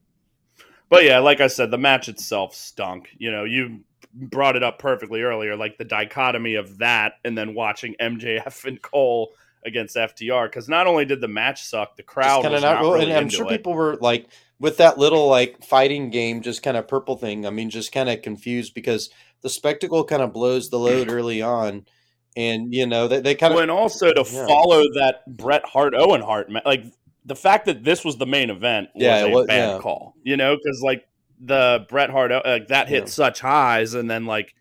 [0.90, 3.10] but yeah, like I said, the match itself stunk.
[3.18, 7.54] You know, you brought it up perfectly earlier, like the dichotomy of that and then
[7.54, 9.32] watching MJF and Cole
[9.66, 10.46] against FTR.
[10.48, 13.14] Because not only did the match suck, the crowd kind was of not, really and
[13.14, 13.50] I'm sure it.
[13.50, 14.28] people were like
[14.60, 17.46] with that little like fighting game, just kind of purple thing.
[17.46, 19.10] I mean, just kind of confused because
[19.42, 21.86] the spectacle kind of blows the load early on,
[22.38, 24.46] and you know they, they kind of Well, and also to Yeah.
[24.48, 26.86] follow that Bret Hart Owen Hart, like
[27.26, 29.80] the fact that this was the main event was Yeah, a was- bad yeah.
[29.80, 30.16] call.
[30.24, 31.08] You know, because like
[31.44, 33.10] the Bret Hart, uh, like that hit Yeah.
[33.10, 34.54] such highs, and then like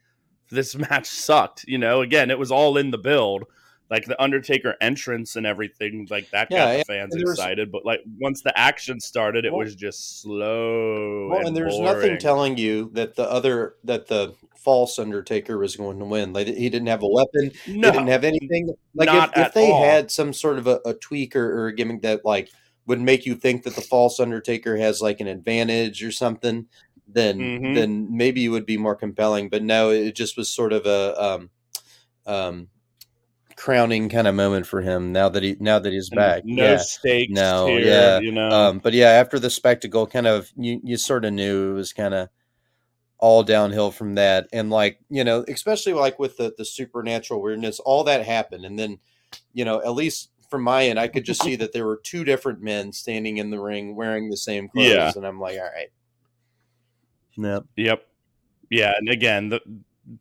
[0.51, 1.65] this match sucked.
[1.69, 3.45] You know, again, it was all in the build.
[3.91, 7.39] Like the Undertaker entrance and everything, like that Yeah, got the fans and there was-
[7.41, 7.73] excited.
[7.73, 11.29] But like once the action started, it Well- was just slow.
[11.29, 15.75] well, and, and there's nothing telling you that the other that the false Undertaker was
[15.75, 16.33] going to win.
[16.33, 18.73] Like he didn't have a weapon, No, he didn't have anything.
[18.95, 19.83] Like if, if they all.
[19.83, 22.51] had some sort of a, a tweak or, or a gimmick that like
[22.91, 26.67] would make you think that the false Undertaker has like an advantage or something,
[27.07, 27.75] then Mhm.
[27.77, 29.49] then maybe it would be more compelling.
[29.49, 31.51] But no, it just was sort of a um,
[32.27, 32.69] um,
[33.55, 36.45] crowning kind of moment for him now that he now that he's back.
[36.45, 36.77] No yeah.
[36.79, 37.33] stakes.
[37.33, 38.49] No, here, yeah, you know.
[38.49, 41.93] Um, but yeah, after the spectacle, kind of you you sort of knew it was
[41.93, 42.29] kind of
[43.19, 47.79] all downhill from that, and like you know, especially like with the the supernatural weirdness,
[47.79, 48.99] all that happened, and then
[49.53, 52.25] you know, at least from my end, I could just see that there were two
[52.25, 55.13] different men standing in the ring wearing the same clothes, Yeah.
[55.15, 55.91] and I'm like, all right,
[57.37, 58.07] yep, Yep.
[58.71, 59.61] Yeah, and again, the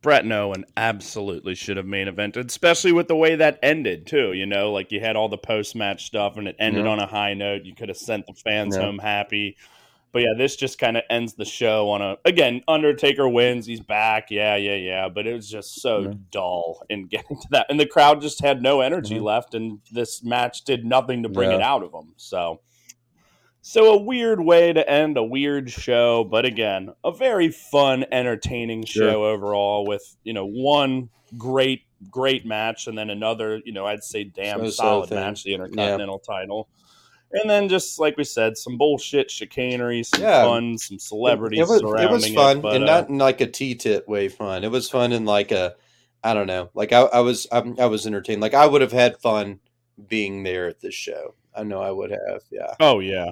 [0.02, 4.32] Bret and Owen absolutely should have main evented, especially with the way that ended too.
[4.32, 6.90] You know, like you had all the post match stuff, and it ended Yeah.
[6.90, 7.64] on a high note.
[7.64, 8.82] You could have sent the fans Yeah.
[8.82, 9.56] home happy.
[10.12, 12.62] But yeah, this just kind of ends the show on a again.
[12.66, 14.26] Undertaker wins, he's back.
[14.30, 15.08] Yeah, yeah, yeah.
[15.08, 16.12] But it was just so Yeah.
[16.32, 19.22] dull in getting to that, and the crowd just had no energy Mhm.
[19.22, 21.56] left, and this match did nothing to bring Yeah.
[21.56, 22.14] it out of them.
[22.16, 22.60] So
[23.62, 28.86] so a weird way to end a weird show, but again, a very fun, entertaining
[28.86, 29.10] Sure.
[29.10, 34.02] show overall with, you know, one great, great match and then another, you know, I'd
[34.02, 36.68] say damn solid match, the Intercontinental title.
[37.32, 40.42] And then just like we said, some bullshit chicanery, some Yeah.
[40.42, 43.40] fun, some celebrities it was surrounding it was fun, but, and uh, not in like
[43.40, 44.64] a T tit way fun.
[44.64, 45.76] It was fun in like a,
[46.24, 48.40] I don't know, like I, I was I, I was entertained.
[48.42, 49.60] Like I would have had fun
[50.08, 51.34] being there at this show.
[51.54, 52.42] I know I would have.
[52.50, 52.74] Yeah.
[52.80, 53.30] Oh yeah.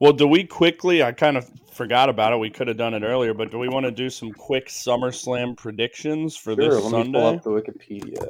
[0.00, 1.02] Well, do we quickly?
[1.04, 2.38] I kind of forgot about it.
[2.40, 5.56] We could have done it earlier, but do we want to do some quick SummerSlam
[5.56, 7.06] predictions for Sure, this let Sunday?
[7.06, 8.26] me pull up the Wikipedia.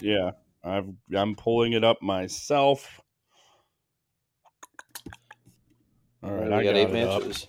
[0.00, 0.32] Yeah,
[0.64, 3.00] I've, I'm pulling it up myself.
[6.24, 7.48] All right, we I got eight matches.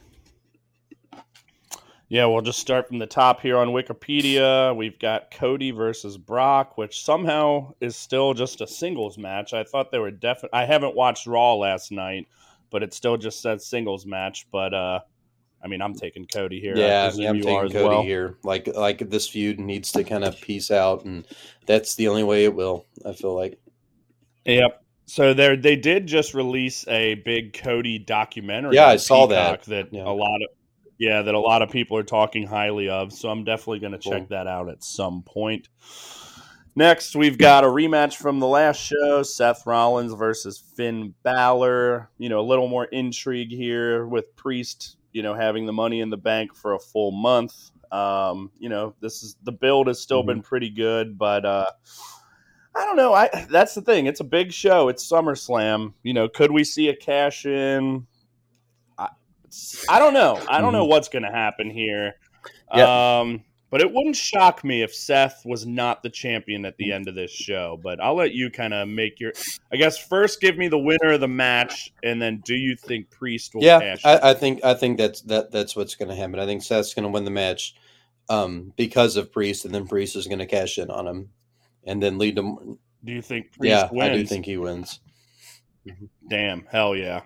[2.09, 4.75] Yeah, we'll just start from the top here on Wikipedia.
[4.75, 9.53] We've got Cody versus Brock, which somehow is still just a singles match.
[9.53, 10.59] I thought they were definitely.
[10.59, 12.27] I haven't watched Raw last night,
[12.69, 14.45] but it still just says singles match.
[14.51, 14.99] But uh,
[15.63, 16.77] I mean, I'm taking Cody here.
[16.77, 18.03] Yeah, yeah, I'm taking Cody well.
[18.03, 18.37] here.
[18.43, 21.25] Like, like this feud needs to kind of peace out, and
[21.65, 22.85] that's the only way it will.
[23.03, 23.57] I feel like.
[24.45, 24.84] Yep.
[25.05, 28.75] So they they did just release a big Cody documentary.
[28.75, 29.91] Yeah, I saw Peacock that.
[29.91, 30.03] That Yeah.
[30.07, 30.49] a lot of
[30.97, 33.11] yeah, that a lot of people are talking highly of.
[33.13, 35.67] So I'm definitely going to check that out at some point.
[36.77, 42.09] Next, we've got a rematch from the last show: Seth Rollins versus Finn Balor.
[42.17, 44.97] You know, a little more intrigue here with Priest.
[45.13, 47.71] You know, having the Money in the Bank for a full month.
[47.91, 50.27] Um, you know, this is the build has still Mhm.
[50.27, 51.67] been pretty good, but uh,
[52.75, 53.13] I don't know.
[53.13, 54.05] I that's the thing.
[54.05, 54.89] It's a big show.
[54.89, 55.93] It's SummerSlam.
[56.03, 58.05] You know, could we see a cash in?
[58.97, 59.09] I,
[59.89, 60.41] I don't know.
[60.47, 62.15] I don't know what's going to happen here.
[62.71, 67.07] Um, but it wouldn't shock me if Seth was not the champion at the end
[67.07, 67.79] of this show.
[67.81, 69.33] But I'll let you kind of make your.
[69.71, 73.09] I guess first give me the winner of the match, and then do you think
[73.09, 74.03] Priest will Yeah, cash?
[74.03, 74.09] in?
[74.09, 76.39] I, I think I think that's that that's what's going to happen.
[76.39, 77.75] I think Seth's going to win the match
[78.29, 81.29] um, because of Priest, and then Priest is going to cash in on him,
[81.85, 82.77] and then lead them.
[83.03, 84.11] do you think Priest Yeah, wins?
[84.11, 84.99] I do think he wins.
[86.27, 87.21] Damn, hell yeah.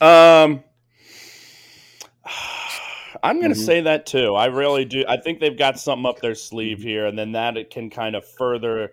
[0.00, 0.62] Um,
[3.22, 3.64] I'm going to Mhm.
[3.64, 4.34] say that too.
[4.34, 5.04] I really do.
[5.08, 8.14] I think they've got something up their sleeve here, and then that it can kind
[8.16, 8.92] of further.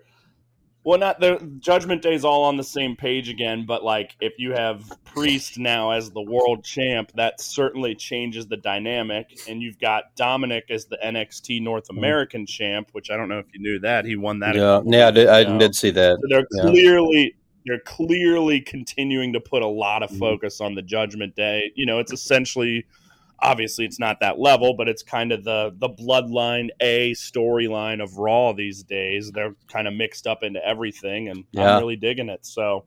[0.86, 4.52] Well, not the Judgment Day's all on the same page again, but like if you
[4.52, 9.36] have Priest now as the world champ, that certainly changes the dynamic.
[9.49, 13.48] And you've got Dominik as the NXT North American champ, which I don't know if
[13.52, 14.56] you knew that he won that.
[14.56, 16.18] Yeah, yeah, I did, I did see that.
[16.22, 16.70] So they're Yeah.
[16.70, 17.36] clearly
[17.66, 20.20] they're clearly continuing to put a lot of Mhm.
[20.20, 21.72] focus on the Judgment Day.
[21.74, 22.86] You know, it's essentially
[23.40, 28.18] obviously it's not that level, but it's kind of the the bloodline A storyline of
[28.18, 29.32] Raw these days.
[29.32, 31.76] They're kind of mixed up into everything, and Yeah.
[31.76, 32.45] I'm really digging it.
[32.45, 32.86] So,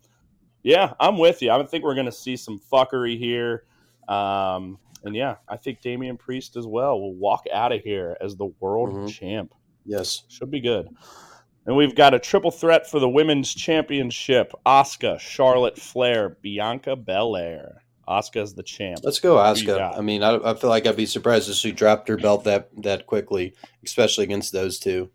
[0.62, 1.50] yeah, I'm with you.
[1.50, 3.64] I think we're going to see some fuckery here.
[4.08, 8.36] Um, and yeah, I think Damian Priest as well will walk out of here as
[8.36, 9.08] the world Mhm.
[9.12, 9.54] champ.
[9.84, 10.24] Yes.
[10.28, 10.88] Should be good.
[11.66, 17.82] And we've got a triple threat for the women's championship: Asuka, Charlotte Flair, Bianca Belair.
[18.08, 19.00] Asuka's the champ.
[19.02, 19.96] Let's go, Asuka.
[19.96, 22.70] I mean, I, I feel like I'd be surprised if she dropped her belt that
[22.82, 23.54] that quickly,
[23.84, 25.10] especially against those two,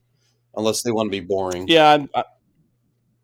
[0.55, 1.67] unless they want to be boring.
[1.67, 2.23] Yeah, I'm, I,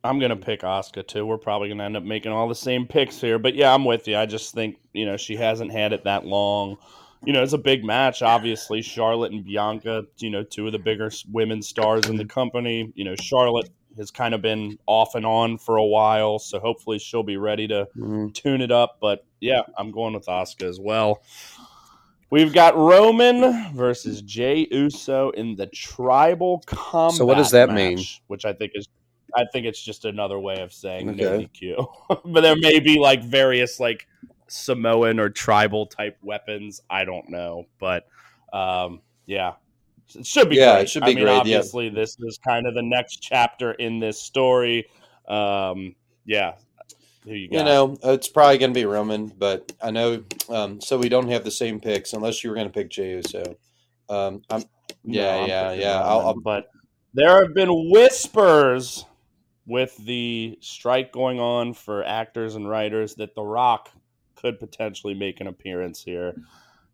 [0.04, 1.26] I'm gonna pick Asuka too.
[1.26, 4.08] We're probably gonna end up making all the same picks here, but yeah, I'm with
[4.08, 4.18] you.
[4.18, 6.78] I just think you know she hasn't had it that long.
[7.26, 8.22] You know, it's a big match.
[8.22, 10.06] Obviously, Charlotte and Bianca.
[10.18, 12.91] You know, two of the bigger women stars in the company.
[12.96, 13.70] You know, Charlotte
[14.00, 17.68] has kind of been off and on for a while, so hopefully she'll be ready
[17.68, 18.34] to Mhm.
[18.34, 18.98] tune it up.
[19.00, 21.22] But yeah, I'm going with Asuka as well.
[22.32, 27.18] We've got Roman versus Jey Uso in the tribal combat.
[27.18, 28.06] So what does that match, mean?
[28.28, 28.88] Which I think is,
[29.36, 31.88] I think it's just another way of saying no DQ.
[32.26, 34.08] but there may be like various like
[34.48, 36.82] Samoan or tribal type weapons.
[36.90, 38.06] I don't know, but
[38.54, 39.54] um, yeah,
[40.15, 40.56] it should be.
[40.57, 40.81] Yeah, great.
[40.84, 41.38] it should I mean, great, yeah.
[41.40, 44.88] Obviously, this is kind of the next chapter in this story.
[45.27, 45.95] Um,
[46.26, 46.56] yeah,
[47.23, 47.57] who you got?
[47.57, 50.23] You know, it's probably going to be Roman, but I know.
[50.49, 53.11] Um, so we don't have the same picks, unless you were going to pick Jey
[53.11, 53.56] Uso.
[54.10, 54.64] Um, I'm,
[55.03, 55.94] yeah, I'm yeah, yeah.
[55.99, 56.69] Roman, I'll- I'll- but
[57.14, 59.06] there have been whispers
[59.65, 63.90] with the strike going on for actors and writers that The Rock
[64.36, 66.34] could potentially make an appearance here,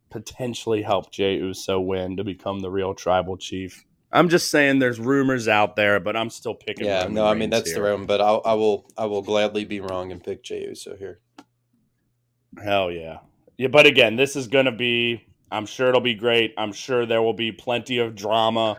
[0.10, 3.86] potentially help Jey Uso win to become the real tribal chief.
[4.11, 6.86] I'm just saying there's rumors out there, but I'm still picking.
[6.86, 7.76] yeah, no, I mean that's here.
[7.76, 10.95] the room, but I'll, I will, I will gladly be wrong and pick Jey Uso
[10.95, 11.19] here.
[12.64, 13.19] Hell yeah.
[13.57, 16.53] Yeah, but again, this is going to be I'm sure it'll be great.
[16.57, 18.77] I'm sure there will be plenty of drama,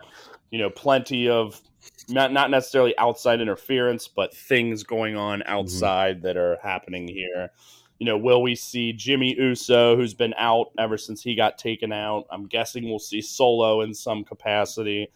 [0.51, 1.59] you know, plenty of
[2.09, 5.51] not not necessarily outside interference, but things going on mm-hmm.
[5.51, 7.51] outside that are happening here.
[7.99, 11.91] You know, will we see Jimmy Uso, who's been out ever since he got taken
[11.91, 12.25] out?
[12.29, 15.09] I'm guessing we'll see Solo in some capacity.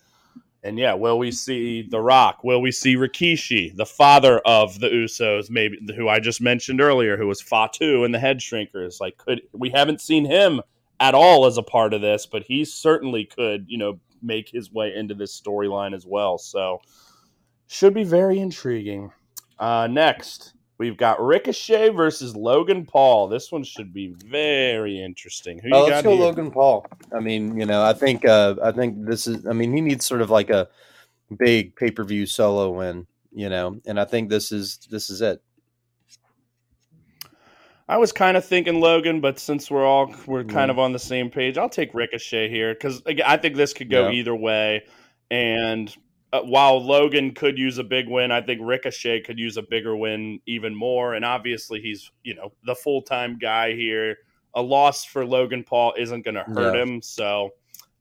[0.64, 2.44] And yeah, will we see The Rock?
[2.44, 7.18] Will we see Rikishi, the father of the Usos, maybe who I just mentioned earlier,
[7.18, 9.00] who was Fatu in the Head Shrinkers?
[9.00, 10.62] Like, could we haven't seen him
[11.00, 14.72] at all as a part of this, but he certainly could, you know, make his
[14.72, 16.38] way into this storyline as well.
[16.38, 16.80] So,
[17.68, 19.12] should be very intriguing.
[19.58, 23.28] Uh, next, we've got Ricochet versus Logan Paul.
[23.28, 25.60] This one should be very interesting.
[25.60, 26.26] Who Oh, let's got go here?
[26.26, 26.88] Logan Paul.
[27.16, 30.08] I mean, you know, I think uh I think this is I mean, he needs
[30.08, 30.68] sort of like a
[31.38, 35.40] big pay-per-view solo win, you know, and I think this is this is it.
[37.88, 40.74] I was kind of thinking Logan, but since we're all we're kind Yeah.
[40.74, 44.08] of on the same page, I'll take Ricochet here because I think this could go
[44.08, 44.14] Yeah.
[44.14, 44.82] either way.
[45.30, 45.96] And
[46.34, 49.96] uh, while Logan could use a big win, I think Ricochet could use a bigger
[49.96, 51.14] win even more.
[51.14, 54.18] And obviously, he's you know the full time guy here.
[54.54, 56.82] A loss for Logan Paul isn't going to hurt Yeah.
[56.82, 57.02] him.
[57.02, 57.52] So,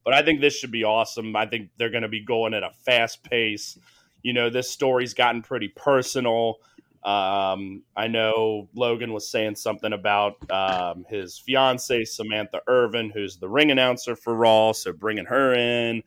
[0.05, 1.37] but I think this should be awesome.
[1.37, 3.79] I think they're going to be going at a fast pace.
[4.23, 6.57] You know, this story's gotten pretty personal.
[7.03, 13.49] Um, I know Logan was saying something about um, his fiance Samantha Irvin, who's the
[13.49, 16.03] ring announcer for Raw, so bringing her in,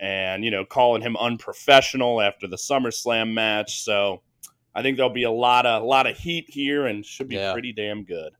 [0.00, 3.82] and you know, calling him unprofessional after the SummerSlam match.
[3.82, 4.22] So
[4.74, 7.36] I think there'll be a lot of a lot of heat here, and should be
[7.36, 7.52] Yeah.
[7.52, 8.32] pretty damn good.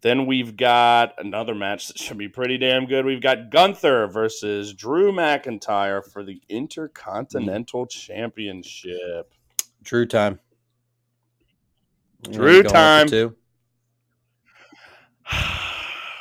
[0.00, 3.06] Then we've got another match that should be pretty damn good.
[3.06, 9.32] We've got Gunther versus Drew McIntyre for the Intercontinental Championship.
[9.82, 10.40] Drew time.
[12.30, 13.08] Drew time.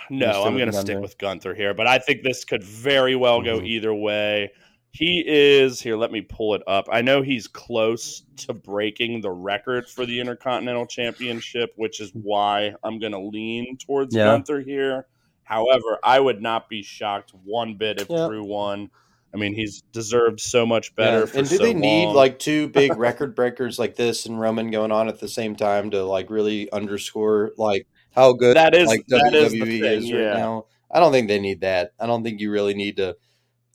[0.09, 0.15] two?
[0.15, 3.41] no, I'm going to stick with Gunther here, but I think this could very well
[3.41, 3.67] go Mhm.
[3.67, 4.51] either way.
[4.91, 5.95] He is here.
[5.97, 6.85] Let me pull it up.
[6.91, 12.73] I know he's close to breaking the record for the Intercontinental Championship, which is why
[12.83, 14.25] I'm going to lean towards Yeah.
[14.25, 15.07] Gunther here.
[15.43, 18.27] However, I would not be shocked one bit if Yeah.
[18.27, 18.91] Drew won.
[19.33, 21.21] I mean, he's deserved so much better.
[21.21, 21.25] Yeah.
[21.25, 22.15] For And do so they need long.
[22.15, 25.89] like two big record breakers like this and Roman going on at the same time
[25.89, 29.83] to like really underscore like how good That is- like that is the WWE thing,
[29.99, 30.17] is yeah.
[30.29, 30.65] right now?
[30.91, 31.91] I don't think they need that.
[31.99, 33.15] I don't think you really need to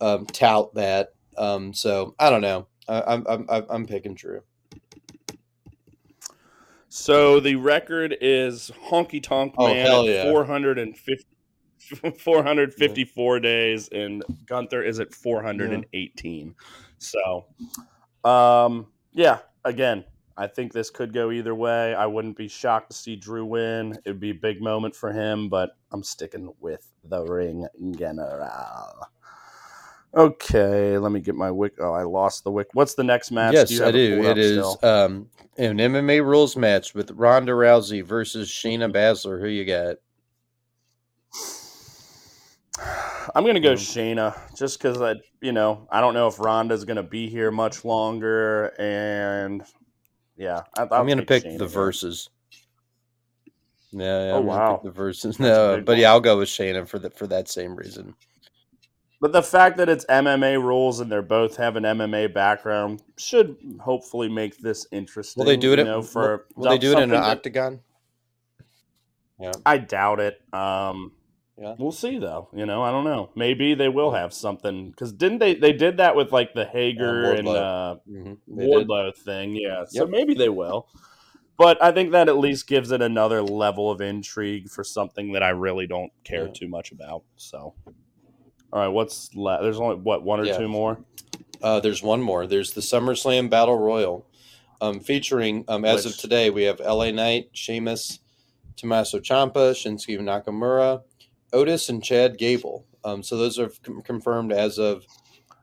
[0.00, 1.10] um, tout that.
[1.36, 2.66] Um, so I don't know.
[2.88, 4.42] I, I'm I'm I'm- I'm picking Drew.
[6.88, 10.24] So the record is Honky Tonk Oh, Man hell yeah.
[10.24, 11.24] 450,
[12.18, 16.54] 454 days, and Gunther is at 418.
[16.98, 17.46] So,
[18.24, 20.04] um, yeah, again,
[20.38, 21.96] I think this could go either way.
[21.96, 23.98] I wouldn't be shocked to see Drew win.
[24.04, 29.08] It would be a big moment for him, but I'm sticking with the ring general.
[30.14, 31.74] Okay, let me get my wick.
[31.80, 32.68] Oh, I lost the wick.
[32.72, 33.52] What's the next match?
[33.52, 34.24] yes, you I do.
[34.24, 35.28] It is um,
[35.58, 39.40] an MMA rules match with Ronda Rousey versus Shayna Baszler.
[39.40, 39.96] Who you got?
[43.34, 43.76] I'm gonna go Yeah.
[43.76, 47.84] Shayna just because I, you know, I don't know if Ronda's gonna be here much
[47.84, 49.62] longer, and
[50.38, 51.68] yeah, I, I'm going to pick Shayna the here.
[51.68, 52.30] verses.
[53.90, 54.74] Yeah, yeah Oh, I'm wow.
[54.76, 55.38] Pick the verses.
[55.40, 58.14] No, but yeah, I'll go with Shayna for the for that same reason.
[59.20, 63.56] But the fact that it's MMA rules and they're both have an MMA background should
[63.80, 65.40] hopefully make this interesting.
[65.40, 65.80] Will they do it?
[65.80, 67.80] You know, for will, will they do it in an that- octagon?
[69.40, 69.52] Yeah.
[69.66, 70.40] I doubt it.
[70.52, 71.12] Um,
[71.60, 71.74] Yeah.
[71.78, 72.48] We'll see though.
[72.54, 73.30] You know, I don't know.
[73.34, 75.54] Maybe they will have something because didn't they?
[75.54, 77.56] They did that with like the Hager and Wardlow.
[77.56, 79.16] uh, hmm They did.
[79.16, 79.56] Thing.
[79.56, 80.10] Yeah, so Yep.
[80.10, 80.86] maybe they will.
[81.56, 85.42] But I think that at least gives it another level of intrigue for something that
[85.42, 86.52] I really don't care Yeah.
[86.54, 87.24] too much about.
[87.36, 87.74] So,
[88.72, 89.64] all right, what's left?
[89.64, 90.56] There's only what one or Yeah.
[90.56, 91.00] two more.
[91.60, 92.46] Uh, there's one more.
[92.46, 94.24] There's the SummerSlam Battle Royal,
[94.80, 98.20] um, featuring um, as of today we have LA Knight, Sheamus,
[98.76, 101.02] Tommaso Ciampa, Shinsuke Nakamura,
[101.52, 102.84] Otis, and Chad Gable.
[103.04, 105.04] Um, so those are com- confirmed as of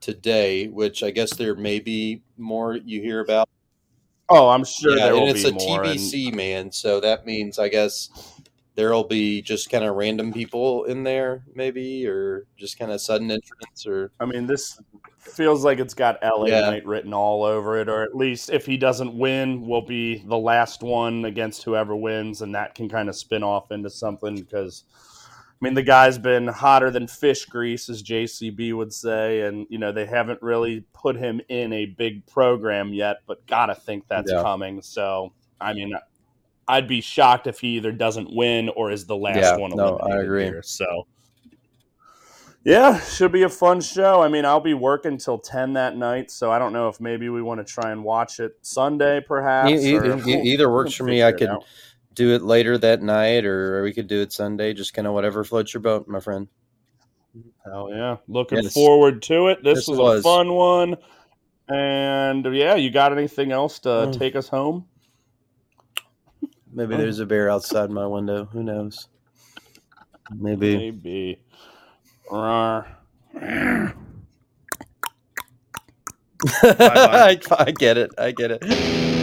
[0.02, 0.68] today.
[0.68, 3.48] Which I guess there may be more you hear about.
[4.30, 5.84] Oh, I'm sure yeah, there and will it's be a more.
[5.84, 8.10] and- TBC man, so that means I guess
[8.74, 13.30] there'll be just kind of random people in there, maybe, or just kind of sudden
[13.32, 14.82] entrance, or I mean, this
[15.20, 16.62] feels like it's got LA Yeah.
[16.62, 20.38] Knight written all over it, or at least if he doesn't win, will be the
[20.38, 24.84] last one against whoever wins, and that can kind of spin off into something because.
[25.62, 29.78] I mean, the guy's been hotter than fish grease, as JCB would say, and you
[29.78, 34.32] know they haven't really put him in a big program yet, but gotta think that's
[34.32, 34.42] Yeah.
[34.42, 34.82] coming.
[34.82, 35.94] So, I mean,
[36.68, 39.98] I'd be shocked if he either doesn't win or is the last Yeah, one no,
[39.98, 40.44] I agree.
[40.44, 40.62] here.
[40.62, 41.08] So,
[42.66, 44.22] yeah, should be a fun show.
[44.22, 47.30] I mean, I'll be working till ten that night, so I don't know if maybe
[47.30, 49.72] we want to try and watch it Sunday, perhaps.
[49.72, 51.24] E- e- either works for me.
[51.24, 51.50] I could.
[52.16, 54.74] Do it later that night, or we could do it Sunday.
[54.74, 56.48] Just kind of whatever floats your boat, my friend.
[57.66, 58.18] Hell yeah.
[58.28, 58.74] Looking Yes.
[58.74, 59.64] forward to it.
[59.64, 60.20] This Yes, was, was.
[60.22, 60.96] a fun one.
[61.68, 64.18] And yeah, you got anything else to Mm.
[64.18, 64.86] take us home?
[66.72, 68.46] Maybe there's a bear outside my window.
[68.46, 69.08] Who knows?
[70.34, 70.78] Maybe.
[70.78, 71.40] Maybe.
[72.32, 72.86] Rawr.
[76.64, 78.12] I, I get it.
[78.18, 79.15] I get it.